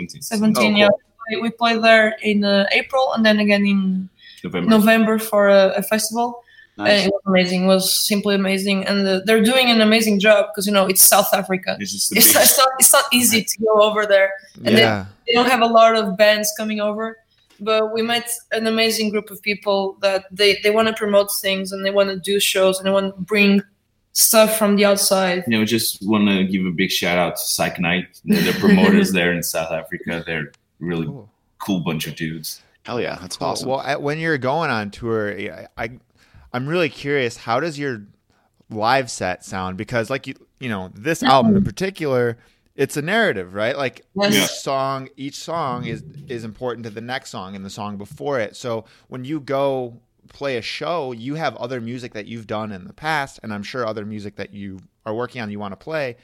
17. 0.08 0.22
17, 0.22 0.74
Oh, 0.74 0.78
yeah. 0.78 0.88
cool. 0.90 1.00
We- 1.32 1.42
We 1.42 1.50
played 1.52 1.82
there 1.82 2.16
in 2.24 2.44
uh, 2.44 2.66
April 2.74 3.14
and 3.14 3.26
then 3.26 3.40
again 3.40 3.66
in 3.66 4.10
November. 4.44 4.70
November 4.70 5.18
for 5.20 5.48
a, 5.48 5.70
a 5.78 5.82
festival. 5.84 6.44
And 6.86 6.98
Nice. 6.98 7.06
it 7.08 7.12
was 7.14 7.22
amazing. 7.26 7.64
It 7.64 7.68
was 7.68 7.98
simply 7.98 8.36
amazing. 8.36 8.86
And 8.86 9.08
uh, 9.08 9.22
they're 9.26 9.42
doing 9.44 9.70
an 9.70 9.82
amazing 9.82 10.20
job 10.20 10.48
because, 10.50 10.66
you 10.68 10.74
know, 10.74 10.86
it's 10.88 11.02
South 11.04 11.34
Africa. 11.34 11.78
It's 11.80 11.92
just 11.92 12.16
It's, 12.16 12.34
not, 12.58 12.68
it's 12.80 12.94
not 12.94 13.06
easy 13.12 13.44
to 13.44 13.58
go 13.64 13.82
over 13.82 14.06
there. 14.06 14.32
And 14.66 14.78
Yeah. 14.78 15.06
They 15.28 15.34
don't 15.34 15.50
have 15.50 15.62
a 15.62 15.68
lot 15.68 15.96
of 15.96 16.18
bands 16.18 16.52
coming 16.58 16.80
over. 16.82 17.18
But 17.60 17.94
we 17.94 18.02
met 18.02 18.28
an 18.52 18.66
amazing 18.66 19.12
group 19.12 19.30
of 19.30 19.40
people 19.42 19.96
that 20.02 20.26
they, 20.32 20.60
they 20.64 20.72
want 20.72 20.88
to 20.88 20.94
promote 20.96 21.30
things 21.32 21.72
and 21.72 21.86
they 21.86 21.92
want 21.92 22.10
to 22.10 22.18
do 22.20 22.40
shows 22.40 22.80
and 22.80 22.88
they 22.88 22.92
want 22.92 23.16
to 23.16 23.22
bring 23.22 23.62
stuff 24.14 24.58
from 24.58 24.76
the 24.76 24.84
outside. 24.84 25.44
you 25.48 25.58
know, 25.58 25.64
just 25.64 26.00
want 26.02 26.28
to 26.28 26.44
give 26.46 26.66
a 26.66 26.72
big 26.72 26.90
shout 26.92 27.18
out 27.18 27.36
to 27.36 27.42
Psych 27.42 27.80
Night, 27.80 28.20
the, 28.26 28.36
the 28.38 28.54
promoters 28.60 29.12
there 29.18 29.32
in 29.32 29.44
South 29.44 29.72
Africa. 29.72 30.24
They're 30.26 30.52
really 30.80 31.06
Cool. 31.06 31.30
cool 31.60 31.80
bunch 31.82 32.08
of 32.08 32.16
dudes. 32.16 32.62
Hell 32.84 33.00
yeah, 33.00 33.16
that's 33.22 33.38
Cool. 33.38 33.48
awesome. 33.48 33.70
Well, 33.70 34.02
when 34.02 34.18
you're 34.18 34.40
going 34.40 34.72
on 34.72 34.90
tour, 34.90 35.32
I, 35.32 35.68
I 35.78 35.90
I'm 36.54 36.68
really 36.68 36.90
curious. 36.90 37.38
How 37.38 37.60
does 37.60 37.80
your 37.80 38.04
live 38.70 39.10
set 39.10 39.44
sound? 39.46 39.78
Because 39.78 40.10
like 40.10 40.28
you 40.28 40.36
you 40.60 40.70
know 40.70 40.92
this 40.94 41.24
album 41.24 41.54
in 41.54 41.62
mm-hmm. 41.62 41.68
particular, 41.68 42.38
it's 42.76 42.98
a 42.98 43.02
narrative, 43.02 43.54
right? 43.54 43.78
Like 43.78 44.06
Yes. 44.16 44.34
each 44.34 44.58
song, 44.60 45.10
each 45.18 45.36
song 45.38 45.86
is 45.86 46.04
is 46.28 46.44
important 46.44 46.86
to 46.86 46.90
the 46.90 47.02
next 47.02 47.30
song 47.30 47.56
and 47.56 47.66
the 47.66 47.70
song 47.70 47.98
before 47.98 48.40
it. 48.40 48.56
So 48.56 48.86
when 49.08 49.26
you 49.26 49.40
go 49.40 50.00
play 50.30 50.58
a 50.58 50.62
show, 50.62 51.12
you 51.12 51.36
have 51.36 51.56
other 51.58 51.82
music 51.82 52.14
that 52.14 52.26
you've 52.26 52.48
done 52.48 52.72
in 52.72 52.86
the 52.86 52.94
past, 52.94 53.40
and 53.44 53.54
I'm 53.54 53.64
sure 53.64 53.86
other 53.86 54.06
music 54.06 54.36
that 54.38 54.54
you 54.54 54.80
are 55.06 55.14
working 55.14 55.42
on 55.42 55.52
you 55.52 55.60
want 55.60 55.74
to 55.74 55.84
play. 55.84 56.18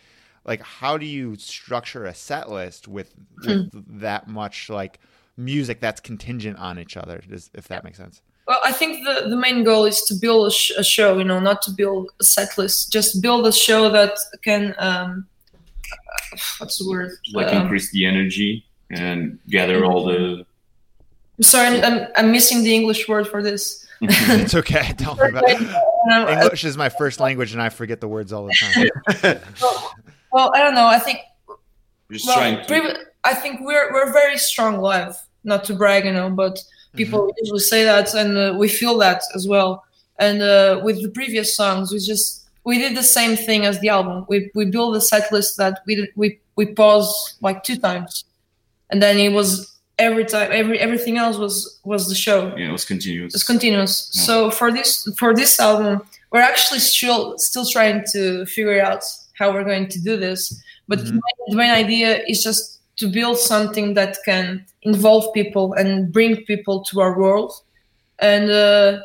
Like, 0.46 0.62
how 0.62 0.98
do 0.98 1.06
you 1.06 1.36
structure 1.36 2.06
a 2.06 2.14
set 2.14 2.50
list 2.50 2.88
with, 2.88 3.14
hmm. 3.44 3.50
with 3.50 4.00
that 4.00 4.30
much 4.30 4.70
like 4.70 5.00
music 5.36 5.82
that's 5.82 6.00
contingent 6.00 6.58
on 6.58 6.80
each 6.80 6.96
other? 6.96 7.22
If 7.30 7.68
that 7.68 7.84
makes 7.84 7.98
sense. 7.98 8.22
Well, 8.48 8.60
I 8.64 8.72
think 8.72 9.04
the, 9.06 9.28
the 9.30 9.36
main 9.36 9.64
goal 9.64 9.84
is 9.86 10.02
to 10.04 10.14
build 10.14 10.48
a, 10.48 10.52
sh- 10.52 10.72
a 10.78 10.84
show, 10.84 11.18
you 11.18 11.26
know, 11.26 11.40
not 11.40 11.62
to 11.64 11.72
build 11.72 12.12
a 12.22 12.24
set 12.24 12.58
list. 12.58 12.94
Just 12.94 13.22
build 13.22 13.46
a 13.46 13.52
show 13.52 13.90
that 13.90 14.18
can, 14.42 14.74
um, 14.78 15.28
what's 16.60 16.78
the 16.78 16.90
word? 16.90 17.12
Like 17.34 17.48
Um, 17.48 17.64
increase 17.64 17.92
the 17.92 18.06
energy 18.06 18.66
and 18.90 19.38
gather 19.50 19.84
all 19.84 20.06
the. 20.06 20.46
sorry, 21.42 21.82
I'm, 21.82 21.84
I'm, 21.84 22.08
I'm 22.16 22.32
missing 22.32 22.64
the 22.64 22.74
English 22.74 23.08
word 23.08 23.28
for 23.28 23.44
this. 23.44 23.86
It's 24.02 24.54
okay. 24.54 24.94
Don't 24.98 25.18
worry 25.18 25.32
about 25.32 25.50
it. 25.50 25.60
Um, 26.12 26.28
English 26.30 26.64
is 26.64 26.78
my 26.78 26.88
first 26.88 27.20
language, 27.20 27.52
and 27.54 27.62
I 27.62 27.70
forget 27.70 28.00
the 28.00 28.08
words 28.08 28.32
all 28.32 28.46
the 28.46 28.54
time. 28.54 29.40
well, 30.32 30.52
I 30.54 30.60
don't 30.60 30.76
know. 30.76 30.86
I 30.86 31.00
think 31.00 31.20
Just 32.12 32.28
well, 32.28 32.38
trying 32.38 32.66
to. 32.68 33.00
I 33.24 33.34
think 33.34 33.60
we're 33.62 33.92
we're 33.92 34.14
very 34.14 34.38
strong 34.38 34.78
live. 34.80 35.18
Not 35.44 35.64
to 35.66 35.74
brag, 35.74 36.06
you 36.06 36.14
know, 36.14 36.30
but 36.30 36.60
people 36.98 37.34
usually 37.42 37.60
say 37.74 37.84
that, 37.84 38.14
and 38.14 38.38
uh, 38.38 38.56
we 38.58 38.68
feel 38.68 38.98
that 39.00 39.22
as 39.36 39.48
well. 39.48 39.84
And 40.20 40.42
uh, 40.42 40.82
with 40.84 41.02
the 41.02 41.10
previous 41.10 41.56
songs, 41.56 41.92
we 41.94 42.00
just 42.00 42.46
we 42.64 42.78
did 42.80 42.96
the 42.98 43.04
same 43.04 43.36
thing 43.38 43.66
as 43.66 43.80
the 43.80 43.90
album. 43.90 44.26
We 44.30 44.52
we 44.56 44.66
built 44.66 44.96
a 44.96 45.02
set 45.02 45.32
list 45.32 45.58
that 45.58 45.82
we 45.86 45.96
did- 45.96 46.10
we 46.16 46.40
we 46.56 46.66
paused 46.66 47.36
like 47.42 47.64
two 47.64 47.78
times, 47.78 48.26
and 48.90 49.02
then 49.02 49.18
it 49.18 49.32
was 49.32 49.74
every 50.00 50.26
time 50.26 50.50
every 50.52 50.78
everything 50.80 51.18
else 51.18 51.38
was 51.38 51.80
was 51.84 52.08
the 52.10 52.16
show. 52.16 52.40
Yeah, 52.58 52.70
it 52.70 52.72
was 52.72 52.86
continuous. 52.86 53.34
It's 53.36 53.44
continuous. 53.44 54.12
Yeah. 54.14 54.22
So 54.24 54.52
for 54.52 54.72
this 54.72 55.08
for 55.20 55.34
this 55.36 55.60
album, 55.60 56.02
we're 56.32 56.42
actually 56.52 56.80
still 56.80 57.38
still 57.38 57.66
trying 57.66 58.04
to 58.14 58.46
figure 58.46 58.82
out 58.82 59.04
how 59.40 59.52
we're 59.54 59.64
going 59.74 59.88
to 59.90 60.00
do 60.02 60.18
this. 60.18 60.42
But 60.88 61.00
the, 61.00 61.12
Mhm. 61.12 61.20
main, 61.26 61.38
the 61.50 61.56
main 61.58 61.72
idea 61.86 62.24
is 62.28 62.42
just 62.44 62.77
to 62.98 63.08
build 63.08 63.38
something 63.38 63.94
that 63.94 64.18
can 64.26 64.66
involve 64.82 65.34
people 65.34 65.74
and 65.74 66.12
bring 66.12 66.44
people 66.46 66.84
to 66.86 67.00
our 67.02 67.18
world. 67.18 67.54
And 68.20 68.50
uh, 68.50 69.00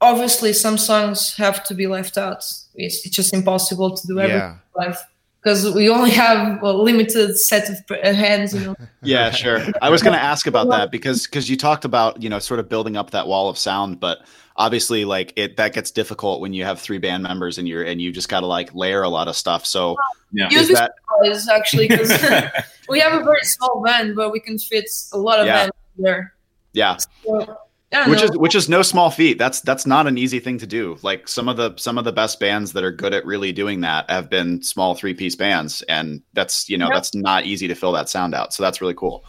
obviously, 0.00 0.52
some 0.52 0.78
songs 0.78 1.36
have 1.36 1.62
to 1.64 1.74
be 1.74 1.86
left 1.86 2.16
out. 2.16 2.44
It's, 2.74 3.06
it's 3.06 3.10
just 3.10 3.34
impossible 3.34 3.96
to 3.96 4.06
do 4.06 4.18
everything 4.18 4.40
yeah. 4.40 4.86
live 4.86 4.98
because 5.42 5.74
we 5.74 5.88
only 5.88 6.10
have 6.10 6.62
a 6.62 6.72
limited 6.72 7.36
set 7.38 7.68
of 7.68 7.76
uh, 7.90 8.12
hands. 8.12 8.54
You 8.54 8.60
know. 8.60 8.76
Yeah, 9.04 9.32
sure. 9.32 9.60
I 9.82 9.90
was 9.90 10.00
going 10.00 10.14
to 10.16 10.22
ask 10.22 10.46
about 10.46 10.68
that 10.68 10.92
because 10.92 11.26
because 11.26 11.50
you 11.50 11.56
talked 11.56 11.84
about 11.84 12.22
you 12.22 12.28
know 12.28 12.38
sort 12.38 12.60
of 12.60 12.68
building 12.68 12.96
up 12.96 13.10
that 13.10 13.26
wall 13.26 13.48
of 13.48 13.58
sound, 13.58 13.98
but 13.98 14.20
obviously 14.56 15.04
like 15.04 15.32
it 15.34 15.56
that 15.56 15.72
gets 15.72 15.90
difficult 15.90 16.40
when 16.40 16.52
you 16.52 16.64
have 16.64 16.80
three 16.80 16.98
band 16.98 17.22
members 17.24 17.58
and 17.58 17.66
you're 17.66 17.82
and 17.82 18.00
you 18.00 18.12
just 18.12 18.28
got 18.28 18.40
to 18.40 18.46
like 18.46 18.72
layer 18.74 19.02
a 19.02 19.08
lot 19.08 19.26
of 19.26 19.34
stuff. 19.34 19.66
So 19.66 19.96
yeah. 20.32 20.48
is 20.52 20.68
that 20.68 20.92
is 21.24 21.48
actually 21.48 21.88
because 21.88 22.10
we 22.88 23.00
have 23.00 23.20
a 23.20 23.24
very 23.24 23.42
small 23.42 23.82
band, 23.82 24.14
but 24.14 24.30
we 24.30 24.38
can 24.38 24.58
fit 24.58 24.88
a 25.12 25.18
lot 25.18 25.40
of 25.40 25.46
Yeah. 25.46 25.54
bands 25.54 25.72
there. 25.98 26.34
yeah, 26.72 26.96
So, 26.96 27.40
I 27.40 27.44
don't 27.44 27.58
which 28.06 28.18
know. 28.20 28.24
is 28.24 28.38
which 28.38 28.54
is 28.54 28.68
no 28.68 28.82
small 28.82 29.10
feat. 29.10 29.38
That's 29.38 29.60
that's 29.60 29.86
not 29.86 30.06
an 30.06 30.16
easy 30.16 30.38
thing 30.40 30.58
to 30.58 30.66
do. 30.66 30.96
Like 31.02 31.28
some 31.28 31.48
of 31.48 31.56
the 31.56 31.74
some 31.76 31.98
of 31.98 32.04
the 32.04 32.12
best 32.12 32.40
bands 32.40 32.72
that 32.72 32.84
are 32.84 32.90
good 32.90 33.12
at 33.12 33.24
really 33.26 33.52
doing 33.52 33.82
that 33.82 34.08
have 34.10 34.30
been 34.30 34.62
small 34.62 34.94
three 34.94 35.14
piece 35.14 35.36
bands, 35.36 35.82
and 35.82 36.22
that's 36.32 36.68
you 36.70 36.78
know 36.78 36.86
Yeah. 36.88 36.94
that's 36.94 37.14
not 37.14 37.44
easy 37.44 37.68
to 37.68 37.74
fill 37.74 37.92
that 37.92 38.08
sound 38.08 38.34
out. 38.34 38.54
So 38.54 38.62
that's 38.62 38.80
really 38.80 38.94
cool. 38.94 39.24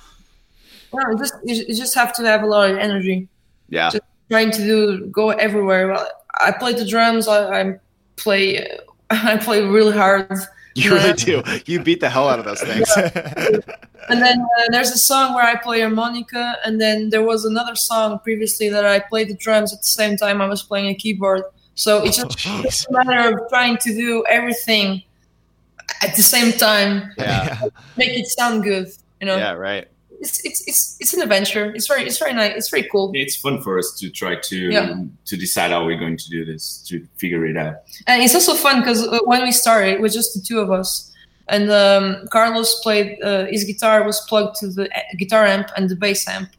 No, 0.94 1.04
you 1.12 1.18
just 1.18 1.34
you 1.44 1.76
just 1.76 1.96
have 1.96 2.14
to 2.14 2.24
have 2.24 2.44
a 2.44 2.46
lot 2.46 2.70
of 2.70 2.78
energy. 2.78 3.28
Yeah, 3.70 3.90
Just- 3.90 4.04
Trying 4.30 4.52
to 4.52 4.58
do 4.60 5.08
go 5.08 5.32
everywhere. 5.32 5.90
Well, 5.90 6.08
I 6.40 6.52
play 6.52 6.74
the 6.74 6.86
drums. 6.86 7.28
I, 7.28 7.62
I 7.62 7.80
play. 8.16 8.66
I 9.10 9.38
play 9.38 9.62
really 9.62 9.96
hard. 9.96 10.32
You 10.82 10.94
really 10.96 11.14
do. 11.14 11.44
You 11.66 11.84
beat 11.84 12.00
the 12.00 12.10
hell 12.10 12.28
out 12.28 12.40
of 12.40 12.46
those 12.46 12.62
things. 12.62 12.90
And 14.10 14.22
then 14.22 14.42
uh, 14.42 14.66
there's 14.70 14.92
a 14.92 14.98
song 14.98 15.34
where 15.34 15.46
I 15.46 15.56
play 15.56 15.80
harmonica, 15.80 16.58
and 16.66 16.80
then 16.82 17.10
there 17.10 17.24
was 17.24 17.46
another 17.46 17.74
song 17.76 18.20
previously 18.20 18.68
that 18.68 18.86
I 18.86 19.00
played 19.00 19.30
the 19.30 19.36
drums 19.36 19.72
at 19.72 19.80
the 19.80 19.88
same 19.88 20.18
time 20.18 20.42
I 20.42 20.46
was 20.48 20.62
playing 20.62 20.88
a 20.88 20.94
keyboard. 20.96 21.44
So 21.76 22.04
it's 22.04 22.18
just 22.18 22.38
it's 22.66 22.86
a 22.88 22.92
matter 22.92 23.34
of 23.34 23.48
trying 23.48 23.78
to 23.78 23.94
do 23.96 24.26
everything 24.30 25.04
at 26.02 26.16
the 26.16 26.22
same 26.24 26.52
time, 26.52 27.12
Yeah. 27.18 27.62
make 27.96 28.10
it 28.10 28.28
sound 28.28 28.64
good. 28.64 28.88
You 29.22 29.28
know, 29.28 29.38
Yeah, 29.38 29.54
right. 29.54 29.88
It's, 30.24 30.40
it's 30.46 30.62
it's 30.68 30.98
it's 31.00 31.14
an 31.14 31.22
adventure. 31.22 31.66
It's 31.76 31.88
very 31.88 32.04
it's 32.06 32.18
very 32.18 32.34
nice. 32.34 32.54
It's 32.56 32.70
very 32.70 32.88
cool. 32.92 33.12
It's 33.14 33.36
fun 33.36 33.62
for 33.62 33.78
us 33.78 33.96
to 34.00 34.10
try 34.10 34.36
to 34.36 34.58
Yeah. 34.72 34.96
to 35.26 35.38
decide 35.38 35.72
how 35.72 35.86
we're 35.86 36.00
going 36.00 36.18
to 36.18 36.30
do 36.30 36.46
this, 36.46 36.84
to 36.90 37.06
figure 37.18 37.46
it 37.46 37.58
out. 37.58 37.76
And 38.08 38.24
it's 38.24 38.34
also 38.36 38.54
fun 38.56 38.80
because 38.80 39.06
uh, 39.06 39.20
when 39.26 39.44
we 39.44 39.52
started, 39.52 39.94
it 39.94 40.02
was 40.02 40.14
just 40.14 40.34
the 40.34 40.42
two 40.42 40.60
of 40.60 40.72
us. 40.72 41.12
And 41.50 41.70
um, 41.70 42.26
Carlos 42.32 42.80
played, 42.82 43.22
uh, 43.22 43.46
his 43.48 43.66
guitar 43.66 44.06
was 44.06 44.22
plugged 44.30 44.56
to 44.62 44.68
the 44.70 44.88
guitar 45.18 45.46
amp 45.46 45.68
and 45.76 45.90
the 45.90 45.96
bass 45.96 46.26
amp. 46.28 46.50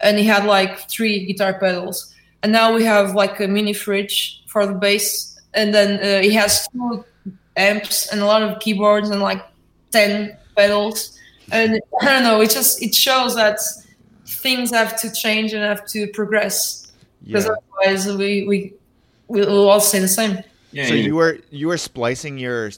And 0.00 0.16
he 0.18 0.24
had 0.24 0.46
like 0.46 0.88
three 0.90 1.26
guitar 1.26 1.52
pedals. 1.60 2.14
And 2.42 2.50
now 2.52 2.72
we 2.74 2.82
have 2.84 3.14
like 3.14 3.38
a 3.40 3.46
mini 3.46 3.74
fridge 3.74 4.42
for 4.48 4.64
the 4.66 4.72
bass. 4.72 5.38
And 5.52 5.74
then 5.74 6.00
uh, 6.00 6.22
he 6.22 6.32
has 6.34 6.66
two 6.72 7.04
amps 7.56 8.08
and 8.10 8.22
a 8.22 8.24
lot 8.24 8.40
of 8.42 8.60
keyboards 8.60 9.10
and 9.10 9.20
like 9.20 9.42
10 9.92 10.34
pedals. 10.56 11.18
And 11.52 11.80
I 12.00 12.04
don't 12.04 12.22
know, 12.22 12.40
it 12.40 12.50
just, 12.50 12.82
it 12.82 12.94
shows 12.94 13.34
that 13.34 13.58
things 14.26 14.70
have 14.70 14.98
to 15.00 15.12
change 15.12 15.52
and 15.52 15.62
have 15.62 15.86
to 15.88 16.06
progress. 16.08 16.92
Because 17.24 17.46
Yeah. 17.46 17.52
otherwise 17.84 18.06
we, 18.16 18.46
we, 18.46 18.72
we'll 19.28 19.68
all 19.68 19.80
stay 19.80 19.98
the 20.00 20.08
same. 20.08 20.42
Yeah, 20.72 20.86
So 20.86 20.94
you- 20.94 21.02
you 21.04 21.14
were 21.16 21.38
you 21.50 21.66
were 21.68 21.76
splicing 21.78 22.38
your 22.38 22.70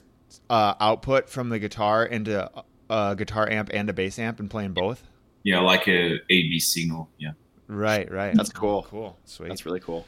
uh, 0.49 0.73
output 0.79 1.29
from 1.29 1.49
the 1.49 1.59
guitar 1.59 2.05
into 2.05 2.49
a 2.89 3.15
guitar 3.15 3.47
amp 3.49 3.69
and 3.73 3.89
a 3.89 3.93
bass 3.93 4.17
amp 4.19 4.39
and 4.39 4.49
playing 4.49 4.73
both. 4.73 5.03
yeah, 5.43 5.59
like 5.59 5.87
a 5.87 6.19
AB 6.29 6.59
signal. 6.59 7.09
Yeah, 7.19 7.31
Right, 7.67 8.11
right. 8.11 8.33
That's 8.35 8.51
cool. 8.51 8.83
Cool, 8.89 9.17
sweet. 9.25 9.49
That's 9.49 9.65
really 9.65 9.79
cool. 9.79 10.05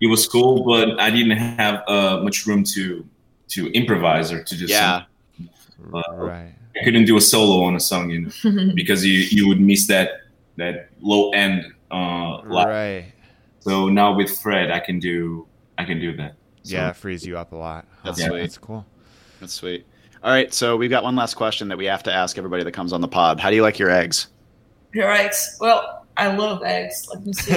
it 0.00 0.06
was 0.06 0.26
cool, 0.28 0.64
but 0.64 0.98
I 1.00 1.10
didn't 1.10 1.36
have 1.36 1.82
uh, 1.88 2.20
much 2.22 2.46
room 2.46 2.62
to 2.74 3.04
to 3.48 3.66
improvise 3.72 4.30
or 4.32 4.42
to 4.44 4.56
just 4.56 4.70
Yeah. 4.70 5.02
something. 5.36 6.02
right. 6.16 6.54
I 6.80 6.84
couldn't 6.84 7.04
do 7.04 7.16
a 7.16 7.20
solo 7.20 7.64
on 7.64 7.76
a 7.76 7.80
song, 7.80 8.10
you 8.10 8.20
know, 8.22 8.72
because 8.74 9.04
you 9.04 9.12
you 9.30 9.46
would 9.48 9.60
miss 9.60 9.86
that 9.88 10.10
that 10.56 10.88
low 11.00 11.30
end. 11.30 11.64
Uh, 11.90 12.42
line. 12.44 12.68
Right. 12.68 13.12
So 13.58 13.88
now 13.88 14.14
with 14.14 14.38
Fred, 14.38 14.70
I 14.70 14.80
can 14.80 14.98
do 14.98 15.46
I 15.76 15.84
can 15.84 16.00
do 16.00 16.16
that. 16.16 16.34
So, 16.62 16.76
Yeah, 16.76 16.90
it 16.90 16.96
frees 16.96 17.26
you 17.26 17.36
up 17.36 17.52
a 17.52 17.56
lot. 17.56 17.86
That's 18.04 18.20
Huh, 18.20 18.28
sweet. 18.28 18.40
That's 18.40 18.58
cool. 18.58 18.86
That's 19.40 19.52
sweet. 19.52 19.86
All 20.22 20.30
right, 20.30 20.52
so 20.52 20.76
we've 20.76 20.90
got 20.90 21.02
one 21.02 21.16
last 21.16 21.34
question 21.34 21.68
that 21.68 21.78
we 21.78 21.86
have 21.86 22.02
to 22.02 22.12
ask 22.12 22.36
everybody 22.36 22.62
that 22.62 22.72
comes 22.72 22.92
on 22.92 23.00
the 23.00 23.08
pod. 23.08 23.40
How 23.40 23.48
do 23.48 23.56
you 23.56 23.62
like 23.62 23.78
your 23.78 23.90
eggs? 23.90 24.28
Your 24.92 25.10
eggs. 25.10 25.56
Well, 25.60 26.06
I 26.18 26.36
love 26.36 26.62
eggs. 26.62 27.08
Let 27.08 27.24
me 27.24 27.32
see. 27.32 27.56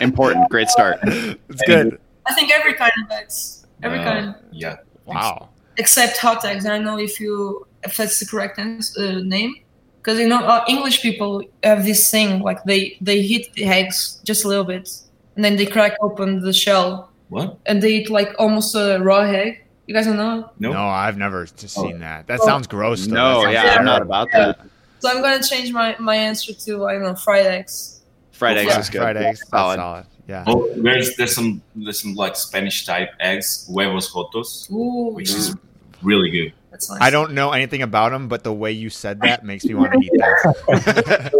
Important. 0.00 0.48
Great 0.48 0.68
start. 0.68 1.00
it's 1.02 1.62
good. 1.66 2.00
I 2.24 2.32
think 2.32 2.50
every 2.50 2.72
kind 2.72 2.92
of 3.04 3.10
eggs. 3.10 3.66
Every 3.82 3.98
uh, 3.98 4.04
kind. 4.04 4.34
Yeah. 4.50 4.76
Wow. 5.04 5.50
Except 5.76 6.16
hot 6.16 6.42
eggs. 6.46 6.64
I 6.64 6.70
don't 6.70 6.84
know 6.84 6.98
if 6.98 7.20
you 7.20 7.66
if 7.84 7.96
that's 7.96 8.18
the 8.20 8.26
correct 8.26 8.58
ans- 8.58 8.96
uh, 8.96 9.20
name. 9.24 9.54
Because 9.98 10.18
you 10.18 10.26
know 10.28 10.42
uh, 10.44 10.64
English 10.68 11.00
people 11.02 11.42
have 11.62 11.84
this 11.84 12.10
thing 12.10 12.40
like 12.40 12.62
they 12.64 12.96
they 13.00 13.22
hit 13.22 13.52
the 13.54 13.64
eggs 13.64 14.20
just 14.24 14.44
a 14.44 14.48
little 14.48 14.64
bit 14.64 14.90
and 15.36 15.44
then 15.44 15.56
they 15.56 15.64
crack 15.66 15.92
open 16.00 16.40
the 16.40 16.52
shell 16.52 17.10
What? 17.28 17.58
and 17.66 17.80
they 17.82 17.92
eat 17.98 18.10
like 18.10 18.34
almost 18.38 18.74
a 18.74 18.98
raw 19.00 19.20
egg. 19.20 19.62
You 19.86 19.94
guys 19.94 20.06
don't 20.06 20.16
know? 20.16 20.50
Nope. 20.58 20.72
No, 20.74 20.82
I've 20.82 21.16
never 21.18 21.44
just 21.46 21.78
Oh. 21.78 21.82
seen 21.82 21.98
that. 22.00 22.26
That 22.26 22.40
sounds 22.40 22.66
gross. 22.66 23.06
Though. 23.06 23.14
No, 23.14 23.42
sounds 23.42 23.54
yeah, 23.54 23.62
bad. 23.64 23.78
I'm 23.78 23.84
not 23.84 24.02
about 24.02 24.28
that. 24.32 24.58
So 25.00 25.08
I'm 25.10 25.20
gonna 25.22 25.42
change 25.42 25.72
my, 25.72 25.96
my 25.98 26.16
answer 26.16 26.52
to 26.52 26.86
I 26.86 26.92
don't 26.94 27.02
know 27.02 27.14
fried 27.14 27.46
eggs. 27.46 28.00
Fried 28.32 28.56
eggs 28.58 28.70
Yeah, 28.70 28.80
is 28.80 28.90
good. 28.90 28.98
Fried 29.02 29.16
eggs. 29.16 29.38
That's 29.40 29.50
Solid. 29.50 29.76
solid. 29.78 30.06
Yeah. 30.28 30.44
Oh, 30.46 30.68
there's 30.76 31.14
there's 31.16 31.34
some 31.34 31.62
there's 31.76 32.00
some 32.02 32.14
like 32.14 32.34
Spanish 32.36 32.86
type 32.86 33.10
eggs, 33.20 33.66
huevos 33.68 34.10
rotos, 34.12 34.70
Ooh, 34.72 35.12
which 35.14 35.30
is 35.30 35.54
really 36.02 36.30
good. 36.30 36.52
that's 36.70 36.90
nice. 36.90 37.00
I 37.00 37.10
don't 37.10 37.32
know 37.32 37.50
anything 37.52 37.82
about 37.82 38.10
them, 38.12 38.28
but 38.28 38.44
the 38.44 38.52
way 38.52 38.72
you 38.72 38.90
said 38.90 39.20
that 39.20 39.44
makes 39.44 39.64
me 39.64 39.74
want 39.74 39.92
to 39.92 39.98
eat 40.00 40.10
that. 40.18 41.32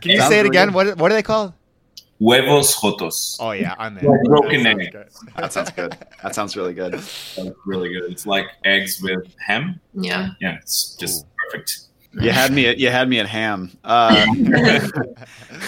Can 0.00 0.10
you 0.12 0.18
Sounds 0.18 0.30
say 0.30 0.40
it 0.40 0.46
again? 0.46 0.68
good. 0.68 0.74
What 0.74 0.96
what 0.98 1.10
are 1.10 1.14
they 1.14 1.22
called? 1.22 1.52
Huevos 2.20 2.74
rotos. 2.76 3.36
Oh 3.38 3.52
yeah, 3.52 3.74
I'm 3.78 3.96
in. 3.98 4.04
Like 4.06 4.22
broken 4.24 4.62
That 4.64 4.72
sounds 4.72 4.80
egg. 4.88 4.92
good. 4.92 5.08
That 5.36 5.52
sounds 5.52 5.70
good. 5.70 5.96
That 6.22 6.34
sounds 6.34 6.56
really 6.56 6.74
good. 6.74 6.94
That's 6.94 7.38
really 7.64 7.92
good. 7.92 8.10
It's 8.10 8.26
like 8.26 8.46
eggs 8.64 9.00
with 9.00 9.32
ham. 9.46 9.80
Yeah. 9.94 10.30
Yeah, 10.40 10.56
it's 10.56 10.96
just 10.96 11.24
Ooh. 11.24 11.28
perfect. 11.52 11.80
You 12.20 12.30
had 12.30 12.50
me 12.52 12.66
at 12.66 12.78
you 12.78 12.90
had 12.90 13.08
me 13.08 13.20
at 13.20 13.26
ham. 13.26 13.70
Uh, 13.84 14.26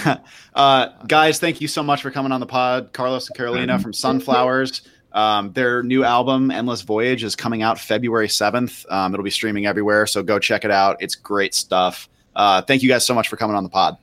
uh, 0.55 0.89
guys, 1.07 1.39
thank 1.39 1.61
you 1.61 1.69
so 1.69 1.83
much 1.83 2.03
for 2.03 2.11
coming 2.11 2.33
on 2.33 2.41
the 2.41 2.47
pod. 2.47 2.93
Carlos 2.93 3.29
and 3.29 3.37
Carolina 3.37 3.79
from 3.79 3.93
Sunflowers. 3.93 4.83
Um, 5.13 5.53
their 5.53 5.83
new 5.83 6.05
album, 6.05 6.51
Endless 6.51 6.83
Voyage, 6.83 7.25
is 7.25 7.35
coming 7.35 7.63
out 7.63 7.79
February 7.79 8.29
7th. 8.29 8.91
Um, 8.91 9.13
it'll 9.13 9.25
be 9.25 9.31
streaming 9.31 9.67
everywhere, 9.67 10.07
so 10.07 10.23
go 10.23 10.39
check 10.39 10.65
it 10.65 10.71
out. 10.71 10.97
It's 11.01 11.15
great 11.15 11.55
stuff. 11.55 12.09
Uh, 12.35 12.63
thank 12.63 12.83
you 12.83 12.89
guys 12.89 13.05
so 13.05 13.15
much 13.15 13.29
for 13.29 13.37
coming 13.37 13.57
on 13.57 13.65
the 13.65 13.69
pod. 13.71 13.97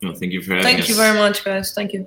No, 0.00 0.14
thank 0.14 0.32
you 0.32 0.42
for 0.42 0.50
having 0.50 0.64
Thank 0.64 0.80
us. 0.80 0.88
you 0.88 0.94
very 0.96 1.18
much, 1.18 1.44
guys. 1.44 1.72
Thank 1.72 1.92
you. 1.92 2.06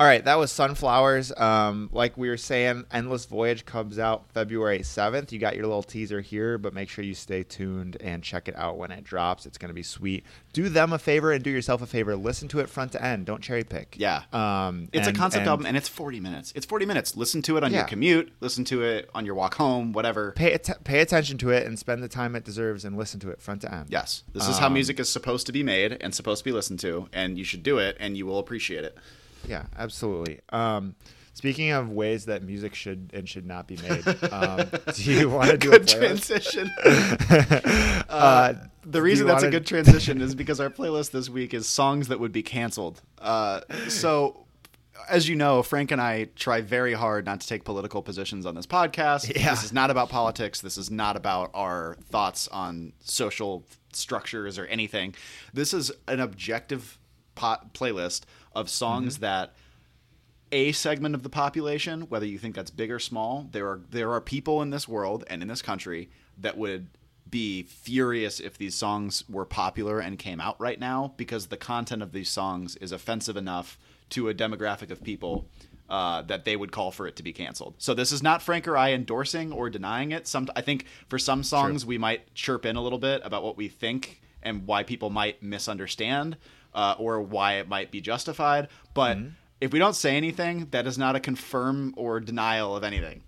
All 0.00 0.06
right, 0.06 0.24
that 0.24 0.38
was 0.38 0.50
Sunflowers. 0.50 1.32
Um, 1.36 1.88
like 1.92 2.16
we 2.18 2.28
were 2.28 2.36
saying, 2.36 2.84
Endless 2.90 3.26
Voyage 3.26 3.64
comes 3.64 3.96
out 3.96 4.24
February 4.32 4.80
7th. 4.80 5.30
You 5.30 5.38
got 5.38 5.54
your 5.54 5.66
little 5.66 5.84
teaser 5.84 6.20
here, 6.20 6.58
but 6.58 6.74
make 6.74 6.88
sure 6.88 7.04
you 7.04 7.14
stay 7.14 7.44
tuned 7.44 7.96
and 8.00 8.20
check 8.20 8.48
it 8.48 8.56
out 8.56 8.76
when 8.76 8.90
it 8.90 9.04
drops. 9.04 9.46
It's 9.46 9.56
going 9.56 9.68
to 9.68 9.74
be 9.74 9.84
sweet. 9.84 10.24
Do 10.52 10.68
them 10.68 10.92
a 10.92 10.98
favor 10.98 11.30
and 11.30 11.44
do 11.44 11.50
yourself 11.50 11.80
a 11.80 11.86
favor. 11.86 12.16
Listen 12.16 12.48
to 12.48 12.58
it 12.58 12.68
front 12.68 12.90
to 12.92 13.04
end. 13.04 13.26
Don't 13.26 13.40
cherry 13.40 13.62
pick. 13.62 13.94
Yeah. 13.96 14.22
Um, 14.32 14.88
It's 14.92 15.06
and- 15.06 15.16
a 15.16 15.18
concept 15.18 15.42
and 15.42 15.48
album, 15.48 15.66
and 15.66 15.76
it's 15.76 15.88
40 15.88 16.18
minutes. 16.18 16.52
It's 16.56 16.66
40 16.66 16.86
minutes. 16.86 17.16
Listen 17.16 17.40
to 17.42 17.56
it 17.56 17.62
on 17.62 17.72
your 17.72 17.84
commute. 17.84 18.32
Listen 18.40 18.64
to 18.64 18.82
it 18.82 19.08
on 19.14 19.24
your 19.24 19.36
walk 19.36 19.54
home. 19.54 19.92
Whatever. 19.92 20.32
Pay, 20.32 20.54
att- 20.54 20.82
pay 20.82 21.00
attention 21.02 21.38
to 21.38 21.50
it 21.50 21.68
and 21.68 21.78
spend 21.78 22.02
the 22.02 22.08
time 22.08 22.34
it 22.34 22.42
deserves 22.44 22.84
and 22.84 22.96
listen 22.96 23.20
to 23.20 23.30
it 23.30 23.40
front 23.40 23.60
to 23.62 23.72
end. 23.72 23.86
Yes, 23.90 24.24
this 24.32 24.48
is 24.48 24.58
how 24.58 24.66
Um, 24.66 24.72
music 24.74 24.98
is 24.98 25.08
supposed 25.08 25.46
to 25.46 25.52
be 25.52 25.62
made 25.62 25.98
and 26.00 26.12
supposed 26.14 26.40
to 26.40 26.44
be 26.44 26.52
listened 26.52 26.80
to, 26.80 27.08
and 27.12 27.38
you 27.38 27.44
should 27.44 27.62
do 27.62 27.78
it, 27.78 27.96
and 28.00 28.16
you 28.16 28.26
will 28.26 28.40
appreciate 28.40 28.82
it. 28.82 28.98
Yeah, 29.46 29.64
absolutely. 29.76 30.40
Um, 30.50 30.94
speaking 31.32 31.70
of 31.72 31.90
ways 31.90 32.26
that 32.26 32.42
music 32.42 32.74
should 32.74 33.10
and 33.12 33.28
should 33.28 33.46
not 33.46 33.66
be 33.66 33.76
made, 33.76 34.06
um, 34.32 34.66
do 34.94 35.12
you 35.12 35.28
want 35.28 35.50
to 35.50 35.58
do 35.58 35.72
a 35.72 35.78
transition. 35.78 36.70
uh, 36.84 38.54
the 38.84 39.02
reason 39.02 39.26
that's 39.26 39.42
a 39.42 39.46
wanna- 39.46 39.50
good 39.50 39.66
transition 39.66 40.20
is 40.20 40.34
because 40.34 40.60
our 40.60 40.70
playlist 40.70 41.10
this 41.10 41.28
week 41.28 41.52
is 41.54 41.66
songs 41.66 42.08
that 42.08 42.20
would 42.20 42.32
be 42.32 42.42
canceled. 42.42 43.02
Uh, 43.20 43.60
so, 43.88 44.46
as 45.08 45.28
you 45.28 45.36
know, 45.36 45.62
Frank 45.62 45.90
and 45.90 46.00
I 46.00 46.28
try 46.36 46.60
very 46.60 46.94
hard 46.94 47.26
not 47.26 47.40
to 47.40 47.46
take 47.46 47.64
political 47.64 48.02
positions 48.02 48.46
on 48.46 48.54
this 48.54 48.66
podcast. 48.66 49.34
Yeah. 49.34 49.50
This 49.50 49.64
is 49.64 49.72
not 49.72 49.90
about 49.90 50.08
politics. 50.08 50.60
This 50.60 50.78
is 50.78 50.90
not 50.90 51.16
about 51.16 51.50
our 51.52 51.96
thoughts 52.10 52.48
on 52.48 52.92
social 53.00 53.64
structures 53.92 54.58
or 54.58 54.66
anything. 54.66 55.14
This 55.52 55.74
is 55.74 55.92
an 56.08 56.20
objective 56.20 56.98
pot 57.34 57.74
playlist 57.74 58.22
of 58.54 58.68
songs 58.68 59.18
that 59.18 59.54
a 60.52 60.72
segment 60.72 61.14
of 61.14 61.22
the 61.22 61.28
population, 61.28 62.02
whether 62.02 62.26
you 62.26 62.38
think 62.38 62.54
that's 62.54 62.70
big 62.70 62.90
or 62.90 62.98
small, 62.98 63.48
there 63.52 63.66
are 63.66 63.80
there 63.90 64.12
are 64.12 64.20
people 64.20 64.62
in 64.62 64.70
this 64.70 64.86
world 64.86 65.24
and 65.28 65.42
in 65.42 65.48
this 65.48 65.62
country 65.62 66.10
that 66.38 66.56
would 66.56 66.88
be 67.28 67.62
furious 67.64 68.38
if 68.38 68.56
these 68.56 68.74
songs 68.74 69.24
were 69.28 69.44
popular 69.44 69.98
and 69.98 70.18
came 70.18 70.40
out 70.40 70.60
right 70.60 70.78
now 70.78 71.12
because 71.16 71.46
the 71.46 71.56
content 71.56 72.02
of 72.02 72.12
these 72.12 72.28
songs 72.28 72.76
is 72.76 72.92
offensive 72.92 73.36
enough 73.36 73.78
to 74.10 74.28
a 74.28 74.34
demographic 74.34 74.90
of 74.90 75.02
people 75.02 75.48
uh, 75.88 76.22
that 76.22 76.44
they 76.44 76.54
would 76.54 76.70
call 76.70 76.90
for 76.90 77.06
it 77.06 77.16
to 77.16 77.22
be 77.22 77.32
canceled. 77.32 77.74
So 77.78 77.92
this 77.92 78.12
is 78.12 78.22
not 78.22 78.40
Frank 78.40 78.68
or 78.68 78.76
I 78.76 78.92
endorsing 78.92 79.52
or 79.52 79.68
denying 79.68 80.12
it. 80.12 80.28
Some 80.28 80.48
I 80.54 80.60
think 80.60 80.86
for 81.08 81.18
some 81.18 81.42
songs 81.42 81.84
we 81.84 81.98
might 81.98 82.32
chirp 82.34 82.64
in 82.64 82.76
a 82.76 82.80
little 82.80 82.98
bit 82.98 83.22
about 83.24 83.42
what 83.42 83.56
we 83.56 83.68
think 83.68 84.20
and 84.42 84.66
why 84.66 84.82
people 84.82 85.10
might 85.10 85.42
misunderstand 85.42 86.36
uh, 86.74 86.94
or 86.98 87.20
why 87.20 87.54
it 87.54 87.68
might 87.68 87.90
be 87.90 88.00
justified. 88.00 88.68
But 88.94 89.18
if 89.60 89.72
we 89.72 89.78
don't 89.78 89.94
say 89.94 90.16
anything, 90.16 90.68
that 90.70 90.86
is 90.86 90.98
not 90.98 91.16
a 91.16 91.20
confirm 91.20 91.94
or 91.96 92.20
denial 92.20 92.76
of 92.76 92.84
anything. 92.84 93.22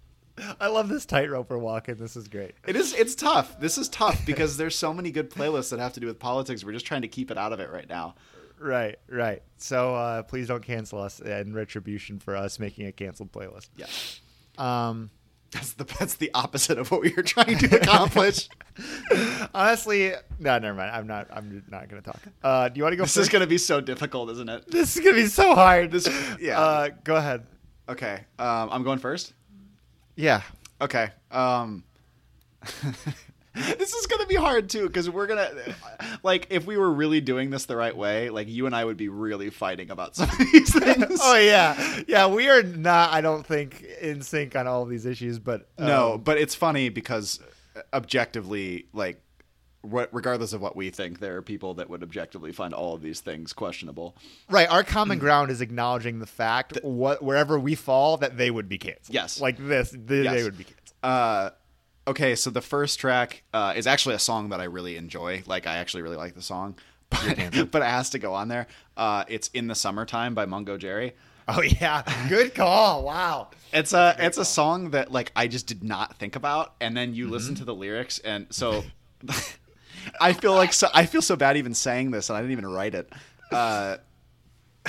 I 0.60 0.66
love 0.68 0.88
this 0.88 1.06
tightrope 1.06 1.48
we're 1.48 1.56
walking. 1.58 1.94
This 1.94 2.14
is 2.14 2.28
great. 2.28 2.54
It 2.66 2.76
is. 2.76 2.92
It's 2.92 3.14
tough. 3.14 3.58
This 3.58 3.78
is 3.78 3.88
tough 3.88 4.26
because 4.26 4.56
there's 4.58 4.76
so 4.76 4.92
many 4.92 5.10
good 5.10 5.30
playlists 5.30 5.70
that 5.70 5.78
have 5.78 5.94
to 5.94 6.00
do 6.00 6.06
with 6.06 6.18
politics. 6.18 6.62
We're 6.62 6.72
just 6.72 6.84
trying 6.84 7.02
to 7.02 7.08
keep 7.08 7.30
it 7.30 7.38
out 7.38 7.52
of 7.52 7.60
it 7.60 7.70
right 7.70 7.88
now. 7.88 8.16
Right, 8.58 8.96
right. 9.08 9.42
So 9.58 9.94
uh, 9.94 10.22
please 10.22 10.48
don't 10.48 10.62
cancel 10.62 11.00
us 11.00 11.20
and 11.20 11.54
retribution 11.54 12.18
for 12.18 12.36
us 12.36 12.58
making 12.58 12.86
a 12.86 12.92
canceled 12.92 13.32
playlist. 13.32 13.68
Yeah, 13.76 13.86
Um, 14.58 15.10
that's 15.50 15.72
the 15.74 15.84
that's 15.84 16.14
the 16.16 16.30
opposite 16.34 16.78
of 16.78 16.90
what 16.90 17.00
we 17.00 17.12
were 17.14 17.22
trying 17.22 17.58
to 17.58 17.76
accomplish. 17.76 18.48
honestly, 19.54 20.12
no, 20.38 20.58
never 20.58 20.76
mind. 20.76 20.90
I'm 20.92 21.06
not. 21.06 21.28
I'm 21.32 21.62
not 21.70 21.88
going 21.88 22.02
to 22.02 22.10
talk. 22.10 22.20
Uh, 22.42 22.68
do 22.68 22.78
you 22.78 22.82
want 22.82 22.92
to 22.92 22.96
go? 22.96 23.04
this 23.04 23.14
first? 23.14 23.26
is 23.26 23.28
going 23.28 23.40
to 23.40 23.46
be 23.46 23.58
so 23.58 23.80
difficult, 23.80 24.30
isn't 24.30 24.48
it? 24.48 24.70
This 24.70 24.96
is 24.96 25.02
going 25.02 25.16
to 25.16 25.22
be 25.22 25.28
so 25.28 25.54
hard. 25.54 25.90
This- 25.90 26.08
yeah. 26.40 26.60
Uh, 26.60 26.88
go 27.04 27.16
ahead. 27.16 27.46
Okay, 27.88 28.24
um, 28.38 28.68
I'm 28.72 28.82
going 28.82 28.98
first. 28.98 29.32
Yeah. 30.16 30.42
Okay. 30.80 31.10
Um 31.30 31.84
This 33.78 33.92
is 33.94 34.06
gonna 34.06 34.26
be 34.26 34.34
hard 34.34 34.68
too, 34.68 34.86
because 34.86 35.08
we're 35.08 35.26
gonna 35.26 35.50
like 36.22 36.46
if 36.50 36.66
we 36.66 36.76
were 36.76 36.92
really 36.92 37.20
doing 37.20 37.50
this 37.50 37.64
the 37.64 37.76
right 37.76 37.96
way, 37.96 38.28
like 38.30 38.48
you 38.48 38.66
and 38.66 38.76
I 38.76 38.84
would 38.84 38.96
be 38.96 39.08
really 39.08 39.50
fighting 39.50 39.90
about 39.90 40.14
some 40.16 40.28
of 40.30 40.38
these 40.38 40.72
things. 40.72 41.18
Oh 41.22 41.36
yeah, 41.38 42.00
yeah. 42.06 42.26
We 42.26 42.48
are 42.48 42.62
not. 42.62 43.12
I 43.12 43.20
don't 43.20 43.46
think 43.46 43.82
in 44.02 44.20
sync 44.22 44.54
on 44.56 44.66
all 44.66 44.82
of 44.82 44.88
these 44.90 45.06
issues, 45.06 45.38
but 45.38 45.68
no, 45.78 46.14
um, 46.14 46.20
but 46.20 46.38
it's 46.38 46.54
funny 46.54 46.88
because 46.90 47.40
objectively, 47.92 48.86
like, 48.92 49.20
regardless 49.82 50.52
of 50.52 50.60
what 50.60 50.76
we 50.76 50.90
think, 50.90 51.20
there 51.20 51.36
are 51.36 51.42
people 51.42 51.74
that 51.74 51.88
would 51.90 52.02
objectively 52.02 52.52
find 52.52 52.74
all 52.74 52.94
of 52.94 53.02
these 53.02 53.20
things 53.20 53.52
questionable. 53.52 54.16
right. 54.50 54.68
Our 54.68 54.82
common 54.84 55.18
ground 55.18 55.50
is 55.50 55.60
acknowledging 55.60 56.18
the 56.18 56.26
fact 56.26 56.78
what 56.82 57.22
wherever 57.22 57.58
we 57.58 57.74
fall 57.74 58.16
that 58.18 58.36
they 58.36 58.50
would 58.50 58.68
be 58.68 58.78
canceled. 58.78 59.14
Yes. 59.14 59.40
like 59.40 59.56
this, 59.58 59.94
they, 59.96 60.22
Yes. 60.22 60.34
they 60.34 60.42
would 60.42 60.58
be 60.58 60.64
canceled. 60.64 60.82
Uh, 61.02 61.50
okay, 62.06 62.34
so 62.34 62.50
the 62.50 62.60
first 62.60 62.98
track 62.98 63.42
uh, 63.52 63.74
is 63.76 63.86
actually 63.86 64.14
a 64.14 64.20
song 64.20 64.50
that 64.50 64.60
I 64.60 64.64
really 64.64 64.96
enjoy. 64.96 65.42
Like, 65.46 65.66
I 65.66 65.76
actually 65.76 66.02
really 66.02 66.16
like 66.16 66.34
the 66.34 66.42
song, 66.42 66.76
but, 67.10 67.70
but 67.70 67.82
it 67.82 67.88
has 67.88 68.10
to 68.10 68.18
go 68.18 68.34
on 68.34 68.48
there. 68.48 68.66
Uh, 68.96 69.24
it's 69.28 69.48
"In 69.48 69.66
the 69.66 69.74
Summertime" 69.74 70.34
by 70.34 70.46
Mungo 70.46 70.76
Jerry. 70.76 71.14
Oh 71.48 71.62
yeah, 71.62 72.02
good 72.28 72.54
call. 72.54 73.04
Wow. 73.04 73.50
It's 73.72 73.92
a 73.92 74.16
it's 74.18 74.38
a 74.38 74.44
song 74.44 74.90
that 74.90 75.12
like 75.12 75.30
I 75.36 75.46
just 75.46 75.66
did 75.66 75.84
not 75.84 76.16
think 76.16 76.34
about, 76.34 76.74
and 76.80 76.96
then 76.96 77.14
you 77.14 77.28
listen 77.28 77.54
to 77.56 77.64
the 77.64 77.74
lyrics, 77.74 78.18
and 78.18 78.46
so 78.50 78.82
I 80.20 80.32
feel 80.32 80.54
like 80.54 80.72
so 80.72 80.88
I 80.92 81.06
feel 81.06 81.22
so 81.22 81.36
bad 81.36 81.56
even 81.56 81.74
saying 81.74 82.10
this, 82.10 82.30
and 82.30 82.36
I 82.36 82.40
didn't 82.40 82.52
even 82.52 82.66
write 82.66 82.96
it. 82.96 83.12
Uh, 83.52 83.98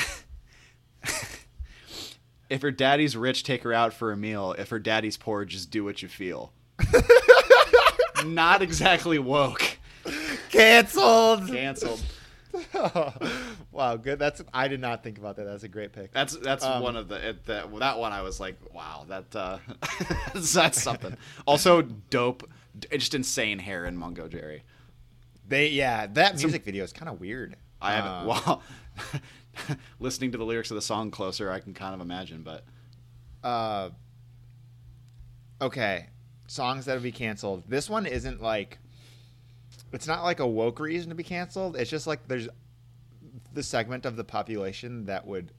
if 2.49 2.61
her 2.63 2.71
daddy's 2.71 3.15
rich, 3.15 3.43
take 3.43 3.61
her 3.63 3.73
out 3.73 3.93
for 3.93 4.11
a 4.11 4.17
meal. 4.17 4.55
If 4.57 4.69
her 4.69 4.79
daddy's 4.79 5.17
poor, 5.17 5.45
just 5.45 5.69
do 5.69 5.83
what 5.83 6.01
you 6.01 6.07
feel. 6.07 6.53
not 8.25 8.61
exactly 8.61 9.19
woke. 9.19 9.77
Canceled. 10.49 11.47
Canceled. 11.47 12.01
wow, 13.71 13.95
good. 13.97 14.19
That's 14.19 14.41
I 14.53 14.67
did 14.67 14.79
not 14.79 15.03
think 15.03 15.17
about 15.17 15.35
that. 15.35 15.45
That's 15.45 15.63
a 15.63 15.67
great 15.67 15.93
pick. 15.93 16.11
That's 16.11 16.35
that's 16.37 16.63
Um, 16.63 16.81
one 16.81 16.95
of 16.95 17.07
the 17.07 17.29
it, 17.29 17.45
that 17.45 17.73
that 17.79 17.99
one 17.99 18.13
I 18.13 18.21
was 18.21 18.39
like, 18.39 18.57
wow, 18.73 19.05
that 19.09 19.35
uh, 19.35 19.59
that's 20.35 20.81
something. 20.81 21.15
Also, 21.45 21.81
dope, 21.81 22.49
just 22.91 23.13
insane 23.13 23.59
hair 23.59 23.85
in 23.85 23.97
Mungo 23.97 24.27
Jerry. 24.27 24.63
They 25.47 25.69
yeah, 25.69 26.07
that 26.07 26.37
music 26.37 26.65
video 26.65 26.83
is 26.83 26.93
kind 26.93 27.09
of 27.09 27.19
weird. 27.19 27.55
I 27.81 27.93
haven't. 27.93 28.11
Um, 28.11 28.27
well, 28.27 28.63
listening 29.99 30.31
to 30.31 30.37
the 30.37 30.45
lyrics 30.45 30.71
of 30.71 30.75
the 30.75 30.81
song 30.81 31.11
closer, 31.11 31.51
I 31.51 31.59
can 31.59 31.73
kind 31.73 31.93
of 31.93 32.01
imagine. 32.01 32.41
But 32.43 32.63
uh 33.43 33.91
okay 35.61 36.07
songs 36.47 36.85
that 36.85 36.93
would 36.93 37.03
be 37.03 37.11
canceled 37.11 37.63
this 37.67 37.89
one 37.89 38.05
isn't 38.05 38.41
like 38.41 38.79
it's 39.91 40.07
not 40.07 40.23
like 40.23 40.39
a 40.39 40.47
woke 40.47 40.79
reason 40.79 41.09
to 41.09 41.15
be 41.15 41.23
canceled 41.23 41.75
it's 41.75 41.89
just 41.89 42.07
like 42.07 42.27
there's 42.27 42.47
the 43.53 43.61
segment 43.61 44.05
of 44.05 44.15
the 44.15 44.23
population 44.23 45.05
that 45.05 45.25
would 45.25 45.51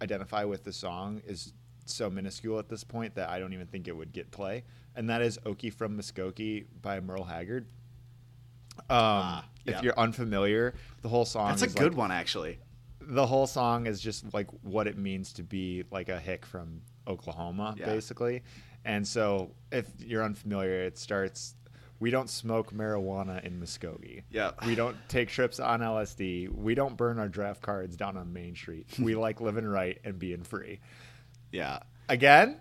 identify 0.00 0.44
with 0.44 0.64
the 0.64 0.72
song 0.72 1.20
is 1.26 1.52
so 1.84 2.08
minuscule 2.08 2.58
at 2.58 2.68
this 2.68 2.84
point 2.84 3.14
that 3.14 3.28
i 3.28 3.38
don't 3.38 3.52
even 3.52 3.66
think 3.66 3.88
it 3.88 3.96
would 3.96 4.12
get 4.12 4.30
play 4.30 4.62
and 4.94 5.10
that 5.10 5.20
is 5.20 5.38
okie 5.44 5.72
from 5.72 5.98
muskogee 5.98 6.64
by 6.82 7.00
merle 7.00 7.24
haggard 7.24 7.66
um, 8.90 9.42
yeah. 9.64 9.76
if 9.76 9.82
you're 9.82 9.98
unfamiliar 9.98 10.72
the 11.02 11.08
whole 11.08 11.24
song 11.24 11.48
that's 11.48 11.62
a 11.62 11.66
good 11.66 11.92
like, 11.92 11.98
one, 11.98 12.12
actually. 12.12 12.58
the 13.00 13.26
whole 13.26 13.46
song 13.46 13.86
is 13.86 14.00
just 14.00 14.32
like 14.32 14.48
what 14.62 14.86
it 14.86 14.96
means 14.96 15.32
to 15.32 15.42
be 15.42 15.82
like 15.90 16.08
a 16.08 16.20
hick 16.20 16.46
from 16.46 16.80
Oklahoma, 17.08 17.74
Yeah. 17.76 17.86
basically. 17.86 18.42
And 18.84 19.06
so, 19.06 19.52
if 19.70 19.86
you're 19.98 20.24
unfamiliar, 20.24 20.82
it 20.84 20.98
starts. 20.98 21.54
We 22.00 22.10
don't 22.10 22.30
smoke 22.30 22.72
marijuana 22.72 23.42
in 23.44 23.60
Muskogee. 23.60 24.22
Yeah. 24.30 24.52
We 24.64 24.76
don't 24.76 24.96
take 25.08 25.28
trips 25.30 25.58
on 25.58 25.80
LSD. 25.80 26.48
We 26.48 26.76
don't 26.76 26.96
burn 26.96 27.18
our 27.18 27.28
draft 27.28 27.60
cards 27.60 27.96
down 27.96 28.16
on 28.16 28.32
Main 28.32 28.54
Street. 28.54 28.86
We 29.00 29.16
like 29.16 29.40
living 29.40 29.66
right 29.66 29.98
and 30.04 30.16
being 30.18 30.44
free. 30.44 30.78
Yeah. 31.50 31.80
Again, 32.08 32.58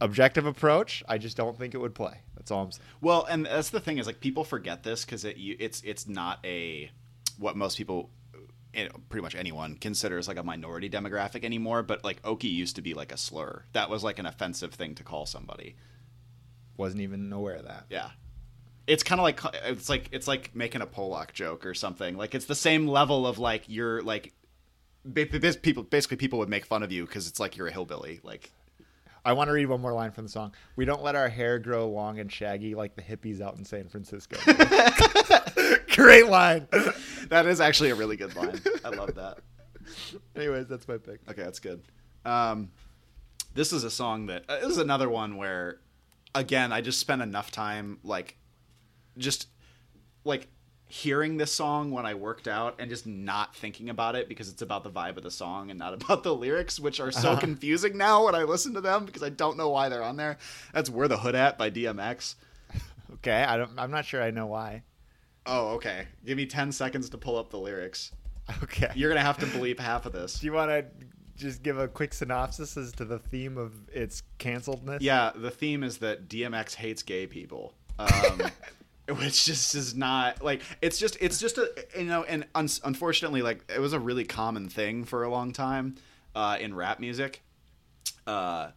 objective 0.00 0.44
approach. 0.46 1.04
I 1.08 1.18
just 1.18 1.36
don't 1.36 1.56
think 1.56 1.74
it 1.74 1.78
would 1.78 1.94
play. 1.94 2.14
That's 2.36 2.50
all 2.50 2.64
I'm 2.64 2.72
saying. 2.72 2.84
Well, 3.00 3.26
and 3.30 3.46
that's 3.46 3.70
the 3.70 3.80
thing 3.80 3.98
is 3.98 4.06
like 4.06 4.20
people 4.20 4.42
forget 4.44 4.82
this 4.82 5.04
because 5.04 5.24
it, 5.24 5.36
you- 5.36 5.56
it's 5.60 5.80
it's 5.82 6.08
not 6.08 6.38
a 6.44 6.90
what 7.38 7.56
most 7.56 7.78
people, 7.78 8.10
pretty 9.08 9.22
much 9.22 9.34
anyone 9.34 9.76
considers 9.76 10.28
like 10.28 10.36
a 10.36 10.42
minority 10.42 10.88
demographic 10.88 11.44
anymore. 11.44 11.82
But 11.82 12.04
like 12.04 12.22
Okie 12.22 12.52
used 12.52 12.76
to 12.76 12.82
be 12.82 12.94
like 12.94 13.12
a 13.12 13.16
slur. 13.16 13.64
That 13.72 13.90
was 13.90 14.04
like 14.04 14.18
an 14.18 14.26
offensive 14.26 14.74
thing 14.74 14.94
to 14.96 15.04
call 15.04 15.26
somebody. 15.26 15.76
Wasn't 16.76 17.00
even 17.00 17.32
aware 17.32 17.56
of 17.56 17.64
that. 17.66 17.86
Yeah. 17.90 18.10
It's 18.86 19.02
kind 19.02 19.20
of 19.20 19.24
like 19.24 19.40
it's 19.64 19.88
like 19.88 20.08
it's 20.12 20.26
like 20.26 20.54
making 20.54 20.80
a 20.80 20.86
Pollock 20.86 21.32
joke 21.34 21.66
or 21.66 21.74
something. 21.74 22.16
Like 22.16 22.34
it's 22.34 22.46
the 22.46 22.54
same 22.54 22.86
level 22.86 23.26
of 23.26 23.38
like 23.38 23.64
you're 23.66 24.02
like 24.02 24.32
people 25.14 25.82
basically 25.82 26.16
people 26.16 26.38
would 26.38 26.48
make 26.48 26.64
fun 26.64 26.82
of 26.82 26.92
you 26.92 27.04
because 27.04 27.28
it's 27.28 27.38
like 27.38 27.56
you're 27.56 27.66
a 27.66 27.72
hillbilly. 27.72 28.20
Like 28.22 28.50
I 29.24 29.32
want 29.32 29.48
to 29.48 29.52
read 29.52 29.66
one 29.66 29.80
more 29.80 29.92
line 29.92 30.12
from 30.12 30.24
the 30.24 30.30
song. 30.30 30.52
We 30.76 30.84
don't 30.84 31.02
let 31.02 31.14
our 31.14 31.28
hair 31.28 31.58
grow 31.58 31.88
long 31.88 32.18
and 32.18 32.32
shaggy 32.32 32.74
like 32.74 32.96
the 32.96 33.02
hippies 33.02 33.40
out 33.40 33.56
in 33.58 33.64
San 33.64 33.88
Francisco. 33.88 34.38
Great 35.98 36.28
line. 36.28 36.68
that 37.28 37.46
is 37.46 37.60
actually 37.60 37.90
a 37.90 37.94
really 37.96 38.16
good 38.16 38.36
line. 38.36 38.60
I 38.84 38.90
love 38.90 39.16
that. 39.16 39.38
Anyways, 40.36 40.68
that's 40.68 40.86
my 40.86 40.96
pick. 40.96 41.20
Okay, 41.28 41.42
that's 41.42 41.58
good. 41.58 41.82
Um, 42.24 42.70
this 43.54 43.72
is 43.72 43.82
a 43.82 43.90
song 43.90 44.26
that 44.26 44.44
uh, 44.48 44.60
this 44.60 44.68
is 44.68 44.78
another 44.78 45.10
one 45.10 45.36
where, 45.36 45.80
again, 46.36 46.72
I 46.72 46.82
just 46.82 47.00
spent 47.00 47.20
enough 47.20 47.50
time 47.50 47.98
like, 48.04 48.36
just 49.16 49.48
like 50.24 50.46
hearing 50.86 51.36
this 51.36 51.52
song 51.52 51.90
when 51.90 52.06
I 52.06 52.14
worked 52.14 52.46
out 52.46 52.76
and 52.78 52.88
just 52.88 53.04
not 53.04 53.56
thinking 53.56 53.90
about 53.90 54.14
it 54.14 54.28
because 54.28 54.48
it's 54.48 54.62
about 54.62 54.84
the 54.84 54.90
vibe 54.90 55.16
of 55.16 55.24
the 55.24 55.32
song 55.32 55.68
and 55.68 55.80
not 55.80 55.94
about 56.00 56.22
the 56.22 56.34
lyrics, 56.34 56.78
which 56.78 57.00
are 57.00 57.10
so 57.10 57.36
confusing 57.36 57.98
now 57.98 58.24
when 58.24 58.36
I 58.36 58.44
listen 58.44 58.72
to 58.74 58.80
them 58.80 59.04
because 59.04 59.24
I 59.24 59.30
don't 59.30 59.56
know 59.56 59.70
why 59.70 59.88
they're 59.88 60.04
on 60.04 60.16
there. 60.16 60.38
That's 60.72 60.90
"Where 60.90 61.08
the 61.08 61.18
Hood 61.18 61.34
At" 61.34 61.58
by 61.58 61.72
DMX. 61.72 62.36
Okay, 63.14 63.42
I 63.42 63.56
don't. 63.56 63.72
I'm 63.76 63.90
not 63.90 64.04
sure 64.04 64.22
I 64.22 64.30
know 64.30 64.46
why. 64.46 64.84
Oh, 65.48 65.68
okay. 65.70 66.06
Give 66.24 66.36
me 66.36 66.46
ten 66.46 66.70
seconds 66.70 67.08
to 67.10 67.18
pull 67.18 67.36
up 67.36 67.50
the 67.50 67.58
lyrics. 67.58 68.12
Okay. 68.62 68.90
You're 68.94 69.10
gonna 69.10 69.22
have 69.22 69.38
to 69.38 69.46
bleep 69.46 69.80
half 69.80 70.06
of 70.06 70.12
this. 70.12 70.34
Do 70.40 70.46
you 70.46 70.52
want 70.52 70.70
to 70.70 70.84
just 71.36 71.62
give 71.62 71.78
a 71.78 71.88
quick 71.88 72.12
synopsis 72.12 72.76
as 72.76 72.92
to 72.92 73.04
the 73.04 73.18
theme 73.18 73.56
of 73.56 73.72
its 73.90 74.22
canceledness? 74.38 74.98
Yeah, 75.00 75.32
the 75.34 75.50
theme 75.50 75.82
is 75.82 75.98
that 75.98 76.28
DMX 76.28 76.74
hates 76.74 77.02
gay 77.02 77.26
people. 77.26 77.74
Um, 77.98 78.42
which 79.16 79.46
just 79.46 79.74
is 79.74 79.94
not 79.94 80.42
like 80.44 80.60
it's 80.82 80.98
just 80.98 81.16
it's 81.20 81.40
just 81.40 81.56
a 81.56 81.72
you 81.98 82.04
know 82.04 82.24
and 82.24 82.46
un- 82.54 82.68
unfortunately 82.84 83.40
like 83.40 83.64
it 83.74 83.80
was 83.80 83.94
a 83.94 83.98
really 83.98 84.24
common 84.24 84.68
thing 84.68 85.04
for 85.04 85.24
a 85.24 85.30
long 85.30 85.52
time 85.52 85.96
uh, 86.34 86.58
in 86.60 86.74
rap 86.74 87.00
music. 87.00 87.42
Uh, 88.26 88.68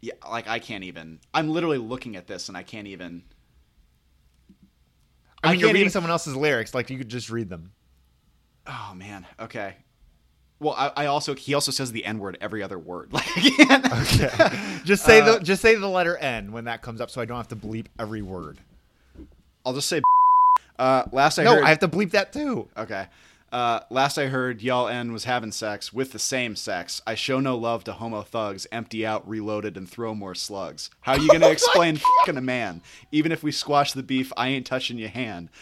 yeah, 0.00 0.14
like 0.30 0.46
I 0.46 0.60
can't 0.60 0.84
even. 0.84 1.18
I'm 1.34 1.48
literally 1.48 1.78
looking 1.78 2.14
at 2.14 2.26
this 2.26 2.48
and 2.48 2.56
I 2.56 2.62
can't 2.62 2.86
even. 2.86 3.24
I 5.42 5.50
mean, 5.52 5.60
you're 5.60 5.68
can't 5.68 5.74
reading 5.74 5.80
even- 5.86 5.92
someone 5.92 6.10
else's 6.10 6.36
lyrics. 6.36 6.74
Like 6.74 6.90
you 6.90 6.98
could 6.98 7.08
just 7.08 7.30
read 7.30 7.48
them. 7.48 7.72
Oh 8.66 8.92
man. 8.94 9.26
Okay. 9.40 9.76
Well, 10.60 10.74
I, 10.76 11.04
I 11.04 11.06
also 11.06 11.34
he 11.34 11.54
also 11.54 11.70
says 11.70 11.92
the 11.92 12.04
n 12.04 12.18
word 12.18 12.36
every 12.40 12.62
other 12.62 12.78
word. 12.78 13.12
Like 13.12 13.36
again. 13.36 13.82
Just 14.84 15.04
say 15.04 15.20
Uh, 15.20 15.34
the 15.34 15.40
just 15.40 15.62
say 15.62 15.74
the 15.76 15.88
letter 15.88 16.16
N 16.16 16.50
when 16.52 16.64
that 16.64 16.82
comes 16.82 17.00
up, 17.00 17.10
so 17.10 17.20
I 17.20 17.24
don't 17.26 17.36
have 17.36 17.48
to 17.48 17.56
bleep 17.56 17.86
every 17.98 18.22
word. 18.22 18.58
I'll 19.64 19.74
just 19.74 19.88
say. 19.88 20.00
Uh, 20.78 21.02
last 21.10 21.40
I 21.40 21.42
no, 21.42 21.54
heard. 21.56 21.64
I 21.64 21.70
have 21.70 21.80
to 21.80 21.88
bleep 21.88 22.12
that 22.12 22.32
too. 22.32 22.68
Okay. 22.76 23.08
Uh, 23.50 23.80
last 23.88 24.18
I 24.18 24.26
heard, 24.26 24.60
y'all 24.62 24.88
N 24.88 25.12
was 25.12 25.24
having 25.24 25.52
sex 25.52 25.90
with 25.92 26.12
the 26.12 26.18
same 26.18 26.54
sex. 26.54 27.00
I 27.06 27.14
show 27.14 27.40
no 27.40 27.56
love 27.56 27.82
to 27.84 27.92
homo 27.94 28.20
thugs, 28.22 28.66
empty 28.70 29.06
out, 29.06 29.26
reloaded, 29.26 29.76
and 29.78 29.88
throw 29.88 30.14
more 30.14 30.34
slugs. 30.34 30.90
How 31.00 31.14
you 31.14 31.28
gonna 31.32 31.48
explain 31.48 31.96
fucking 31.96 32.36
a 32.36 32.42
man? 32.42 32.82
Even 33.10 33.32
if 33.32 33.42
we 33.42 33.50
squash 33.50 33.92
the 33.92 34.02
beef, 34.02 34.32
I 34.36 34.48
ain't 34.48 34.66
touching 34.66 34.98
your 34.98 35.08
hand. 35.10 35.48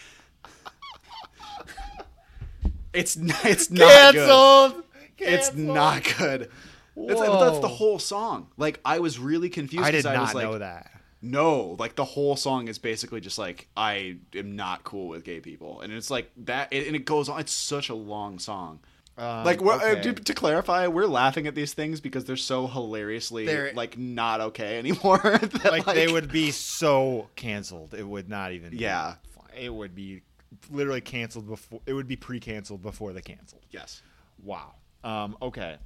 It's 2.93 3.15
it's 3.15 3.69
not 3.69 4.13
good. 4.13 4.27
Canceled. 4.27 4.83
It's 5.19 5.53
not 5.53 6.03
good. 6.17 6.49
It's, 6.95 7.21
that's 7.21 7.59
the 7.59 7.67
whole 7.67 7.99
song. 7.99 8.47
Like 8.57 8.79
I 8.83 8.99
was 8.99 9.19
really 9.19 9.49
confused. 9.49 9.85
I 9.85 9.91
did 9.91 10.03
'cause 10.03 10.15
I 10.15 10.19
was 10.19 10.29
not 10.29 10.35
like, 10.35 10.45
know 10.45 10.57
that. 10.57 10.91
No, 11.21 11.75
like 11.79 11.95
the 11.95 12.05
whole 12.05 12.35
song 12.35 12.67
is 12.67 12.77
basically 12.77 13.21
just 13.21 13.37
like 13.37 13.67
I 13.75 14.17
am 14.35 14.55
not 14.55 14.83
cool 14.83 15.07
with 15.07 15.23
gay 15.23 15.39
people, 15.39 15.81
and 15.81 15.91
it's 15.91 16.09
like 16.09 16.31
that, 16.37 16.71
and 16.71 16.95
it 16.95 17.05
goes 17.05 17.29
on. 17.29 17.39
It's 17.39 17.51
such 17.51 17.89
a 17.89 17.95
long 17.95 18.39
song. 18.39 18.79
Um, 19.17 19.43
like 19.43 19.61
uh, 19.63 19.79
okay. 19.81 20.01
to, 20.01 20.13
to 20.13 20.33
clarify, 20.35 20.85
we're 20.87 21.07
laughing 21.07 21.47
at 21.47 21.55
these 21.55 21.73
things 21.73 21.99
because 21.99 22.25
they're 22.25 22.35
so 22.35 22.67
hilariously 22.67 23.47
They're- 23.47 23.71
like 23.73 23.97
not 23.97 24.41
okay 24.41 24.77
anymore. 24.77 25.17
that, 25.23 25.65
like, 25.71 25.85
they 25.85 26.11
would 26.11 26.31
be 26.31 26.51
so 26.51 27.27
canceled. 27.35 27.95
It 27.95 28.07
would 28.07 28.29
not 28.29 28.51
even. 28.51 28.77
Yeah. 28.77 29.15
fine. 29.31 29.57
It 29.59 29.73
would 29.73 29.95
be 29.95 30.21
literally 30.69 31.01
canceled 31.01 31.47
before. 31.47 31.81
It 31.87 31.93
would 31.93 32.07
be 32.07 32.15
pre-canceled 32.15 32.83
before 32.83 33.11
the 33.11 33.23
canceled. 33.23 33.65
Yes. 33.71 34.03
Wow. 34.43 34.75
Um, 35.03 35.35
okay. 35.41 35.77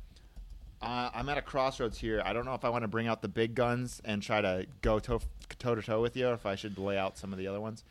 Uh, 0.82 1.12
I'm 1.14 1.30
at 1.30 1.38
a 1.38 1.42
crossroads 1.42 1.98
here. 1.98 2.22
I 2.26 2.34
don't 2.34 2.46
know 2.46 2.56
if 2.56 2.66
I 2.66 2.70
want 2.70 2.84
to 2.84 2.88
bring 2.88 3.08
out 3.08 3.22
the 3.22 3.28
big 3.28 3.54
guns 3.54 4.02
and 4.04 4.22
try 4.22 4.42
to 4.42 4.66
go 4.82 5.00
toe 5.00 5.20
to 5.60 5.82
toe 5.82 6.02
with 6.02 6.18
you, 6.18 6.28
or 6.28 6.34
if 6.34 6.46
I 6.46 6.56
should 6.56 6.78
lay 6.78 6.98
out 6.98 7.18
some 7.18 7.32
of 7.32 7.38
the 7.40 7.48
other 7.48 7.62
ones. 7.62 7.84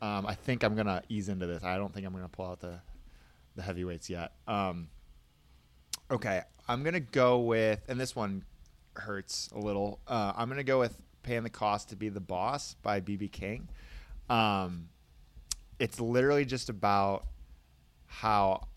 Um, 0.00 0.26
I 0.26 0.34
think 0.34 0.64
I'm 0.64 0.74
gonna 0.74 1.02
ease 1.08 1.28
into 1.28 1.46
this. 1.46 1.62
I 1.62 1.76
don't 1.76 1.92
think 1.92 2.06
I'm 2.06 2.12
gonna 2.12 2.28
pull 2.28 2.46
out 2.46 2.60
the 2.60 2.80
the 3.54 3.62
heavyweights 3.62 4.08
yet. 4.08 4.32
Um, 4.48 4.88
okay, 6.10 6.40
I'm 6.66 6.82
gonna 6.82 7.00
go 7.00 7.40
with, 7.40 7.80
and 7.88 8.00
this 8.00 8.16
one 8.16 8.44
hurts 8.96 9.50
a 9.54 9.58
little. 9.58 10.00
Uh, 10.08 10.32
I'm 10.34 10.48
gonna 10.48 10.64
go 10.64 10.78
with 10.78 11.00
"Paying 11.22 11.42
the 11.42 11.50
Cost 11.50 11.90
to 11.90 11.96
Be 11.96 12.08
the 12.08 12.20
Boss" 12.20 12.74
by 12.82 13.00
BB 13.00 13.30
King. 13.30 13.68
Um, 14.30 14.88
it's 15.78 16.00
literally 16.00 16.46
just 16.46 16.68
about 16.70 17.26
how 18.06 18.68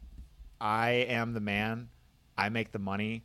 I 0.60 0.90
am 0.92 1.34
the 1.34 1.40
man, 1.40 1.90
I 2.38 2.50
make 2.50 2.72
the 2.72 2.80
money. 2.80 3.24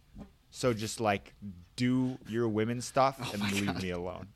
So 0.50 0.72
just 0.72 1.00
like 1.00 1.32
do 1.76 2.18
your 2.28 2.48
women 2.48 2.80
stuff 2.80 3.32
and 3.32 3.42
leave 3.52 3.82
me 3.82 3.90
alone. 3.90 4.28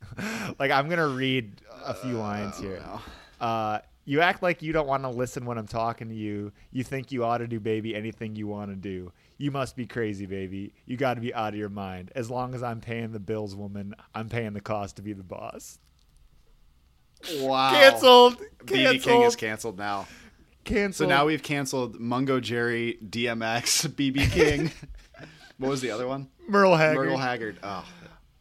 like 0.59 0.71
I'm 0.71 0.89
gonna 0.89 1.07
read 1.07 1.61
a 1.83 1.93
few 1.93 2.13
lines 2.13 2.57
here. 2.57 2.81
Uh, 3.39 3.79
you 4.05 4.21
act 4.21 4.43
like 4.43 4.61
you 4.61 4.71
don't 4.71 4.87
want 4.87 5.03
to 5.03 5.09
listen 5.09 5.45
when 5.45 5.57
I'm 5.57 5.67
talking 5.67 6.09
to 6.09 6.15
you. 6.15 6.51
You 6.71 6.83
think 6.83 7.11
you 7.11 7.25
ought 7.25 7.39
to 7.39 7.47
do, 7.47 7.59
baby, 7.59 7.95
anything 7.95 8.35
you 8.35 8.47
want 8.47 8.69
to 8.69 8.75
do. 8.75 9.11
You 9.37 9.51
must 9.51 9.75
be 9.75 9.87
crazy, 9.87 10.27
baby. 10.27 10.73
You 10.85 10.95
got 10.95 11.15
to 11.15 11.21
be 11.21 11.33
out 11.33 11.53
of 11.53 11.59
your 11.59 11.69
mind. 11.69 12.11
As 12.15 12.29
long 12.29 12.53
as 12.53 12.61
I'm 12.61 12.81
paying 12.81 13.11
the 13.11 13.19
bills, 13.19 13.55
woman, 13.55 13.95
I'm 14.13 14.29
paying 14.29 14.53
the 14.53 14.61
cost 14.61 14.97
to 14.97 15.01
be 15.01 15.13
the 15.13 15.23
boss. 15.23 15.79
Wow. 17.39 17.71
Canceled. 17.71 18.41
BB 18.65 19.01
King 19.01 19.21
is 19.23 19.35
Canceled. 19.35 19.77
Now. 19.77 20.07
Canceled. 20.63 21.09
So 21.09 21.15
now 21.15 21.25
we've 21.25 21.43
canceled 21.43 21.99
Mungo 21.99 22.39
Jerry, 22.39 22.99
DMX, 23.03 23.87
BB 23.89 24.31
King. 24.31 24.71
what 25.57 25.69
was 25.69 25.81
the 25.81 25.91
other 25.91 26.07
one? 26.07 26.29
Merle 26.47 26.75
Haggard. 26.75 27.05
Merle 27.05 27.17
Haggard. 27.17 27.57
Oh, 27.63 27.85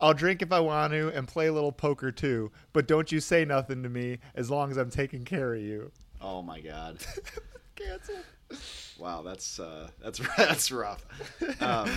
I'll 0.01 0.15
drink 0.15 0.43
if 0.43 0.53
I 0.53 0.61
want 0.61 0.93
to 0.93 1.09
and 1.15 1.27
play 1.27 1.47
a 1.47 1.53
little 1.53 1.73
poker 1.73 2.11
too, 2.13 2.51
but 2.73 2.87
don't 2.87 3.11
you 3.11 3.21
say 3.21 3.45
nothing 3.45 3.83
to 3.83 3.89
me 3.89 4.19
as 4.35 4.51
long 4.51 4.71
as 4.71 4.77
I'm 4.77 4.91
taking 4.91 5.25
care 5.25 5.55
of 5.55 5.61
you. 5.63 5.91
oh 6.21 6.43
my 6.43 6.61
God. 6.61 6.99
Cancel. 7.77 8.17
Wow, 8.99 9.23
that's 9.23 9.59
uh, 9.59 9.89
that's 10.03 10.21
that's 10.37 10.71
rough. 10.71 11.05
Um, 11.61 11.91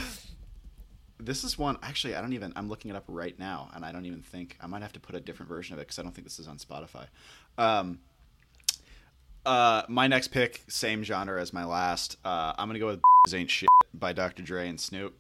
this 1.20 1.44
is 1.44 1.58
one. 1.58 1.78
Actually, 1.84 2.16
I 2.16 2.22
don't 2.22 2.34
even. 2.34 2.54
I'm 2.56 2.70
looking 2.70 2.90
it 2.92 2.98
up 2.98 3.04
right 3.08 3.38
now, 3.38 3.70
and 3.76 3.84
I 3.86 3.92
don't 3.92 4.06
even 4.06 4.22
think 4.22 4.58
I 4.62 4.68
might 4.68 4.82
have 4.82 4.94
to 4.94 5.00
put 5.00 5.16
a 5.16 5.20
different 5.20 5.50
version 5.50 5.74
of 5.74 5.80
it 5.80 5.84
because 5.84 6.00
I 6.00 6.04
don't 6.04 6.14
think 6.14 6.26
this 6.26 6.40
is 6.40 6.48
on 6.48 6.58
Spotify. 6.58 7.08
Um, 7.58 8.00
uh, 9.46 9.84
my 9.88 10.08
next 10.08 10.30
pick, 10.30 10.64
same 10.68 11.04
genre 11.04 11.40
as 11.42 11.54
my 11.54 11.66
last. 11.66 12.18
Uh, 12.26 12.54
I'm 12.58 12.68
gonna 12.70 12.80
go 12.80 12.88
with 12.88 13.02
"Ain't 13.34 13.50
Shit" 13.52 13.70
by 14.00 14.14
Dr. 14.14 14.44
Dre 14.44 14.68
and 14.70 14.80
Snoop, 14.80 15.18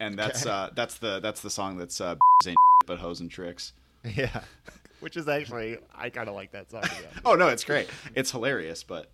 and 0.00 0.18
that's 0.18 0.42
Okay. 0.46 0.50
uh, 0.50 0.70
that's 0.74 0.98
the 0.98 1.20
that's 1.20 1.40
the 1.40 1.50
song 1.50 1.76
that's 1.78 2.00
uh, 2.00 2.16
"Ain't 2.46 2.56
but 2.86 2.98
Hoes 2.98 3.20
and 3.20 3.30
Tricks." 3.30 3.72
Yeah. 4.04 4.42
Which 5.00 5.16
is 5.16 5.28
actually, 5.28 5.78
I 5.94 6.10
kind 6.10 6.28
of 6.28 6.34
like 6.34 6.50
that 6.52 6.70
song. 6.70 6.82
Oh 7.24 7.34
no, 7.36 7.46
it's 7.48 7.62
great. 7.64 7.88
It's 8.16 8.32
hilarious, 8.32 8.82
but 8.82 9.10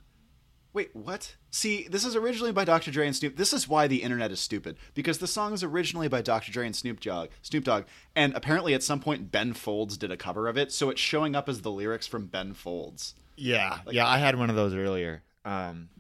wait, 0.72 0.90
what? 0.94 1.36
See, 1.50 1.86
this 1.90 2.06
is 2.06 2.16
originally 2.16 2.52
by 2.52 2.64
Dr. 2.64 2.90
Dre 2.90 3.06
and 3.06 3.14
Snoop. 3.14 3.36
This 3.36 3.52
is 3.52 3.68
why 3.68 3.86
the 3.86 4.02
internet 4.02 4.32
is 4.32 4.40
stupid 4.40 4.76
because 4.94 5.18
the 5.18 5.26
song 5.26 5.52
is 5.52 5.62
originally 5.62 6.08
by 6.08 6.22
Dr. 6.22 6.50
Dre 6.52 6.64
and 6.66 6.74
Snoop 6.74 7.00
Dogg, 7.00 7.28
Snoop 7.42 7.64
Dogg, 7.64 7.84
and 8.16 8.34
apparently 8.34 8.72
at 8.72 8.82
some 8.82 8.98
point 8.98 9.30
Ben 9.30 9.52
Folds 9.52 9.98
did 9.98 10.10
a 10.10 10.16
cover 10.16 10.48
of 10.48 10.56
it, 10.56 10.72
so 10.72 10.88
it's 10.88 11.00
showing 11.02 11.36
up 11.36 11.48
as 11.50 11.60
the 11.60 11.70
lyrics 11.70 12.06
from 12.06 12.26
Ben 12.26 12.54
Folds. 12.54 13.14
Yeah. 13.36 13.80
yeah, 13.90 14.06
I 14.06 14.18
had 14.18 14.38
one 14.38 14.48
of 14.48 14.56
those 14.56 14.74
earlier. 14.74 15.22
Um, 15.44 15.90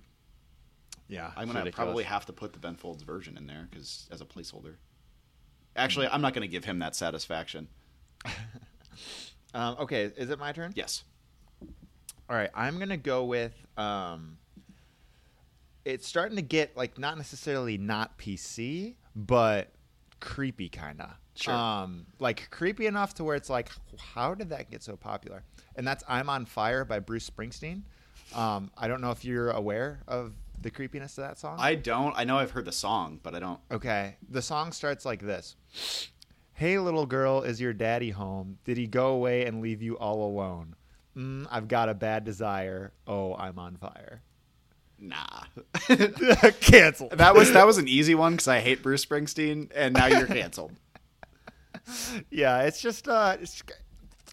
yeah. 1.14 1.30
I'm 1.36 1.46
gonna 1.46 1.60
ridiculous. 1.60 1.74
probably 1.74 2.04
have 2.04 2.26
to 2.26 2.32
put 2.32 2.52
the 2.52 2.58
Ben 2.58 2.76
Folds 2.76 3.02
version 3.02 3.36
in 3.36 3.46
there 3.46 3.68
because 3.70 4.08
as 4.10 4.20
a 4.20 4.24
placeholder. 4.24 4.74
Actually, 5.76 6.08
I'm 6.08 6.20
not 6.20 6.34
gonna 6.34 6.46
give 6.46 6.64
him 6.64 6.78
that 6.80 6.94
satisfaction. 6.94 7.68
Um, 9.54 9.76
okay, 9.78 10.10
is 10.16 10.30
it 10.30 10.38
my 10.38 10.52
turn? 10.52 10.72
Yes. 10.74 11.04
All 12.28 12.36
right, 12.36 12.50
I'm 12.54 12.78
gonna 12.78 12.96
go 12.96 13.24
with. 13.24 13.54
Um, 13.76 14.38
it's 15.84 16.06
starting 16.06 16.36
to 16.36 16.42
get 16.42 16.76
like 16.76 16.98
not 16.98 17.16
necessarily 17.16 17.78
not 17.78 18.18
PC, 18.18 18.96
but 19.14 19.72
creepy 20.20 20.68
kind 20.68 21.00
of. 21.00 21.10
Sure. 21.36 21.54
Um, 21.54 22.06
like 22.18 22.50
creepy 22.50 22.86
enough 22.86 23.14
to 23.14 23.24
where 23.24 23.36
it's 23.36 23.50
like, 23.50 23.70
how 23.98 24.34
did 24.34 24.50
that 24.50 24.70
get 24.70 24.82
so 24.82 24.96
popular? 24.96 25.44
And 25.76 25.86
that's 25.86 26.02
"I'm 26.08 26.28
on 26.28 26.46
Fire" 26.46 26.84
by 26.84 26.98
Bruce 26.98 27.30
Springsteen. 27.30 27.82
Um, 28.34 28.70
I 28.76 28.88
don't 28.88 29.00
know 29.00 29.12
if 29.12 29.24
you're 29.24 29.50
aware 29.50 30.00
of 30.08 30.32
the 30.64 30.70
creepiness 30.70 31.16
of 31.18 31.24
that 31.24 31.38
song. 31.38 31.58
I 31.60 31.76
don't. 31.76 32.14
I 32.16 32.24
know 32.24 32.38
I've 32.38 32.50
heard 32.50 32.64
the 32.64 32.72
song, 32.72 33.20
but 33.22 33.34
I 33.36 33.38
don't. 33.38 33.60
Okay. 33.70 34.16
The 34.28 34.42
song 34.42 34.72
starts 34.72 35.04
like 35.04 35.22
this 35.22 35.54
Hey, 36.54 36.78
little 36.78 37.06
girl, 37.06 37.42
is 37.42 37.60
your 37.60 37.72
daddy 37.72 38.10
home? 38.10 38.58
Did 38.64 38.76
he 38.76 38.86
go 38.86 39.08
away 39.08 39.44
and 39.44 39.60
leave 39.60 39.82
you 39.82 39.96
all 39.98 40.26
alone? 40.26 40.74
Mm, 41.16 41.46
I've 41.50 41.68
got 41.68 41.88
a 41.88 41.94
bad 41.94 42.24
desire. 42.24 42.92
Oh, 43.06 43.36
I'm 43.36 43.58
on 43.58 43.76
fire. 43.76 44.22
Nah. 44.98 45.44
Cancel. 46.60 47.08
That 47.10 47.34
was 47.34 47.52
that 47.52 47.66
was 47.66 47.78
an 47.78 47.86
easy 47.86 48.14
one 48.14 48.32
because 48.32 48.48
I 48.48 48.60
hate 48.60 48.82
Bruce 48.82 49.04
Springsteen, 49.04 49.70
and 49.74 49.94
now 49.94 50.06
you're 50.06 50.26
canceled. 50.26 50.72
Yeah, 52.30 52.62
it's 52.62 52.80
just 52.80 53.08
uh, 53.08 53.36
it's, 53.38 53.62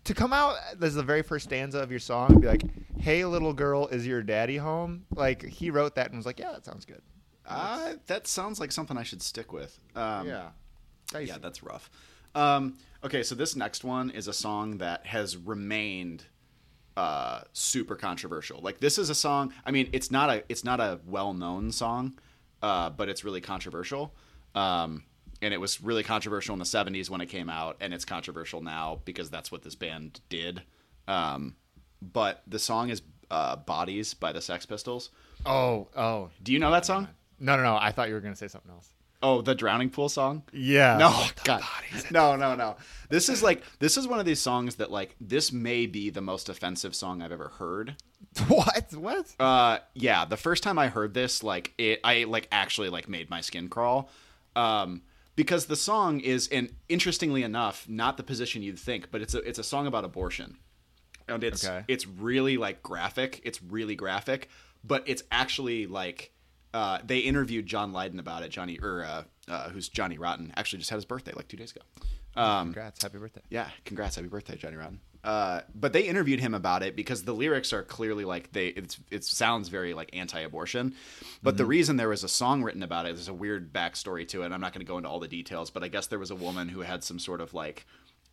to 0.05 0.13
come 0.13 0.33
out. 0.33 0.55
There's 0.77 0.95
the 0.95 1.03
very 1.03 1.21
first 1.21 1.45
stanza 1.45 1.79
of 1.79 1.91
your 1.91 1.99
song. 1.99 2.39
Be 2.39 2.47
like, 2.47 2.63
"Hey, 2.99 3.25
little 3.25 3.53
girl, 3.53 3.87
is 3.87 4.05
your 4.05 4.23
daddy 4.23 4.57
home?" 4.57 5.05
Like 5.15 5.43
he 5.43 5.69
wrote 5.69 5.95
that 5.95 6.07
and 6.07 6.17
was 6.17 6.25
like, 6.25 6.39
"Yeah, 6.39 6.51
that 6.51 6.65
sounds 6.65 6.85
good." 6.85 7.01
Uh, 7.45 7.93
that 8.07 8.27
sounds 8.27 8.59
like 8.59 8.71
something 8.71 8.97
I 8.97 9.03
should 9.03 9.21
stick 9.21 9.51
with. 9.51 9.77
Um, 9.95 10.27
yeah, 10.27 10.49
yeah, 11.19 11.37
that's 11.41 11.63
rough. 11.63 11.89
Um, 12.35 12.77
okay, 13.03 13.23
so 13.23 13.35
this 13.35 13.55
next 13.55 13.83
one 13.83 14.09
is 14.11 14.27
a 14.27 14.33
song 14.33 14.77
that 14.77 15.05
has 15.05 15.35
remained 15.35 16.23
uh, 16.95 17.41
super 17.53 17.95
controversial. 17.95 18.59
Like 18.61 18.79
this 18.79 18.97
is 18.97 19.09
a 19.09 19.15
song. 19.15 19.53
I 19.65 19.71
mean, 19.71 19.89
it's 19.91 20.11
not 20.11 20.29
a 20.29 20.43
it's 20.49 20.63
not 20.63 20.79
a 20.79 20.99
well 21.05 21.33
known 21.33 21.71
song, 21.71 22.19
uh, 22.61 22.89
but 22.89 23.09
it's 23.09 23.23
really 23.23 23.41
controversial. 23.41 24.13
Um, 24.55 25.03
and 25.41 25.53
it 25.53 25.59
was 25.59 25.81
really 25.81 26.03
controversial 26.03 26.53
in 26.53 26.59
the 26.59 26.65
'70s 26.65 27.09
when 27.09 27.21
it 27.21 27.27
came 27.27 27.49
out, 27.49 27.77
and 27.79 27.93
it's 27.93 28.05
controversial 28.05 28.61
now 28.61 28.99
because 29.05 29.29
that's 29.29 29.51
what 29.51 29.63
this 29.63 29.75
band 29.75 30.21
did. 30.29 30.61
Um, 31.07 31.55
but 32.01 32.43
the 32.47 32.59
song 32.59 32.89
is 32.89 33.01
uh, 33.29 33.55
"Bodies" 33.55 34.13
by 34.13 34.31
the 34.31 34.41
Sex 34.41 34.65
Pistols. 34.65 35.09
Oh, 35.45 35.87
oh. 35.95 36.29
Do 36.41 36.53
you 36.53 36.59
know 36.59 36.71
that 36.71 36.85
song? 36.85 37.07
No, 37.39 37.55
no, 37.55 37.63
no. 37.63 37.75
I 37.75 37.91
thought 37.91 38.07
you 38.07 38.13
were 38.13 38.21
gonna 38.21 38.35
say 38.35 38.47
something 38.47 38.71
else. 38.71 38.89
Oh, 39.23 39.41
the 39.41 39.53
Drowning 39.53 39.91
Pool 39.91 40.09
song. 40.09 40.41
Yeah. 40.51 40.97
No, 40.97 41.25
God, 41.43 41.61
no, 42.09 42.35
no, 42.35 42.55
no. 42.55 42.75
This 43.09 43.29
is 43.29 43.43
like 43.43 43.63
this 43.79 43.95
is 43.95 44.07
one 44.07 44.19
of 44.19 44.25
these 44.25 44.39
songs 44.39 44.75
that 44.75 44.89
like 44.89 45.15
this 45.21 45.51
may 45.51 45.85
be 45.85 46.09
the 46.09 46.21
most 46.21 46.49
offensive 46.49 46.95
song 46.95 47.21
I've 47.21 47.31
ever 47.31 47.49
heard. 47.59 47.95
what? 48.47 48.93
What? 48.93 49.35
Uh, 49.39 49.79
yeah, 49.93 50.25
the 50.25 50.37
first 50.37 50.63
time 50.63 50.79
I 50.79 50.87
heard 50.87 51.13
this, 51.13 51.43
like 51.43 51.73
it, 51.77 51.99
I 52.03 52.23
like 52.23 52.47
actually 52.51 52.89
like 52.89 53.07
made 53.07 53.29
my 53.29 53.41
skin 53.41 53.69
crawl, 53.69 54.09
um, 54.55 55.03
because 55.43 55.65
the 55.65 55.75
song 55.75 56.19
is, 56.19 56.47
and 56.49 56.65
interestingly 56.87 57.41
enough, 57.43 57.87
not 57.89 58.17
the 58.17 58.23
position 58.23 58.61
you'd 58.61 58.77
think, 58.79 59.09
but 59.11 59.21
it's 59.21 59.33
a 59.33 59.39
it's 59.49 59.59
a 59.59 59.63
song 59.63 59.87
about 59.87 60.03
abortion, 60.05 60.57
and 61.27 61.43
it's 61.43 61.65
Okay. 61.65 61.83
it's 61.87 62.05
really 62.07 62.57
like 62.57 62.83
graphic. 62.83 63.41
It's 63.43 63.59
really 63.63 63.95
graphic, 63.95 64.49
but 64.83 65.03
it's 65.07 65.23
actually 65.31 65.87
like. 65.87 66.31
Uh, 66.73 66.99
they 67.03 67.19
interviewed 67.19 67.65
John 67.65 67.91
Lydon 67.91 68.17
about 68.19 68.43
it. 68.43 68.49
Johnny, 68.49 68.79
or 68.81 69.03
uh, 69.03 69.23
uh, 69.53 69.69
who's 69.71 69.89
Johnny 69.89 70.17
Rotten, 70.17 70.53
actually 70.55 70.79
just 70.79 70.89
had 70.89 70.95
his 70.95 71.05
birthday 71.05 71.33
like 71.35 71.49
two 71.49 71.57
days 71.57 71.71
ago. 71.75 71.81
Um, 72.41 72.67
Congrats! 72.67 73.01
Happy 73.03 73.17
birthday. 73.17 73.41
yeah, 73.49 73.67
congrats, 73.83 74.15
happy 74.15 74.29
birthday, 74.29 74.55
Johnny 74.55 74.77
Rotten. 74.77 75.01
Uh, 75.23 75.61
but 75.75 75.93
they 75.93 76.01
interviewed 76.01 76.39
him 76.39 76.53
about 76.55 76.81
it 76.81 76.95
because 76.95 77.23
the 77.23 77.33
lyrics 77.33 77.73
are 77.73 77.83
clearly 77.83 78.25
like 78.25 78.51
they 78.53 78.67
it's 78.67 78.99
it 79.11 79.23
sounds 79.23 79.69
very 79.69 79.93
like 79.93 80.09
anti-abortion. 80.13 80.95
But 81.43 81.57
the 81.57 81.65
reason 81.65 81.97
there 81.97 82.09
was 82.09 82.23
a 82.23 82.29
song 82.29 82.63
written 82.63 82.81
about 82.81 83.05
it, 83.05 83.15
there's 83.15 83.27
a 83.27 83.33
weird 83.33 83.71
backstory 83.71 84.27
to 84.29 84.41
it. 84.41 84.51
I'm 84.51 84.61
not 84.61 84.73
going 84.73 84.85
to 84.85 84.89
go 84.89 84.97
into 84.97 85.09
all 85.09 85.19
the 85.19 85.27
details, 85.27 85.69
but 85.69 85.83
I 85.83 85.89
guess 85.89 86.07
there 86.07 86.19
was 86.19 86.31
a 86.31 86.35
woman 86.35 86.69
who 86.69 86.81
had 86.81 87.03
some 87.03 87.19
sort 87.19 87.39
of 87.39 87.53
like 87.53 87.85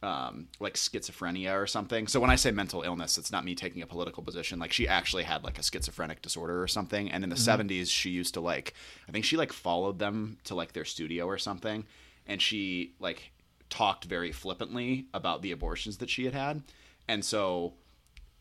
um, 0.02 0.48
like 0.60 0.74
schizophrenia 0.74 1.60
or 1.60 1.66
something. 1.66 2.06
So 2.06 2.20
when 2.20 2.30
I 2.30 2.36
say 2.36 2.50
mental 2.50 2.82
illness, 2.82 3.18
it's 3.18 3.32
not 3.32 3.44
me 3.44 3.54
taking 3.54 3.82
a 3.82 3.86
political 3.86 4.22
position. 4.22 4.58
Like 4.58 4.72
she 4.72 4.86
actually 4.86 5.24
had 5.24 5.42
like 5.44 5.58
a 5.58 5.62
schizophrenic 5.62 6.22
disorder 6.22 6.62
or 6.62 6.68
something. 6.68 7.10
And 7.10 7.24
in 7.24 7.30
the 7.30 7.36
70s, 7.36 7.88
she 7.88 8.10
used 8.10 8.34
to 8.34 8.40
like, 8.40 8.74
I 9.08 9.12
think 9.12 9.24
she 9.24 9.36
like 9.36 9.52
followed 9.52 9.98
them 9.98 10.38
to 10.44 10.54
like 10.54 10.72
their 10.72 10.84
studio 10.84 11.26
or 11.26 11.38
something. 11.38 11.84
And 12.26 12.40
she 12.40 12.92
like 13.00 13.32
talked 13.70 14.04
very 14.04 14.32
flippantly 14.32 15.06
about 15.12 15.42
the 15.42 15.52
abortions 15.52 15.98
that 15.98 16.10
she 16.10 16.24
had 16.24 16.34
had. 16.34 16.62
And 17.06 17.24
so 17.24 17.74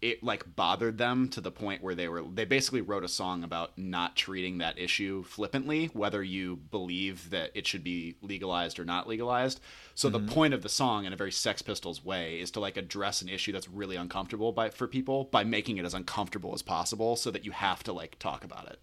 it 0.02 0.24
like 0.24 0.56
bothered 0.56 0.98
them 0.98 1.28
to 1.28 1.42
the 1.42 1.52
point 1.52 1.82
where 1.82 1.96
they 1.96 2.08
were 2.08 2.22
they 2.22 2.46
basically 2.46 2.82
wrote 2.82 3.04
a 3.04 3.08
song 3.08 3.44
about 3.44 3.76
not 3.78 4.16
treating 4.16 4.60
that 4.60 4.78
issue 4.78 5.24
flippantly 5.24 5.90
whether 5.94 6.22
you 6.22 6.56
believe 6.56 7.32
that 7.32 7.50
it 7.56 7.66
should 7.66 7.84
be 7.84 8.16
legalized 8.22 8.78
or 8.78 8.86
not 8.86 9.08
legalized 9.08 9.60
so 9.96 10.08
the 10.08 10.20
mm-hmm. 10.20 10.30
point 10.30 10.54
of 10.54 10.62
the 10.62 10.70
song 10.70 11.06
in 11.06 11.14
a 11.14 11.16
very 11.16 11.32
sex 11.32 11.64
pistols 11.64 12.06
way 12.06 12.40
is 12.40 12.52
to 12.52 12.60
like 12.60 12.78
address 12.78 13.24
an 13.24 13.30
issue 13.30 13.52
that's 13.52 13.68
really 13.68 13.96
uncomfortable 13.96 14.52
by 14.52 14.70
for 14.70 14.88
people 14.88 15.24
by 15.26 15.44
making 15.44 15.78
it 15.78 15.86
as 15.86 15.96
uncomfortable 15.96 16.54
as 16.54 16.62
possible 16.62 17.16
so 17.16 17.32
that 17.32 17.44
you 17.44 17.52
have 17.52 17.82
to 17.84 17.92
like 17.92 18.20
talk 18.20 18.44
about 18.44 18.68
it 18.68 18.80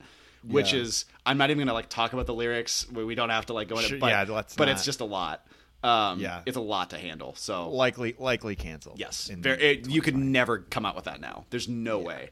which 0.47 0.72
Yeah. 0.72 0.80
is 0.80 1.05
I'm 1.24 1.38
not 1.38 1.51
even 1.51 1.61
gonna 1.61 1.74
like 1.74 1.88
talk 1.88 2.12
about 2.12 2.26
the 2.26 2.34
lyrics. 2.34 2.86
We 2.90 3.05
we 3.05 3.14
don't 3.14 3.30
have 3.30 3.47
to 3.47 3.53
like 3.53 3.68
go 3.68 3.76
into 3.76 3.88
Sure, 3.88 3.97
it, 3.97 4.01
but, 4.01 4.09
yeah, 4.09 4.24
but 4.26 4.59
not. 4.59 4.68
it's 4.68 4.84
just 4.84 5.01
a 5.01 5.05
lot. 5.05 5.47
Um, 5.85 6.18
Yeah. 6.18 6.43
it's 6.47 6.57
a 6.57 6.61
lot 6.62 6.91
to 6.91 6.99
handle. 6.99 7.35
So 7.37 7.68
Likely, 7.70 8.14
likely 8.18 8.57
canceled. 8.57 8.99
yes, 8.99 9.28
it, 9.30 9.89
you 9.89 10.01
could 10.01 10.16
never 10.16 10.59
come 10.59 10.87
out 10.87 10.97
with 10.97 11.05
that 11.05 11.20
now. 11.20 11.45
There's 11.51 11.68
no 11.68 11.99
way. 11.99 12.30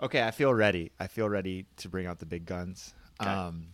Okay, 0.00 0.22
I 0.22 0.30
feel 0.30 0.52
ready. 0.54 0.92
I 1.00 1.06
feel 1.06 1.28
ready 1.28 1.66
to 1.78 1.88
bring 1.88 2.06
out 2.06 2.18
the 2.18 2.26
big 2.26 2.44
guns. 2.46 2.94
Okay. 3.20 3.30
Um, 3.30 3.68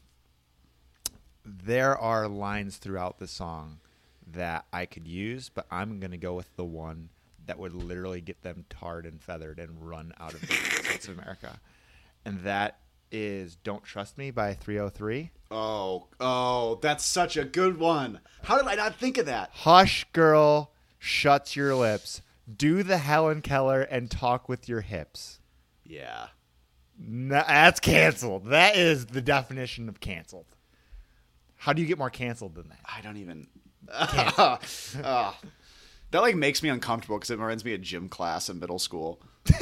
there 1.44 1.98
are 1.98 2.28
lines 2.28 2.76
throughout 2.76 3.18
the 3.18 3.26
song 3.26 3.80
that 4.30 4.64
I 4.72 4.86
could 4.86 5.06
use, 5.08 5.48
but 5.48 5.66
I'm 5.70 5.98
going 5.98 6.12
to 6.12 6.16
go 6.16 6.34
with 6.34 6.54
the 6.56 6.64
one 6.64 7.08
that 7.46 7.58
would 7.58 7.74
literally 7.74 8.20
get 8.20 8.42
them 8.42 8.64
tarred 8.70 9.04
and 9.04 9.20
feathered 9.20 9.58
and 9.58 9.86
run 9.86 10.14
out 10.20 10.32
of 10.34 10.40
the 10.40 10.54
United 10.54 10.84
States 10.84 11.08
of 11.08 11.18
America. 11.18 11.58
And 12.24 12.40
that 12.44 12.78
is 13.12 13.54
Don't 13.56 13.84
Trust 13.84 14.18
Me 14.18 14.30
by 14.30 14.54
303. 14.54 15.30
Oh, 15.50 16.08
oh, 16.18 16.78
that's 16.82 17.04
such 17.04 17.36
a 17.36 17.44
good 17.44 17.78
one. 17.78 18.20
How 18.42 18.56
did 18.56 18.66
I 18.66 18.74
not 18.74 18.96
think 18.96 19.18
of 19.18 19.26
that? 19.26 19.50
Hush, 19.52 20.04
girl, 20.12 20.72
shut 20.98 21.54
your 21.54 21.74
lips. 21.74 22.22
Do 22.56 22.82
the 22.82 22.98
Helen 22.98 23.42
Keller 23.42 23.82
and 23.82 24.10
talk 24.10 24.48
with 24.48 24.68
your 24.68 24.80
hips. 24.80 25.38
Yeah. 25.84 26.28
No, 26.98 27.42
that's 27.46 27.80
canceled. 27.80 28.46
That 28.46 28.76
is 28.76 29.06
the 29.06 29.20
definition 29.22 29.88
of 29.88 30.00
canceled. 30.00 30.46
How 31.56 31.72
do 31.72 31.82
you 31.82 31.88
get 31.88 31.98
more 31.98 32.10
canceled 32.10 32.54
than 32.54 32.68
that? 32.70 32.80
I 32.84 33.00
don't 33.02 33.18
even. 33.18 33.46
Ah. 33.94 35.38
that 36.12 36.22
like 36.22 36.36
makes 36.36 36.62
me 36.62 36.68
uncomfortable 36.68 37.18
because 37.18 37.30
it 37.30 37.38
reminds 37.38 37.64
me 37.64 37.74
of 37.74 37.82
gym 37.82 38.08
class 38.08 38.48
in 38.48 38.58
middle 38.58 38.78
school. 38.78 39.20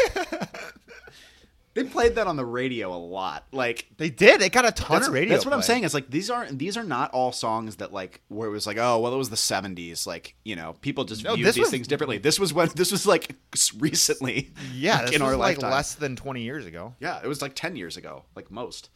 they 1.74 1.84
played 1.84 2.16
that 2.16 2.26
on 2.26 2.36
the 2.36 2.44
radio 2.44 2.92
a 2.94 2.98
lot. 2.98 3.46
Like 3.52 3.86
They 3.96 4.10
did. 4.10 4.40
They 4.40 4.48
got 4.48 4.66
a 4.66 4.72
ton 4.72 5.02
of 5.04 5.12
radio. 5.12 5.30
that's 5.34 5.44
what 5.44 5.54
I'm 5.54 5.62
saying. 5.62 5.84
Is 5.84 5.94
like 5.94 6.10
these 6.10 6.28
aren't 6.30 6.58
these 6.58 6.76
are 6.76 6.82
not 6.84 7.12
all 7.12 7.30
songs 7.32 7.76
that 7.76 7.92
like 7.92 8.20
where 8.28 8.48
it 8.48 8.52
was 8.52 8.66
like 8.66 8.76
oh 8.76 8.98
well 8.98 9.14
it 9.14 9.16
was 9.18 9.30
the 9.30 9.36
70s 9.36 10.06
like 10.06 10.34
you 10.44 10.56
know 10.56 10.74
people 10.80 11.04
just 11.04 11.22
No, 11.24 11.34
viewed 11.36 11.46
these 11.48 11.58
was- 11.58 11.70
things 11.70 11.86
differently. 11.86 12.18
This 12.18 12.38
was 12.40 12.52
when 12.52 12.68
this 12.74 12.90
was 12.90 13.06
like 13.06 13.36
recently. 13.78 14.50
Yeah, 14.74 14.96
like, 14.96 15.06
this 15.06 15.16
in 15.16 15.22
was 15.22 15.30
our 15.32 15.36
like 15.36 15.56
lifetime. 15.58 15.70
less 15.70 15.94
than 15.94 16.16
20 16.16 16.42
years 16.42 16.66
ago. 16.66 16.94
Yeah, 17.00 17.20
it 17.22 17.26
was 17.28 17.40
like 17.42 17.54
10 17.54 17.76
years 17.76 17.96
ago, 17.96 18.24
like 18.34 18.50
most. 18.50 18.90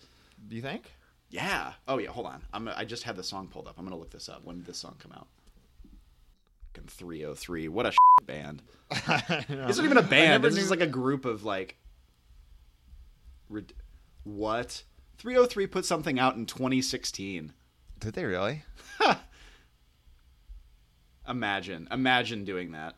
Do 0.49 0.57
you 0.57 0.63
think? 0.63 0.91
Yeah. 1.31 1.73
Oh 1.89 1.99
yeah. 1.99 2.11
Hold 2.11 2.27
on. 2.27 2.43
I'm. 2.53 2.69
I 2.69 2.85
just 2.85 3.03
had 3.05 3.17
the 3.17 3.23
song 3.25 3.49
pulled 3.49 3.67
up. 3.67 3.75
I'm 3.79 3.85
gonna 3.85 3.97
look 3.97 4.11
this 4.11 4.29
up. 4.29 4.45
When 4.45 4.57
did 4.57 4.67
this 4.67 4.79
song 4.79 4.95
come 5.01 5.13
out? 5.13 5.27
Fucking 6.75 6.89
3OH!3. 6.89 7.69
What 7.69 7.87
a 7.87 7.93
band. 8.27 8.63
It's 8.91 9.79
not 9.79 9.85
even 9.85 9.97
a 9.97 10.03
band. 10.03 10.45
This 10.45 10.57
is 10.57 10.71
like 10.71 10.81
a 10.81 10.87
group 10.87 11.25
of 11.25 11.45
like. 11.45 11.77
Rid- 13.55 13.73
What? 14.25 14.83
3OH!3 15.19 15.71
put 15.71 15.85
something 15.85 16.19
out 16.19 16.35
in 16.35 16.45
2016. 16.45 17.53
Did 18.01 18.15
they 18.15 18.25
really? 18.25 18.65
Imagine, 21.29 21.89
imagine 21.91 22.45
doing 22.45 22.73
that. 22.73 22.97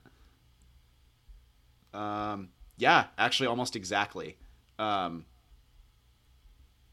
Um, 1.96 2.48
yeah, 2.76 3.04
actually, 3.16 3.46
almost 3.46 3.76
exactly. 3.76 4.36
Um, 4.78 5.26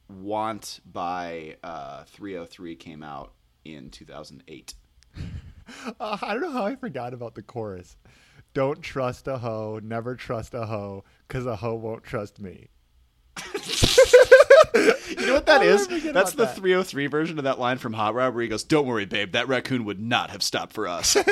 Want 0.09 0.79
by 0.85 1.57
uh, 1.63 2.03
3OH!3 2.03 2.77
came 2.77 3.01
out 3.01 3.33
in 3.65 3.89
2008. 3.89 4.73
Uh, 5.97 6.17
I 6.21 6.33
don't 6.33 6.41
know 6.41 6.51
how 6.51 6.65
I 6.65 6.75
forgot 6.75 7.13
about 7.13 7.35
the 7.35 7.41
chorus. 7.41 7.95
Don't 8.53 8.81
trust 8.81 9.29
a 9.29 9.37
hoe, 9.37 9.79
never 9.81 10.13
trust 10.13 10.53
a 10.53 10.65
hoe, 10.65 11.05
because 11.25 11.45
a 11.45 11.55
hoe 11.55 11.75
won't 11.75 12.03
trust 12.03 12.41
me. 12.41 12.67
You 14.75 15.27
know 15.27 15.33
what 15.35 15.45
that 15.45 15.61
How 15.61 15.63
did 15.63 15.91
I 15.91 15.95
is? 15.95 16.13
That's 16.13 16.31
the 16.33 16.45
that? 16.45 16.57
3OH!3 16.57 17.09
version 17.09 17.37
of 17.37 17.43
that 17.43 17.59
line 17.59 17.77
from 17.77 17.93
Hot 17.93 18.15
Rod 18.15 18.33
where 18.33 18.41
he 18.41 18.49
goes, 18.49 18.63
"Don't 18.63 18.87
worry, 18.87 19.05
babe, 19.05 19.33
that 19.33 19.47
raccoon 19.47 19.85
would 19.85 19.99
not 19.99 20.31
have 20.31 20.41
stopped 20.41 20.73
for 20.73 20.87
us." 20.87 21.15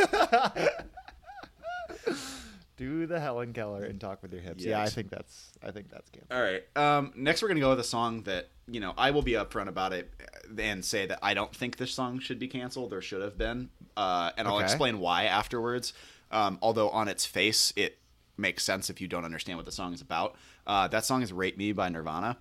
Do 2.78 3.06
the 3.06 3.20
Helen 3.20 3.54
Keller 3.54 3.84
and 3.84 4.00
talk 4.02 4.24
with 4.24 4.32
your 4.34 4.42
hips. 4.42 4.64
Yeah, 4.64 4.82
I 4.82 4.90
think 4.90 5.10
that's. 5.12 5.52
I 5.64 5.70
think 5.72 5.90
that's 5.92 6.10
canceled. 6.10 6.32
All 6.32 6.42
right. 6.42 6.64
Um, 6.76 7.14
next, 7.16 7.42
we're 7.42 7.48
gonna 7.48 7.60
go 7.60 7.70
with 7.70 7.80
a 7.80 7.84
song 7.84 8.24
that 8.24 8.50
you 8.68 8.80
know 8.80 8.94
I 8.98 9.12
will 9.12 9.22
be 9.22 9.34
upfront 9.34 9.68
about 9.68 9.94
it 9.94 10.10
and 10.58 10.84
say 10.84 11.06
that 11.06 11.20
I 11.22 11.34
don't 11.36 11.54
think 11.56 11.78
this 11.78 11.92
song 11.94 12.20
should 12.20 12.40
be 12.40 12.48
canceled 12.48 12.92
or 12.94 13.02
should 13.02 13.22
have 13.22 13.38
been, 13.38 13.70
uh, 13.98 14.32
and 14.38 14.48
I'll 14.48 14.56
Okay. 14.56 14.64
explain 14.66 15.00
why 15.00 15.26
afterwards. 15.26 15.94
Um, 16.32 16.58
although 16.62 16.90
on 16.90 17.08
its 17.08 17.26
face, 17.26 17.72
it 17.76 17.98
makes 18.38 18.64
sense 18.64 18.90
if 18.90 19.00
you 19.02 19.08
don't 19.08 19.26
understand 19.26 19.58
what 19.58 19.66
the 19.66 19.72
song 19.72 19.94
is 19.94 20.02
about. 20.02 20.36
Uh, 20.72 20.88
that 20.88 21.04
song 21.04 21.22
is 21.22 21.34
"Rape 21.34 21.58
Me" 21.58 21.74
by 21.74 21.90
Nirvana. 21.90 22.38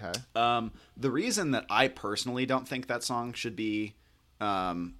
Okay. 0.00 0.18
Um, 0.34 0.72
the 0.96 1.10
reason 1.10 1.50
that 1.50 1.66
I 1.68 1.88
personally 1.88 2.46
don't 2.46 2.66
think 2.66 2.86
that 2.86 3.02
song 3.02 3.34
should 3.34 3.56
be 3.56 3.94
um, 4.40 4.94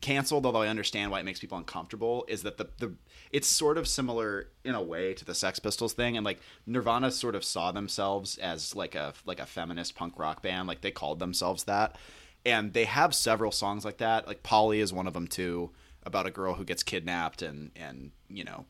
canceled, 0.00 0.46
although 0.46 0.62
I 0.62 0.68
understand 0.68 1.10
why 1.10 1.20
it 1.20 1.24
makes 1.24 1.38
people 1.38 1.58
uncomfortable, 1.58 2.24
is 2.28 2.44
that 2.44 2.56
the, 2.56 2.70
the 2.78 2.94
it's 3.30 3.46
sort 3.46 3.76
of 3.76 3.86
similar 3.86 4.48
in 4.64 4.74
a 4.74 4.80
way 4.80 5.12
to 5.12 5.22
the 5.22 5.34
Sex 5.34 5.58
Pistols 5.58 5.92
thing, 5.92 6.16
and 6.16 6.24
like 6.24 6.40
Nirvana 6.64 7.10
sort 7.10 7.34
of 7.34 7.44
saw 7.44 7.72
themselves 7.72 8.38
as 8.38 8.74
like 8.74 8.94
a 8.94 9.12
like 9.26 9.38
a 9.38 9.44
feminist 9.44 9.94
punk 9.94 10.18
rock 10.18 10.40
band, 10.40 10.68
like 10.68 10.80
they 10.80 10.92
called 10.92 11.18
themselves 11.18 11.64
that, 11.64 11.98
and 12.46 12.72
they 12.72 12.86
have 12.86 13.14
several 13.14 13.52
songs 13.52 13.84
like 13.84 13.98
that. 13.98 14.26
Like 14.26 14.42
Polly 14.42 14.80
is 14.80 14.94
one 14.94 15.06
of 15.06 15.12
them 15.12 15.28
too, 15.28 15.72
about 16.04 16.26
a 16.26 16.30
girl 16.30 16.54
who 16.54 16.64
gets 16.64 16.82
kidnapped 16.82 17.42
and 17.42 17.70
and 17.76 18.12
you 18.30 18.44
know 18.44 18.64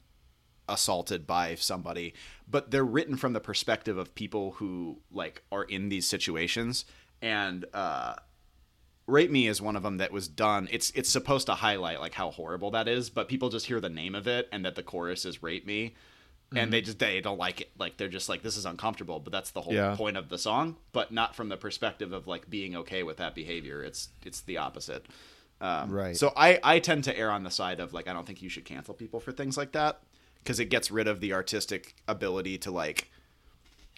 assaulted 0.68 1.27
by 1.27 1.55
somebody 1.55 2.14
but 2.53 2.71
they're 2.71 2.85
written 2.85 3.17
from 3.17 3.33
the 3.33 3.41
perspective 3.41 3.99
of 3.99 4.15
people 4.15 4.53
who 4.53 4.99
like 5.11 5.43
are 5.51 5.65
in 5.65 5.89
these 5.89 6.07
situations. 6.07 6.85
And 7.21 7.65
uh 7.75 8.15
rape 9.09 9.31
me 9.31 9.49
is 9.49 9.61
one 9.61 9.75
of 9.77 9.83
them 9.83 9.97
that 9.99 10.13
was 10.13 10.29
done. 10.29 10.69
It's 10.71 10.91
it's 10.91 11.09
supposed 11.11 11.47
to 11.47 11.55
highlight 11.55 12.01
like 12.01 12.15
how 12.15 12.31
horrible 12.31 12.71
that 12.73 12.87
is 12.89 13.11
but 13.11 13.29
people 13.29 13.49
just 13.49 13.67
hear 13.67 13.81
the 13.81 13.89
name 13.89 14.15
of 14.15 14.27
it 14.29 14.49
and 14.53 14.65
that 14.65 14.75
the 14.77 14.83
chorus 14.83 15.25
is 15.25 15.43
rape 15.43 15.67
me. 15.67 15.95
And 16.55 16.71
they 16.71 16.83
just 16.83 16.99
they 16.99 17.21
don't 17.23 17.39
like 17.39 17.63
it. 17.63 17.71
Like 17.79 17.97
they're 17.97 18.09
just 18.09 18.29
like 18.29 18.43
this 18.43 18.57
is 18.59 18.67
uncomfortable 18.67 19.19
but 19.21 19.33
that's 19.33 19.51
the 19.53 19.63
whole 19.63 19.73
Yeah. 19.73 19.97
point 19.97 20.17
of 20.19 20.29
the 20.29 20.39
song 20.39 20.77
but 20.93 21.11
not 21.11 21.35
from 21.35 21.49
the 21.49 21.57
perspective 21.57 22.13
of 22.13 22.27
like 22.27 22.49
being 22.51 22.77
okay 22.77 23.03
with 23.03 23.17
that 23.17 23.35
behavior. 23.35 23.83
It's 23.83 24.11
it's 24.25 24.43
the 24.43 24.59
opposite. 24.59 25.07
Um, 25.61 25.91
Right. 25.91 26.17
so 26.17 26.33
I, 26.37 26.59
I 26.63 26.79
tend 26.81 27.05
to 27.05 27.17
err 27.17 27.31
on 27.31 27.45
the 27.45 27.51
side 27.51 27.79
of 27.81 27.93
like 27.95 28.07
I 28.09 28.13
don't 28.13 28.27
think 28.27 28.43
you 28.43 28.49
should 28.49 28.65
cancel 28.67 28.95
people 28.95 29.19
for 29.21 29.33
things 29.33 29.57
like 29.57 29.73
that 29.73 30.03
because 30.43 30.61
it 30.61 30.66
gets 30.66 30.90
rid 30.90 31.09
of 31.09 31.20
the 31.20 31.32
artistic 31.32 31.95
ability 32.09 32.59
to 32.59 32.70
like 32.70 33.11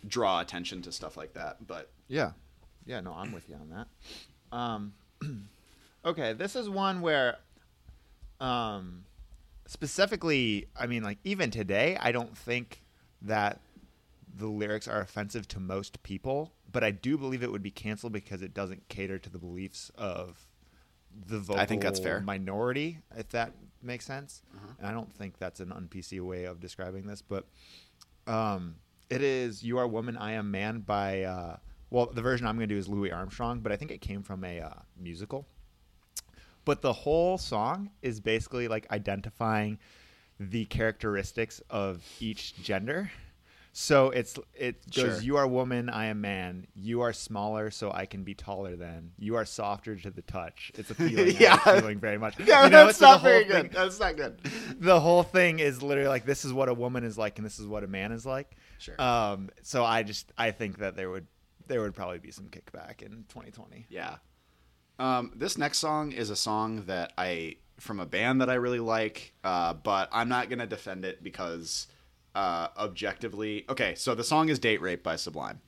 draw 0.07 0.41
attention 0.41 0.83
to 0.83 0.93
stuff 0.93 1.17
like 1.17 1.35
that. 1.35 1.67
But 1.67 1.91
Yeah. 2.09 2.33
Yeah, 2.87 3.01
no, 3.01 3.15
I'm 3.15 3.33
with 3.33 3.49
you 3.49 3.55
on 3.57 3.71
that. 3.71 4.57
Um, 4.57 4.93
okay, 6.05 6.35
this 6.35 6.55
is 6.55 6.69
one 6.69 7.01
where 7.01 7.39
um, 8.41 9.05
specifically, 9.67 10.69
I 10.79 10.87
mean, 10.87 11.03
like, 11.03 11.19
even 11.25 11.51
today, 11.51 11.97
I 12.01 12.13
don't 12.13 12.37
think 12.37 12.83
that 13.23 13.61
the 14.37 14.49
lyrics 14.49 14.89
are 14.89 15.01
offensive 15.01 15.49
to 15.49 15.61
most 15.61 16.03
people, 16.03 16.53
but 16.71 16.85
I 16.85 16.91
do 16.91 17.17
believe 17.17 17.43
it 17.43 17.51
would 17.51 17.63
be 17.63 17.71
canceled 17.71 18.13
because 18.13 18.43
it 18.43 18.53
doesn't 18.53 18.89
cater 18.89 19.19
to 19.19 19.31
the 19.31 19.39
beliefs 19.39 19.91
of 19.97 20.47
the 21.27 21.39
vocal 21.39 21.61
I 21.61 21.67
think 21.67 21.83
that's 21.83 22.01
fair. 22.01 22.21
Minority, 22.21 22.99
if 23.17 23.31
that 23.31 23.53
makes 23.85 24.05
sense. 24.07 24.43
And 24.79 24.87
I 24.87 24.93
don't 24.93 25.13
think 25.13 25.39
that's 25.39 25.61
an 25.61 25.73
un-PC 25.73 26.21
way 26.21 26.45
of 26.45 26.61
describing 26.61 27.07
this, 27.07 27.23
but 27.23 27.47
um, 28.27 28.77
it 29.11 29.23
is 29.23 29.63
"You 29.63 29.79
Are 29.79 29.87
Woman, 29.87 30.17
I 30.17 30.33
Am 30.33 30.51
Man" 30.51 30.81
by 30.81 31.23
uh, 31.23 31.57
well, 31.91 32.07
the 32.07 32.23
version 32.23 32.47
I'm 32.47 32.57
going 32.57 32.69
to 32.69 32.75
do 32.75 32.79
is 32.79 32.89
Louis 32.89 33.13
Armstrong, 33.13 33.61
but 33.61 33.71
I 33.71 33.77
think 33.77 33.93
it 33.93 34.01
came 34.01 34.23
from 34.23 34.43
a 34.43 34.61
uh, 34.61 34.71
musical. 35.01 35.47
But 36.65 36.83
the 36.83 36.93
whole 36.93 37.39
song 37.39 37.91
is 38.03 38.21
basically 38.21 38.69
like 38.69 38.91
identifying 38.91 39.79
the 40.41 40.65
characteristics 40.65 41.63
of 41.71 42.03
each 42.21 42.61
gender. 42.63 43.11
So 43.77 44.11
it's 44.11 44.39
it 44.55 44.89
goes 44.95 45.15
Sure. 45.17 45.21
you 45.21 45.37
are 45.37 45.49
woman, 45.49 45.91
I 45.91 46.07
am 46.07 46.21
man. 46.21 46.69
You 46.77 47.01
are 47.01 47.13
smaller, 47.13 47.73
so 47.73 47.91
I 47.91 48.07
can 48.07 48.23
be 48.23 48.33
taller 48.33 48.77
than. 48.77 49.11
You 49.19 49.35
are 49.35 49.45
softer 49.45 49.97
to 49.97 50.11
the 50.11 50.23
touch. 50.23 50.71
It's 50.77 50.91
a 50.93 50.95
feeling 50.95 51.35
Yeah. 51.41 51.59
I'm 51.65 51.81
feeling 51.81 51.99
very 51.99 52.17
much. 52.17 52.39
yeah, 52.47 52.65
You 52.65 52.71
know, 52.71 52.87
that's 52.87 52.99
so 52.99 53.07
not 53.07 53.23
very 53.23 53.43
thing- 53.45 53.63
good. 53.63 53.73
That's 53.73 53.99
not 53.99 54.17
good. 54.17 54.39
the 54.79 55.01
whole 55.01 55.25
thing 55.25 55.59
is 55.59 55.83
literally 55.83 56.09
like 56.09 56.25
this 56.25 56.45
is 56.45 56.53
what 56.53 56.69
a 56.69 56.75
woman 56.75 57.03
is 57.03 57.19
like 57.19 57.37
and 57.39 57.45
this 57.45 57.59
is 57.59 57.67
what 57.67 57.83
a 57.83 57.89
man 57.89 58.13
is 58.13 58.25
like. 58.25 58.57
Sure. 58.79 59.01
Um, 59.03 59.51
so 59.63 59.85
I 59.85 60.05
just 60.05 60.33
I 60.39 60.53
think 60.53 60.79
that 60.79 60.95
there 60.95 61.11
would 61.11 61.27
there 61.67 61.81
would 61.81 61.95
probably 61.95 62.21
be 62.21 62.31
some 62.31 62.47
kickback 62.47 63.03
in 63.03 63.25
2020. 63.29 63.87
Yeah. 63.89 64.17
Um, 65.01 65.33
this 65.35 65.59
next 65.59 65.79
song 65.79 66.13
is 66.13 66.31
a 66.31 66.37
song 66.37 66.85
that 66.87 67.13
I 67.19 67.57
from 67.81 67.99
a 67.99 68.07
band 68.07 68.41
that 68.41 68.49
I 68.51 68.55
really 68.55 68.79
like, 68.79 69.33
uh, 69.43 69.75
but 69.75 70.09
I'm 70.13 70.29
not 70.29 70.49
gonna 70.49 70.69
defend 70.69 71.05
it 71.05 71.25
because 71.25 71.89
uh, 72.35 72.69
objectively, 72.77 73.65
okay. 73.69 73.95
So 73.95 74.15
the 74.15 74.25
song 74.25 74.49
is 74.49 74.59
"Date 74.59 74.81
Rape" 74.81 75.03
by 75.03 75.17
Sublime. 75.17 75.61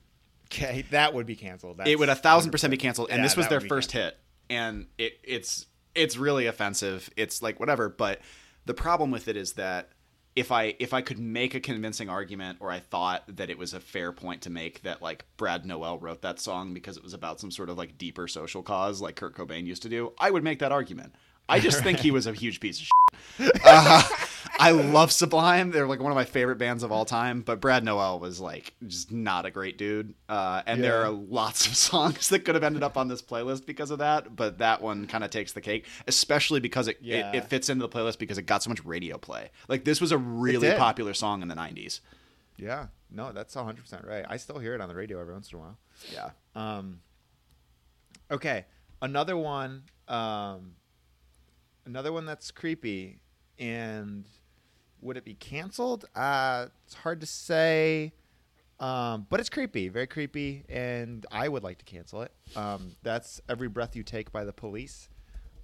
Okay, 0.45 0.85
that 0.91 1.13
would 1.13 1.25
be 1.25 1.35
canceled. 1.35 1.77
That's 1.77 1.89
it 1.89 1.99
would 1.99 2.09
a 2.09 2.15
thousand 2.15 2.51
percent 2.51 2.71
be 2.71 2.77
canceled, 2.77 3.09
and 3.09 3.19
Yeah, 3.19 3.23
this 3.23 3.37
was 3.37 3.47
their 3.47 3.61
first 3.61 3.91
hit, 3.91 4.17
and 4.49 4.87
it 4.97 5.19
it's 5.23 5.65
it's 5.95 6.17
really 6.17 6.45
offensive. 6.45 7.09
It's 7.17 7.41
like 7.41 7.59
whatever, 7.59 7.89
but 7.89 8.21
the 8.65 8.73
problem 8.73 9.11
with 9.11 9.27
it 9.27 9.37
is 9.37 9.53
that 9.53 9.89
if 10.37 10.51
I 10.51 10.75
if 10.77 10.93
I 10.93 11.01
could 11.01 11.17
make 11.17 11.55
a 11.55 11.59
convincing 11.59 12.09
argument 12.09 12.59
or 12.61 12.69
I 12.69 12.79
thought 12.79 13.23
that 13.37 13.49
it 13.49 13.57
was 13.57 13.73
a 13.73 13.79
fair 13.79 14.11
point 14.11 14.43
to 14.43 14.51
make 14.51 14.83
that 14.83 15.01
like 15.01 15.25
Brad 15.35 15.65
Nowell 15.65 15.97
wrote 15.97 16.21
that 16.21 16.39
song 16.39 16.75
because 16.75 16.95
it 16.95 17.03
was 17.03 17.15
about 17.15 17.39
some 17.39 17.49
sort 17.49 17.69
of 17.69 17.77
like 17.77 17.97
deeper 17.97 18.27
social 18.27 18.61
cause 18.61 19.01
like 19.01 19.15
Kurt 19.15 19.35
Cobain 19.35 19.65
used 19.65 19.81
to 19.81 19.89
do, 19.89 20.13
I 20.19 20.29
would 20.29 20.43
make 20.43 20.59
that 20.59 20.71
argument. 20.71 21.15
I 21.49 21.59
just 21.59 21.81
think 21.81 21.99
he 21.99 22.11
was 22.17 22.27
a 22.27 22.33
huge 22.33 22.59
piece 22.59 22.81
of 22.81 22.87
shit. 23.39 23.61
Uh, 23.63 24.03
I 24.59 24.71
love 24.71 25.11
Sublime. 25.11 25.71
They're 25.71 25.87
like 25.87 25.99
one 25.99 26.11
of 26.11 26.15
my 26.15 26.25
favorite 26.25 26.57
bands 26.57 26.83
of 26.83 26.91
all 26.91 27.05
time, 27.05 27.41
but 27.41 27.59
Brad 27.61 27.83
Nowell 27.83 28.19
was 28.19 28.39
like 28.39 28.73
just 28.85 29.11
not 29.11 29.45
a 29.45 29.51
great 29.51 29.77
dude. 29.77 30.13
Uh, 30.29 30.61
and 30.65 30.83
there 30.83 31.03
are 31.03 31.09
lots 31.09 31.65
of 31.67 31.75
songs 31.77 32.29
that 32.29 32.39
could 32.39 32.55
have 32.55 32.63
ended 32.63 32.83
up 32.83 32.97
on 32.97 33.07
this 33.07 33.21
playlist 33.21 33.65
because 33.65 33.91
of 33.91 33.99
that, 33.99 34.35
but 34.35 34.57
that 34.59 34.81
one 34.81 35.07
kind 35.07 35.23
of 35.23 35.29
takes 35.29 35.51
the 35.53 35.61
cake, 35.61 35.85
especially 36.07 36.59
because 36.59 36.87
it, 36.87 36.97
Yeah. 37.01 37.31
it, 37.31 37.35
it 37.37 37.43
fits 37.45 37.69
into 37.69 37.85
the 37.87 37.89
playlist 37.89 38.17
because 38.19 38.37
it 38.37 38.43
got 38.43 38.63
so 38.63 38.69
much 38.69 38.83
radio 38.85 39.17
play. 39.17 39.49
Like 39.67 39.83
this 39.85 39.99
was 40.01 40.11
a 40.11 40.17
really 40.17 40.71
popular 40.75 41.13
song 41.13 41.41
in 41.41 41.47
the 41.47 41.55
90s. 41.55 41.99
Yeah, 42.57 42.87
no, 43.11 43.31
that's 43.31 43.55
100 43.55 43.81
percent 43.81 44.03
right. 44.05 44.25
I 44.27 44.37
still 44.37 44.57
hear 44.59 44.73
it 44.73 44.81
on 44.81 44.89
the 44.89 44.95
radio 44.95 45.19
every 45.21 45.33
once 45.33 45.51
in 45.51 45.59
a 45.59 45.61
while. 45.61 45.77
Yeah. 46.11 46.29
Um, 46.55 47.01
okay, 48.31 48.65
another 49.01 49.37
one. 49.37 49.83
Um, 50.07 50.73
another 51.85 52.11
one 52.11 52.25
that's 52.25 52.49
creepy, 52.51 53.19
and 53.59 54.25
would 55.01 55.17
it 55.17 55.25
be 55.25 55.33
canceled? 55.35 56.05
Uh, 56.15 56.67
it's 56.85 56.93
hard 56.95 57.21
to 57.21 57.27
say. 57.27 58.13
Um, 58.79 59.25
but 59.29 59.39
it's 59.39 59.49
creepy, 59.49 59.89
very 59.89 60.05
creepy, 60.05 60.63
and 60.69 61.25
I 61.31 61.49
would 61.49 61.63
like 61.63 61.79
to 61.79 61.85
cancel 61.85 62.21
it. 62.21 62.31
Um, 62.55 62.91
that's 63.01 63.41
"Every 63.49 63.67
Breath 63.69 63.95
You 63.95 64.03
Take" 64.03 64.31
by 64.31 64.45
the 64.45 64.53
Police. 64.53 65.09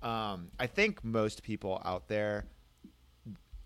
Um, 0.01 0.49
I 0.59 0.65
think 0.65 1.03
most 1.03 1.43
people 1.43 1.79
out 1.85 2.07
there, 2.07 2.45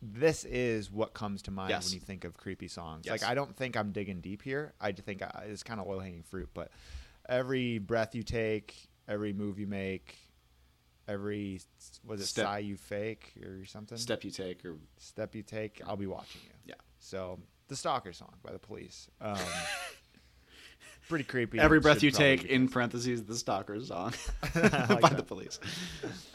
this 0.02 0.44
is 0.44 0.92
what 0.92 1.14
comes 1.14 1.42
to 1.44 1.52
mind 1.52 1.70
Yes. 1.70 1.86
when 1.86 1.94
you 1.94 2.00
think 2.02 2.26
of 2.26 2.36
creepy 2.36 2.68
songs. 2.68 3.06
Yes. 3.06 3.22
Like 3.22 3.32
I 3.32 3.34
don't 3.36 3.56
think 3.56 3.78
I'm 3.78 3.92
digging 3.94 4.20
deep 4.20 4.42
here. 4.42 4.74
I 4.82 4.92
just 4.92 5.06
think 5.06 5.22
I, 5.22 5.46
it's 5.48 5.64
kind 5.64 5.80
of 5.80 5.88
low 5.88 6.00
hanging 6.00 6.24
fruit. 6.24 6.50
But 6.54 6.70
every 7.30 7.78
breath 7.80 8.14
you 8.16 8.24
take, 8.24 8.76
every 9.08 9.32
move 9.32 9.60
you 9.60 9.68
make, 9.68 10.18
every 11.08 11.62
was 12.06 12.22
it 12.22 12.26
Step- 12.28 12.46
sigh 12.46 12.60
you 12.60 12.76
fake 12.78 13.34
or 13.44 13.66
something 13.66 13.98
Step 13.98 14.24
you 14.24 14.32
take 14.32 14.64
or 14.66 14.76
step 14.98 15.36
you 15.36 15.44
take, 15.44 15.82
I'll 15.86 15.96
be 15.98 16.08
watching 16.08 16.42
you. 16.44 16.52
Yeah. 16.66 16.76
So 17.00 17.40
the 17.68 17.76
Stalker 17.76 18.14
song 18.14 18.34
by 18.44 18.52
the 18.52 18.60
Police. 18.60 19.10
Um, 19.22 19.38
pretty 21.10 21.24
creepy. 21.24 21.60
Every 21.60 21.80
Breath 21.80 22.04
You 22.04 22.12
Take 22.12 22.46
in 22.46 22.68
parentheses 22.68 23.24
the 23.24 23.36
Stalker 23.36 23.80
song 23.82 24.14
like 24.56 24.72
by 24.90 25.10
that. 25.10 25.18
the 25.18 25.24
police. 25.24 25.60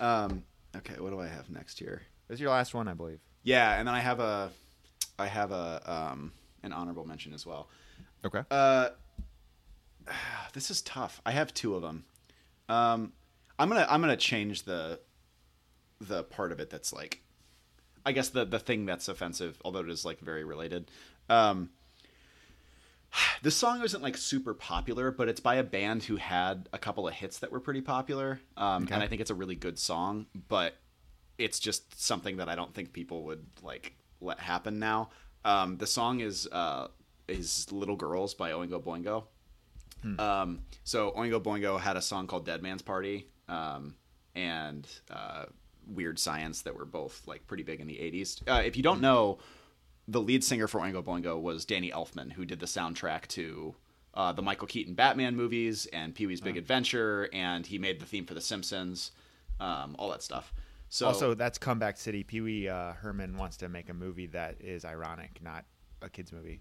Um, 0.00 0.42
okay, 0.76 0.94
what 0.98 1.10
do 1.10 1.20
I 1.20 1.26
have 1.26 1.50
next 1.50 1.78
here? 1.78 2.02
This 2.28 2.36
is 2.36 2.40
your 2.40 2.50
last 2.50 2.74
one, 2.74 2.88
I 2.88 2.94
believe. 2.94 3.20
Yeah, 3.42 3.78
and 3.78 3.86
then 3.88 3.94
I 3.94 4.00
have 4.00 4.20
a 4.20 4.50
I 5.18 5.26
have 5.26 5.52
a 5.52 5.82
um, 5.86 6.32
an 6.62 6.72
honorable 6.72 7.04
mention 7.06 7.32
as 7.34 7.44
well. 7.44 7.68
Okay. 8.24 8.42
Uh, 8.50 8.90
this 10.52 10.70
is 10.70 10.80
tough. 10.82 11.20
I 11.26 11.32
have 11.32 11.52
two 11.52 11.74
of 11.74 11.82
them. 11.82 12.04
Um, 12.68 13.12
I'm 13.62 13.68
gonna 13.68 13.86
I'm 13.88 14.00
gonna 14.00 14.16
change 14.16 14.64
the 14.64 14.98
the 16.00 16.24
part 16.24 16.50
of 16.50 16.58
it 16.58 16.68
that's 16.68 16.92
like, 16.92 17.22
I 18.04 18.10
guess 18.12 18.28
the 18.30 18.44
the 18.44 18.58
thing 18.58 18.86
that's 18.86 19.06
offensive, 19.08 19.60
although 19.64 19.80
it 19.80 19.88
is 19.88 20.04
like 20.04 20.18
very 20.20 20.42
related. 20.44 20.90
Um, 21.30 21.70
this 23.42 23.54
song 23.54 23.82
isn't 23.84 24.02
like 24.02 24.16
super 24.16 24.54
popular, 24.54 25.10
but 25.10 25.28
it's 25.28 25.40
by 25.40 25.56
a 25.56 25.62
band 25.62 26.02
who 26.04 26.16
had 26.16 26.68
a 26.72 26.78
couple 26.78 27.06
of 27.06 27.14
hits 27.14 27.38
that 27.38 27.52
were 27.52 27.60
pretty 27.60 27.80
popular, 27.82 28.40
um, 28.56 28.84
Okay. 28.84 28.94
and 28.94 29.02
I 29.02 29.06
think 29.06 29.20
it's 29.20 29.30
a 29.30 29.34
really 29.34 29.54
good 29.54 29.78
song. 29.78 30.26
But 30.48 30.74
it's 31.38 31.58
just 31.58 32.00
something 32.00 32.38
that 32.38 32.48
I 32.48 32.54
don't 32.54 32.74
think 32.74 32.92
people 32.92 33.22
would 33.24 33.44
like 33.62 33.94
let 34.20 34.38
happen 34.40 34.78
now. 34.78 35.10
Um, 35.44 35.76
the 35.78 35.86
song 35.86 36.20
is 36.20 36.48
uh, 36.50 36.88
is 37.28 37.70
"Little 37.70 37.96
Girls" 37.96 38.34
by 38.34 38.50
Oingo 38.50 38.82
Boingo. 38.82 39.24
Um, 40.18 40.62
so 40.82 41.12
Oingo 41.12 41.40
Boingo 41.40 41.78
had 41.78 41.96
a 41.96 42.02
song 42.02 42.26
called 42.26 42.44
"Dead 42.44 42.60
Man's 42.60 42.82
Party" 42.82 43.28
um, 43.48 43.94
and 44.34 44.86
uh, 45.10 45.46
"Weird 45.86 46.18
Science" 46.18 46.62
that 46.62 46.76
were 46.76 46.84
both 46.84 47.22
like 47.26 47.46
pretty 47.46 47.62
big 47.62 47.80
in 47.80 47.86
the 47.86 47.96
'80s. 47.96 48.42
Uh, 48.48 48.62
if 48.62 48.76
you 48.76 48.82
don't 48.82 49.00
know, 49.00 49.38
the 50.08 50.20
lead 50.20 50.42
singer 50.44 50.66
for 50.66 50.80
Oingo 50.80 51.02
Boingo 51.02 51.40
was 51.40 51.64
Danny 51.64 51.90
Elfman, 51.90 52.32
who 52.32 52.44
did 52.44 52.60
the 52.60 52.66
soundtrack 52.66 53.26
to 53.28 53.74
uh, 54.14 54.32
the 54.32 54.42
Michael 54.42 54.66
Keaton 54.66 54.94
Batman 54.94 55.36
movies 55.36 55.86
and 55.86 56.14
Pee 56.14 56.26
Wee's 56.26 56.40
Big 56.40 56.56
Adventure, 56.56 57.28
and 57.32 57.66
he 57.66 57.78
made 57.78 58.00
the 58.00 58.06
theme 58.06 58.26
for 58.26 58.34
The 58.34 58.40
Simpsons, 58.40 59.12
um, 59.60 59.96
all 59.98 60.10
that 60.10 60.22
stuff. 60.22 60.52
So 60.88 61.06
also, 61.06 61.32
that's 61.34 61.56
Comeback 61.56 61.96
City. 61.96 62.22
Pee 62.22 62.42
Wee 62.42 62.68
uh, 62.68 62.92
Herman 62.92 63.38
wants 63.38 63.56
to 63.58 63.68
make 63.68 63.88
a 63.88 63.94
movie 63.94 64.26
that 64.26 64.56
is 64.60 64.84
ironic, 64.84 65.40
not 65.42 65.64
a 66.02 66.10
kids 66.10 66.32
movie, 66.32 66.60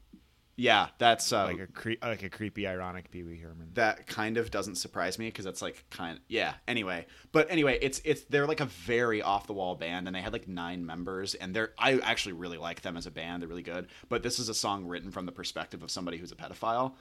yeah, 0.58 0.88
that's 0.98 1.32
uh, 1.34 1.46
like 1.46 1.60
a 1.60 1.68
cre- 1.68 1.92
like 2.02 2.24
a 2.24 2.30
creepy, 2.30 2.68
ironic 2.68 3.10
Pee 3.10 3.24
Wee 3.24 3.38
Herman. 3.38 3.70
that 3.74 4.06
kind 4.08 4.38
of 4.38 4.52
doesn't 4.52 4.76
surprise 4.76 5.18
me 5.18 5.28
because 5.28 5.46
that's 5.46 5.62
like 5.62 5.86
kind 5.90 6.20
yeah 6.28 6.54
anyway 6.68 7.06
but 7.32 7.50
anyway 7.50 7.80
it's 7.82 8.02
it's 8.04 8.22
they're 8.26 8.46
like 8.46 8.60
a 8.60 8.66
very 8.66 9.22
off 9.22 9.48
the 9.48 9.54
wall 9.54 9.76
band 9.76 10.08
and 10.08 10.16
they 10.16 10.22
had 10.22 10.34
like 10.34 10.48
nine 10.48 10.86
members 10.86 11.34
and 11.36 11.56
they're 11.56 11.72
i 11.80 11.98
actually 12.00 12.34
really 12.34 12.58
like 12.58 12.82
them 12.82 12.96
as 12.98 13.06
a 13.08 13.12
band 13.12 13.42
they're 13.42 13.50
really 13.50 13.62
good 13.64 13.88
but 14.10 14.22
this 14.24 14.40
is 14.40 14.50
a 14.50 14.54
song 14.54 14.86
written 14.86 15.10
from 15.10 15.26
the 15.26 15.32
perspective 15.32 15.82
of 15.84 15.90
somebody 15.90 16.18
who's 16.18 16.32
a 16.32 16.36
pedophile 16.36 16.94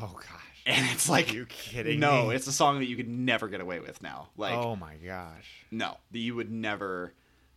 oh 0.00 0.12
gosh. 0.14 0.62
and 0.66 0.86
it's 0.92 1.08
like 1.08 1.32
you 1.32 1.46
kidding 1.46 1.98
no 1.98 2.28
me? 2.28 2.34
it's 2.34 2.46
a 2.46 2.52
song 2.52 2.78
that 2.78 2.86
you 2.86 2.96
could 2.96 3.08
never 3.08 3.48
get 3.48 3.60
away 3.60 3.80
with 3.80 4.00
now 4.02 4.28
like 4.36 4.54
oh 4.54 4.76
my 4.76 4.94
gosh. 4.96 5.64
no 5.70 5.96
that 6.12 6.18
you 6.18 6.34
would 6.34 6.50
never 6.50 7.12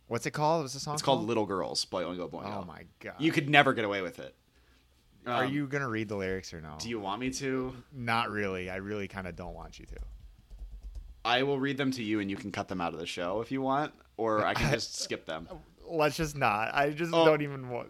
What's 0.08 0.26
it 0.26 0.32
called? 0.32 0.62
What's 0.62 0.74
the 0.74 0.80
song? 0.80 0.94
it's 0.94 1.02
called 1.04 1.24
little 1.28 1.46
girls 1.46 1.84
by 1.84 2.02
oingo 2.02 2.28
boingo 2.28 2.62
Oh 2.62 2.64
my 2.66 2.82
god. 2.98 3.14
you 3.20 3.30
could 3.30 3.48
never 3.48 3.72
get 3.74 3.84
away 3.84 4.02
with 4.02 4.18
it 4.18 4.34
Are 5.26 5.44
Um, 5.44 5.52
you 5.52 5.66
gonna 5.66 5.88
read 5.88 6.08
the 6.08 6.16
lyrics 6.16 6.52
or 6.54 6.60
no? 6.60 6.76
do 6.78 6.88
you 6.88 6.98
want 7.00 7.20
me 7.20 7.30
to 7.30 7.74
Not 7.92 8.30
really. 8.30 8.70
I 8.70 8.76
really 8.76 9.06
kind 9.08 9.26
of 9.26 9.36
don't 9.36 9.54
want 9.54 9.78
you 9.78 9.86
to. 9.86 9.96
i 11.24 11.42
will 11.42 11.58
read 11.60 11.76
them 11.76 11.90
to 11.92 12.02
you 12.02 12.20
and 12.20 12.30
you 12.30 12.36
can 12.36 12.50
cut 12.50 12.68
them 12.68 12.80
out 12.80 12.94
of 12.94 12.98
the 13.00 13.06
show 13.06 13.40
if 13.42 13.52
you 13.52 13.60
want 13.60 13.92
or 14.16 14.44
i 14.44 14.54
can 14.54 14.70
just 14.72 14.94
skip 15.02 15.26
them 15.26 15.46
Let's 15.92 16.16
just 16.16 16.36
not. 16.36 16.72
I 16.72 16.90
just 16.90 17.12
Oh. 17.12 17.24
don't 17.24 17.42
even 17.42 17.68
want. 17.68 17.88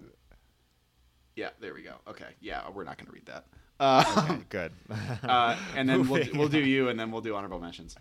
Yeah, 1.36 1.50
there 1.60 1.74
we 1.74 1.82
go. 1.82 1.96
Okay, 2.08 2.28
yeah, 2.40 2.62
we're 2.70 2.84
not 2.84 2.96
going 2.96 3.06
to 3.08 3.12
read 3.12 3.26
that. 3.26 3.44
Uh, 3.78 4.26
Okay, 4.30 4.40
good. 4.48 4.72
uh, 5.22 5.54
and 5.76 5.86
then 5.86 6.08
we'll, 6.08 6.24
we'll 6.34 6.48
do 6.48 6.60
you, 6.60 6.88
and 6.88 6.98
then 6.98 7.10
we'll 7.10 7.20
do 7.20 7.34
honorable 7.34 7.60
mentions. 7.60 7.96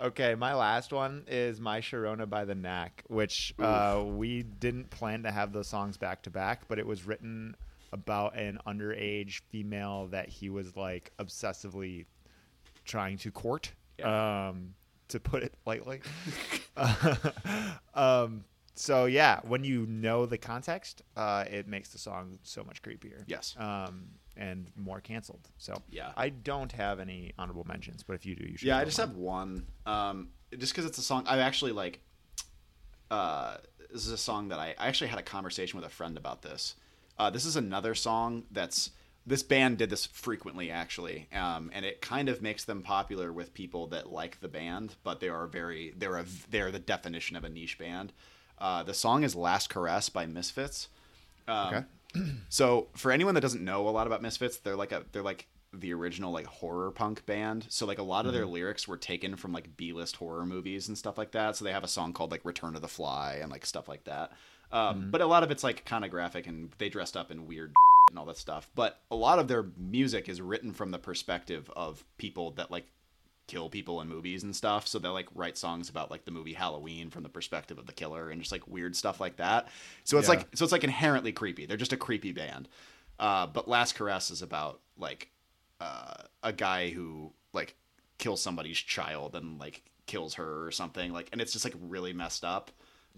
Okay, 0.00 0.36
my 0.36 0.54
last 0.54 0.92
one 0.92 1.24
is 1.26 1.60
My 1.60 1.80
Sharona 1.80 2.30
by 2.30 2.44
the 2.44 2.54
Knack, 2.54 3.02
which 3.08 3.52
uh, 3.58 4.02
we 4.06 4.44
didn't 4.44 4.90
plan 4.90 5.24
to 5.24 5.32
have 5.32 5.52
those 5.52 5.66
songs 5.66 5.96
back 5.96 6.22
to 6.22 6.30
back, 6.30 6.68
but 6.68 6.78
it 6.78 6.86
was 6.86 7.04
written 7.04 7.56
about 7.92 8.36
an 8.36 8.58
underage 8.66 9.40
female 9.50 10.06
that 10.08 10.28
he 10.28 10.48
was 10.50 10.76
like 10.76 11.12
obsessively 11.18 12.06
trying 12.84 13.18
to 13.18 13.30
court, 13.30 13.72
um, 14.02 14.74
to 15.08 15.20
put 15.20 15.42
it 15.42 15.54
lightly. 15.66 16.00
um, 17.94 18.44
so 18.74 19.04
yeah, 19.04 19.40
when 19.42 19.64
you 19.64 19.86
know 19.86 20.26
the 20.26 20.38
context, 20.38 21.02
uh, 21.16 21.44
it 21.50 21.68
makes 21.68 21.90
the 21.90 21.98
song 21.98 22.38
so 22.42 22.64
much 22.64 22.82
creepier. 22.82 23.22
Yes. 23.26 23.54
Um, 23.58 24.06
and 24.36 24.70
more 24.76 25.00
canceled. 25.00 25.48
So 25.58 25.82
Yeah. 25.90 26.12
I 26.16 26.30
don't 26.30 26.72
have 26.72 27.00
any 27.00 27.32
honorable 27.38 27.64
mentions, 27.64 28.02
but 28.02 28.14
if 28.14 28.24
you 28.24 28.34
do, 28.34 28.44
you 28.44 28.56
should. 28.56 28.68
Yeah, 28.68 28.78
I 28.78 28.84
just 28.84 28.98
one. 28.98 29.08
have 29.08 29.16
one. 29.16 29.66
Um, 29.84 30.28
just 30.58 30.72
because 30.72 30.86
it's 30.86 30.98
a 30.98 31.02
song, 31.02 31.24
I 31.26 31.38
actually 31.38 31.72
like. 31.72 32.00
Uh, 33.10 33.58
this 33.92 34.06
is 34.06 34.12
a 34.12 34.16
song 34.16 34.48
that 34.48 34.58
I, 34.58 34.74
I 34.78 34.88
actually 34.88 35.08
had 35.08 35.18
a 35.18 35.22
conversation 35.22 35.78
with 35.78 35.84
a 35.86 35.90
friend 35.92 36.16
about 36.16 36.40
this. 36.40 36.76
Uh, 37.18 37.30
this 37.30 37.44
is 37.44 37.56
another 37.56 37.94
song 37.94 38.44
that's 38.50 38.90
this 39.24 39.42
band 39.42 39.78
did 39.78 39.90
this 39.90 40.06
frequently 40.06 40.70
actually, 40.70 41.28
um, 41.32 41.70
and 41.72 41.84
it 41.84 42.00
kind 42.00 42.28
of 42.28 42.42
makes 42.42 42.64
them 42.64 42.82
popular 42.82 43.32
with 43.32 43.54
people 43.54 43.86
that 43.88 44.10
like 44.12 44.40
the 44.40 44.48
band, 44.48 44.96
but 45.04 45.20
they 45.20 45.28
are 45.28 45.46
very 45.46 45.94
they're 45.96 46.16
a 46.16 46.24
they're 46.50 46.72
the 46.72 46.78
definition 46.78 47.36
of 47.36 47.44
a 47.44 47.48
niche 47.48 47.78
band. 47.78 48.12
Uh, 48.58 48.82
the 48.82 48.94
song 48.94 49.22
is 49.22 49.34
"Last 49.36 49.68
Caress" 49.70 50.08
by 50.08 50.26
Misfits. 50.26 50.88
Um, 51.46 51.68
Okay. 51.74 51.84
so 52.48 52.88
for 52.94 53.10
anyone 53.12 53.34
that 53.34 53.40
doesn't 53.40 53.64
know 53.64 53.88
a 53.88 53.90
lot 53.90 54.06
about 54.06 54.22
Misfits, 54.22 54.58
they're 54.58 54.76
like 54.76 54.92
a 54.92 55.04
they're 55.12 55.22
like 55.22 55.46
the 55.72 55.94
original 55.94 56.32
like 56.32 56.46
horror 56.46 56.90
punk 56.90 57.24
band. 57.24 57.64
So 57.70 57.86
like 57.86 57.98
a 57.98 58.02
lot 58.02 58.26
of 58.26 58.32
their 58.34 58.44
lyrics 58.44 58.86
were 58.86 58.98
taken 58.98 59.36
from 59.36 59.52
like 59.52 59.74
B 59.76 59.92
list 59.94 60.16
horror 60.16 60.44
movies 60.44 60.88
and 60.88 60.98
stuff 60.98 61.16
like 61.16 61.32
that. 61.32 61.56
So 61.56 61.64
they 61.64 61.72
have 61.72 61.84
a 61.84 61.88
song 61.88 62.12
called 62.12 62.30
like 62.30 62.44
Return 62.44 62.76
of 62.76 62.82
the 62.82 62.88
Fly 62.88 63.38
and 63.40 63.50
like 63.50 63.64
stuff 63.64 63.88
like 63.88 64.04
that. 64.04 64.32
Um, 64.72 65.10
But 65.10 65.20
a 65.20 65.26
lot 65.26 65.42
of 65.42 65.50
it's 65.50 65.62
like 65.64 65.84
kind 65.84 66.04
of 66.04 66.10
graphic 66.10 66.46
and 66.46 66.70
they 66.78 66.88
dressed 66.88 67.16
up 67.16 67.30
in 67.30 67.46
weird 67.46 67.72
and 68.10 68.18
all 68.18 68.24
that 68.26 68.36
stuff. 68.38 68.68
But 68.74 69.00
a 69.10 69.16
lot 69.16 69.38
of 69.38 69.48
their 69.48 69.66
music 69.76 70.28
is 70.28 70.40
written 70.40 70.72
from 70.72 70.90
the 70.90 70.98
perspective 70.98 71.70
of 71.76 72.04
people 72.18 72.52
that 72.52 72.70
like 72.70 72.86
kill 73.48 73.68
people 73.68 74.00
in 74.00 74.08
movies 74.08 74.44
and 74.44 74.54
stuff. 74.56 74.86
So 74.86 74.98
they'll 74.98 75.12
like 75.12 75.28
write 75.34 75.58
songs 75.58 75.88
about 75.90 76.10
like 76.10 76.24
the 76.24 76.30
movie 76.30 76.54
Halloween 76.54 77.10
from 77.10 77.22
the 77.22 77.28
perspective 77.28 77.78
of 77.78 77.86
the 77.86 77.92
killer 77.92 78.30
and 78.30 78.40
just 78.40 78.52
like 78.52 78.66
weird 78.66 78.96
stuff 78.96 79.20
like 79.20 79.36
that. 79.36 79.68
So 80.04 80.16
it's 80.18 80.26
Yeah. 80.28 80.36
like 80.36 80.48
so 80.54 80.64
it's 80.64 80.72
like 80.72 80.84
inherently 80.84 81.32
creepy. 81.32 81.66
They're 81.66 81.76
just 81.76 81.92
a 81.92 81.96
creepy 81.98 82.32
band. 82.32 82.68
Uh, 83.18 83.46
but 83.46 83.68
Last 83.68 83.94
Caress 83.94 84.30
is 84.30 84.42
about 84.42 84.80
like 84.96 85.30
uh, 85.80 86.14
a 86.42 86.52
guy 86.52 86.90
who 86.90 87.32
like 87.52 87.74
kills 88.18 88.40
somebody's 88.40 88.78
child 88.78 89.34
and 89.36 89.58
like 89.58 89.82
kills 90.06 90.34
her 90.34 90.66
or 90.66 90.70
something 90.70 91.12
like 91.12 91.28
and 91.32 91.40
it's 91.40 91.52
just 91.52 91.64
like 91.64 91.74
really 91.80 92.12
messed 92.12 92.44
up. 92.44 92.70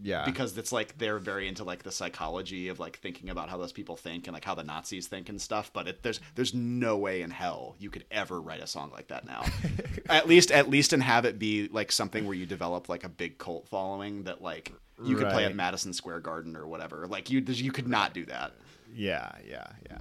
Yeah. 0.03 0.25
because 0.25 0.57
it's 0.59 0.73
like 0.73 0.99
they're 0.99 1.19
very 1.19 1.49
into 1.49 1.65
like 1.65 1.83
the 1.83 1.93
psychology 1.93 2.69
of 2.69 2.81
like 2.81 2.99
thinking 2.99 3.31
about 3.31 3.49
how 3.49 3.57
those 3.57 3.73
people 3.73 3.97
think 3.97 4.27
and 4.27 4.35
like 4.35 4.45
how 4.45 4.55
the 4.55 4.65
Nazis 4.65 5.07
think 5.07 5.29
and 5.29 5.41
stuff. 5.41 5.71
But 5.73 5.89
it, 5.89 6.03
there's 6.03 6.21
there's 6.35 6.55
no 6.55 6.97
way 6.97 7.23
in 7.23 7.31
hell 7.31 7.77
you 7.79 7.91
could 7.91 8.05
ever 8.11 8.41
write 8.41 8.63
a 8.63 8.67
song 8.67 8.91
like 8.93 9.09
that 9.09 9.25
now. 9.25 9.45
at 10.09 10.29
least 10.29 10.51
at 10.51 10.69
least 10.69 10.93
and 10.93 11.03
have 11.03 11.25
it 11.25 11.39
be 11.39 11.69
like 11.69 11.93
something 11.93 12.27
where 12.27 12.35
you 12.35 12.47
develop 12.47 12.89
like 12.89 13.05
a 13.05 13.09
big 13.09 13.39
cult 13.39 13.69
following 13.69 14.25
that 14.25 14.43
like 14.43 14.73
you 15.03 15.17
could 15.17 15.29
play 15.31 15.45
at 15.45 15.55
Madison 15.57 15.93
Square 15.93 16.21
Garden 16.21 16.57
or 16.57 16.67
whatever. 16.67 17.07
Like 17.07 17.31
you 17.31 17.41
you 17.41 17.73
could 17.73 17.89
not 17.89 18.15
do 18.15 18.25
that. 18.27 18.53
Yeah, 18.95 19.33
yeah, 19.49 19.67
yeah. 19.91 19.99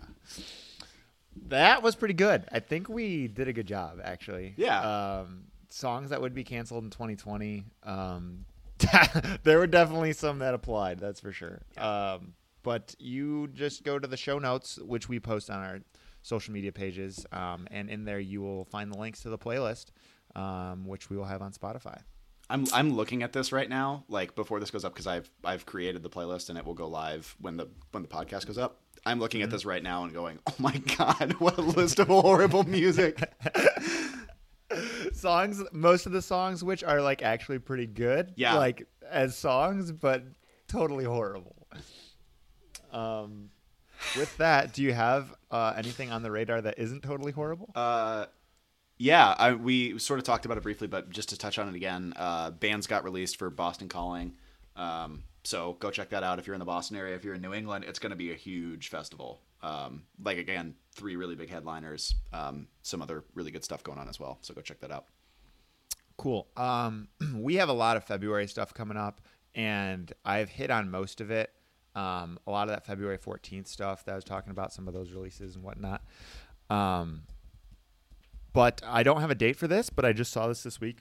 That 1.47 1.81
was 1.81 1.95
pretty 1.95 2.13
good. 2.13 2.45
I 2.51 2.59
think 2.59 2.89
we 2.89 3.27
did 3.27 3.47
a 3.47 3.53
good 3.53 3.65
job, 3.65 3.99
actually. 4.03 4.53
Yeah. 4.55 5.21
Um, 5.21 5.45
songs 5.69 6.11
that 6.11 6.21
would 6.21 6.33
be 6.33 6.43
canceled 6.43 6.83
in 6.83 6.89
2020. 6.91 7.63
Um, 7.83 8.45
there 9.43 9.57
were 9.59 9.67
definitely 9.67 10.13
some 10.13 10.39
that 10.39 10.53
applied. 10.53 10.99
That's 10.99 11.19
for 11.19 11.31
sure. 11.31 11.61
Um, 11.77 12.33
but 12.63 12.95
you 12.99 13.47
just 13.53 13.83
go 13.83 13.99
to 13.99 14.07
the 14.07 14.17
show 14.17 14.39
notes, 14.39 14.77
which 14.77 15.09
we 15.09 15.19
post 15.19 15.49
on 15.49 15.59
our 15.59 15.79
social 16.21 16.53
media 16.53 16.71
pages, 16.71 17.25
um, 17.33 17.67
and 17.71 17.89
in 17.89 18.05
there 18.05 18.19
you 18.19 18.41
will 18.41 18.63
find 18.65 18.93
the 18.93 18.97
links 18.97 19.21
to 19.23 19.29
the 19.29 19.37
playlist, 19.37 19.87
um, 20.35 20.85
which 20.85 21.09
we 21.09 21.17
will 21.17 21.25
have 21.25 21.41
on 21.41 21.51
Spotify. 21.51 21.99
I'm 22.49 22.65
I'm 22.73 22.93
looking 22.93 23.23
at 23.23 23.33
this 23.33 23.51
right 23.51 23.69
now, 23.69 24.03
like 24.09 24.35
before 24.35 24.59
this 24.59 24.69
goes 24.71 24.85
up, 24.85 24.93
because 24.93 25.07
I've 25.07 25.29
I've 25.43 25.65
created 25.65 26.03
the 26.03 26.09
playlist 26.09 26.49
and 26.49 26.57
it 26.57 26.65
will 26.65 26.73
go 26.73 26.87
live 26.87 27.35
when 27.39 27.57
the 27.57 27.67
when 27.91 28.03
the 28.03 28.09
podcast 28.09 28.45
goes 28.47 28.57
up. 28.57 28.79
I'm 29.05 29.19
looking 29.19 29.39
Mm-hmm. 29.41 29.45
at 29.45 29.51
this 29.51 29.65
right 29.65 29.83
now 29.83 30.03
and 30.03 30.13
going, 30.13 30.39
"Oh 30.47 30.53
my 30.59 30.77
god, 30.97 31.33
what 31.39 31.57
a 31.57 31.61
list 31.61 31.99
of 31.99 32.07
horrible 32.07 32.63
music!" 32.63 33.21
songs 35.23 35.63
most 35.71 36.05
of 36.05 36.11
the 36.11 36.21
songs 36.21 36.63
which 36.63 36.83
are 36.83 37.01
like 37.01 37.21
actually 37.23 37.59
pretty 37.59 37.87
good 37.87 38.33
Yeah. 38.35 38.55
like 38.55 38.87
as 39.09 39.35
songs 39.35 39.91
but 39.91 40.23
totally 40.67 41.05
horrible 41.05 41.67
um 42.91 43.49
with 44.17 44.35
that 44.37 44.73
do 44.73 44.83
you 44.83 44.93
have 44.93 45.33
uh 45.51 45.73
anything 45.77 46.11
on 46.11 46.21
the 46.23 46.31
radar 46.31 46.61
that 46.61 46.77
isn't 46.77 47.01
totally 47.03 47.31
horrible 47.31 47.69
Uh, 47.75 48.25
yeah, 48.99 49.33
I, 49.37 49.53
we 49.53 49.97
sort 49.99 50.19
of 50.19 50.23
talked 50.23 50.45
about 50.45 50.57
it 50.57 50.63
briefly, 50.63 50.87
but 50.87 51.09
just 51.09 51.29
to 51.29 51.37
touch 51.37 51.57
on 51.57 51.67
it 51.67 51.75
again, 51.75 52.13
uh, 52.15 52.51
bands 52.51 52.85
got 52.87 53.03
released 53.03 53.37
for 53.37 53.49
Boston 53.49 53.89
Calling. 53.89 54.33
Um, 54.75 55.23
so 55.43 55.75
go 55.79 55.89
check 55.89 56.09
that 56.11 56.23
out 56.23 56.37
if 56.39 56.45
you're 56.45 56.53
in 56.53 56.59
the 56.59 56.65
Boston 56.65 56.95
area. 56.95 57.15
If 57.15 57.23
you're 57.25 57.33
in 57.33 57.41
New 57.41 57.53
England, 57.53 57.85
it's 57.85 57.99
going 57.99 58.11
to 58.11 58.15
be 58.15 58.31
a 58.31 58.35
huge 58.35 58.89
festival. 58.89 59.41
Um, 59.61 60.03
like 60.23 60.37
again, 60.37 60.75
three 60.93 61.15
really 61.15 61.35
big 61.35 61.49
headliners, 61.49 62.13
um, 62.31 62.67
some 62.83 63.01
other 63.01 63.23
really 63.33 63.51
good 63.51 63.63
stuff 63.65 63.83
going 63.83 63.97
on 63.97 64.07
as 64.07 64.19
well. 64.19 64.37
So 64.41 64.53
go 64.53 64.61
check 64.61 64.79
that 64.81 64.91
out. 64.91 65.05
Cool. 66.17 66.47
Um 66.57 67.07
we 67.35 67.55
have 67.55 67.69
a 67.69 67.73
lot 67.73 67.97
of 67.97 68.03
february 68.03 68.47
stuff 68.47 68.73
coming 68.73 68.97
up 68.97 69.21
and 69.55 70.11
i've 70.25 70.49
hit 70.49 70.71
on 70.71 70.89
most 70.89 71.21
of 71.21 71.31
it. 71.31 71.51
Um 71.95 72.39
a 72.47 72.51
lot 72.51 72.63
of 72.63 72.69
that 72.69 72.85
february 72.85 73.17
14th 73.17 73.67
stuff 73.67 74.05
that 74.05 74.13
i 74.13 74.15
was 74.15 74.23
talking 74.23 74.51
about 74.51 74.73
some 74.73 74.87
of 74.87 74.93
those 74.93 75.11
releases 75.11 75.55
and 75.55 75.63
whatnot. 75.63 76.01
Um 76.69 77.23
but 78.51 78.81
i 78.85 79.03
don't 79.03 79.21
have 79.21 79.31
a 79.31 79.35
date 79.35 79.55
for 79.55 79.67
this 79.67 79.89
but 79.89 80.05
i 80.05 80.13
just 80.13 80.31
saw 80.31 80.47
this 80.47 80.63
this 80.63 80.79
week. 80.79 80.99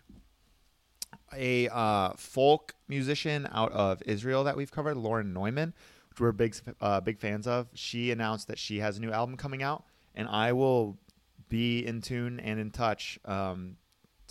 A 1.35 1.69
uh, 1.69 2.13
folk 2.17 2.75
musician 2.89 3.49
out 3.53 3.73
of 3.73 4.03
Israel 4.05 4.45
that 4.45 4.57
we've 4.57 4.71
covered, 4.71 4.97
Lauren 4.97 5.33
Neumann, 5.33 5.73
which 6.11 6.21
we're 6.21 6.33
big 6.33 6.55
uh, 6.81 7.01
big 7.01 7.19
fans 7.19 7.47
of. 7.47 7.69
She 7.75 8.11
announced 8.11 8.49
that 8.49 8.59
she 8.59 8.81
has 8.81 8.99
a 8.99 9.01
new 9.01 9.11
album 9.11 9.37
coming 9.37 9.63
out, 9.63 9.85
and 10.15 10.29
I 10.29 10.53
will 10.53 10.99
be 11.49 11.87
in 11.87 12.01
tune 12.01 12.41
and 12.41 12.61
in 12.61 12.71
touch 12.71 13.19
um, 13.25 13.77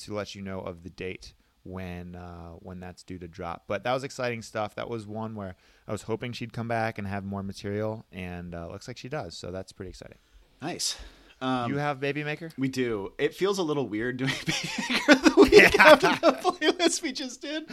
to 0.06 0.14
let 0.14 0.36
you 0.36 0.42
know 0.42 0.60
of 0.60 0.84
the 0.84 0.90
date 0.90 1.34
when 1.64 2.16
uh, 2.16 2.52
when 2.60 2.80
that's 2.80 3.04
due 3.04 3.20
to 3.20 3.28
drop. 3.28 3.64
But 3.68 3.84
that 3.84 3.94
was 3.94 4.04
exciting 4.04 4.42
stuff. 4.42 4.76
That 4.76 4.90
was 4.90 5.06
one 5.06 5.36
where 5.36 5.56
I 5.88 5.92
was 5.92 6.04
hoping 6.04 6.34
she'd 6.34 6.54
come 6.54 6.68
back 6.68 6.98
and 6.98 7.08
have 7.08 7.24
more 7.24 7.44
material, 7.44 8.06
and 8.12 8.56
uh, 8.56 8.68
looks 8.70 8.88
like 8.88 8.98
she 8.98 9.10
does. 9.10 9.38
So 9.38 9.52
that's 9.52 9.72
pretty 9.72 9.90
exciting. 9.90 10.18
Nice. 10.62 10.98
Um, 11.42 11.72
you 11.72 11.78
have 11.78 12.00
Baby 12.00 12.24
Maker? 12.24 12.52
We 12.58 12.68
do. 12.68 13.14
It 13.18 13.34
feels 13.34 13.58
a 13.58 13.64
little 13.64 13.88
weird 13.88 14.18
doing 14.18 14.32
Baby 14.46 14.70
Maker 14.90 15.12
of 15.14 15.24
the 15.24 15.42
week 15.42 15.80
after 15.80 16.08
the 16.08 16.34
playlist 16.34 17.02
we 17.02 17.12
just 17.12 17.42
did. 17.42 17.66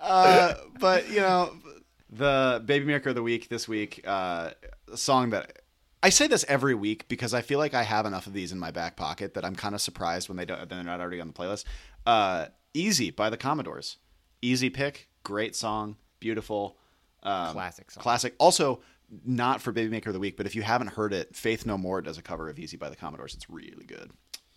Uh, 0.00 0.54
but 0.80 1.08
you 1.08 1.20
know, 1.20 1.52
the 2.10 2.62
Baby 2.64 2.86
Maker 2.86 3.10
of 3.10 3.14
the 3.14 3.22
week 3.22 3.48
this 3.48 3.68
week, 3.68 4.02
uh, 4.06 4.50
a 4.92 4.96
song 4.96 5.30
that 5.30 5.62
I 6.02 6.10
say 6.10 6.26
this 6.26 6.44
every 6.48 6.74
week 6.74 7.08
because 7.08 7.34
I 7.34 7.40
feel 7.42 7.58
like 7.58 7.74
I 7.74 7.82
have 7.82 8.06
enough 8.06 8.26
of 8.26 8.32
these 8.32 8.52
in 8.52 8.58
my 8.58 8.70
back 8.70 8.96
pocket 8.96 9.34
that 9.34 9.44
I'm 9.44 9.56
kind 9.56 9.74
of 9.74 9.80
surprised 9.80 10.28
when 10.28 10.36
they 10.36 10.44
don't, 10.44 10.68
they're 10.68 10.84
not 10.84 11.00
already 11.00 11.20
on 11.20 11.28
the 11.28 11.32
playlist. 11.32 11.64
Uh, 12.04 12.46
Easy 12.74 13.10
by 13.10 13.30
the 13.30 13.36
Commodores. 13.36 13.96
Easy 14.42 14.68
pick, 14.68 15.08
great 15.24 15.56
song, 15.56 15.96
beautiful, 16.20 16.76
um, 17.22 17.52
Classic 17.52 17.90
song. 17.90 18.02
Classic. 18.02 18.34
Also, 18.38 18.80
not 19.24 19.62
for 19.62 19.72
Baby 19.72 19.90
Maker 19.90 20.10
of 20.10 20.14
the 20.14 20.20
week, 20.20 20.36
but 20.36 20.46
if 20.46 20.54
you 20.54 20.62
haven't 20.62 20.88
heard 20.88 21.12
it, 21.12 21.34
Faith 21.34 21.64
No 21.64 21.78
More 21.78 22.02
does 22.02 22.18
a 22.18 22.22
cover 22.22 22.48
of 22.48 22.58
Easy 22.58 22.76
by 22.76 22.90
the 22.90 22.96
Commodores. 22.96 23.34
It's 23.34 23.48
really 23.48 23.86
good. 23.86 24.10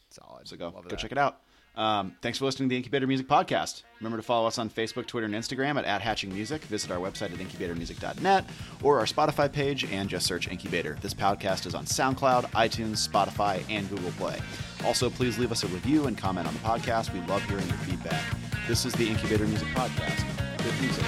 Solid. 0.10 0.48
So 0.48 0.58
go 0.58 0.66
Love 0.66 0.84
go 0.84 0.90
that. 0.90 1.00
check 1.00 1.12
it 1.12 1.18
out. 1.18 1.42
Um, 1.80 2.14
thanks 2.22 2.38
for 2.38 2.44
listening 2.44 2.68
to 2.68 2.74
the 2.74 2.78
Incubator 2.78 3.08
Music 3.08 3.26
Podcast. 3.26 3.84
Remember 4.02 4.18
to 4.18 4.24
follow 4.24 4.46
us 4.48 4.58
on 4.58 4.70
Facebook, 4.70 5.06
Twitter, 5.06 5.26
and 5.26 5.34
Instagram 5.34 5.78
at, 5.78 5.86
at 5.86 6.02
Hatching 6.02 6.34
Music. 6.34 6.62
Visit 6.64 6.92
our 6.92 6.98
website 6.98 7.32
at 7.32 7.40
incubatormusic.net 7.40 8.46
or 8.84 9.00
our 9.00 9.06
Spotify 9.06 9.50
page 9.50 9.86
and 9.86 10.10
just 10.10 10.26
search 10.26 10.50
Incubator. 10.50 10.98
This 11.02 11.14
podcast 11.14 11.66
is 11.66 11.76
on 11.76 11.86
SoundCloud, 11.86 12.52
iTunes, 12.52 13.08
Spotify, 13.08 13.64
and 13.70 13.90
Google 13.90 14.12
Play. 14.12 14.42
Also, 14.84 15.10
please 15.10 15.40
leave 15.40 15.54
us 15.54 15.64
a 15.64 15.68
review 15.68 16.08
and 16.08 16.18
comment 16.18 16.48
on 16.48 16.54
the 16.54 16.60
podcast. 16.60 17.14
We 17.14 17.22
love 17.28 17.42
hearing 17.44 17.68
your 17.68 17.78
feedback. 17.78 18.26
This 18.68 18.84
is 18.86 18.92
the 18.94 19.08
Incubator 19.08 19.48
Music 19.48 19.70
Podcast. 19.70 20.26
Good 20.58 20.82
music. 20.82 21.06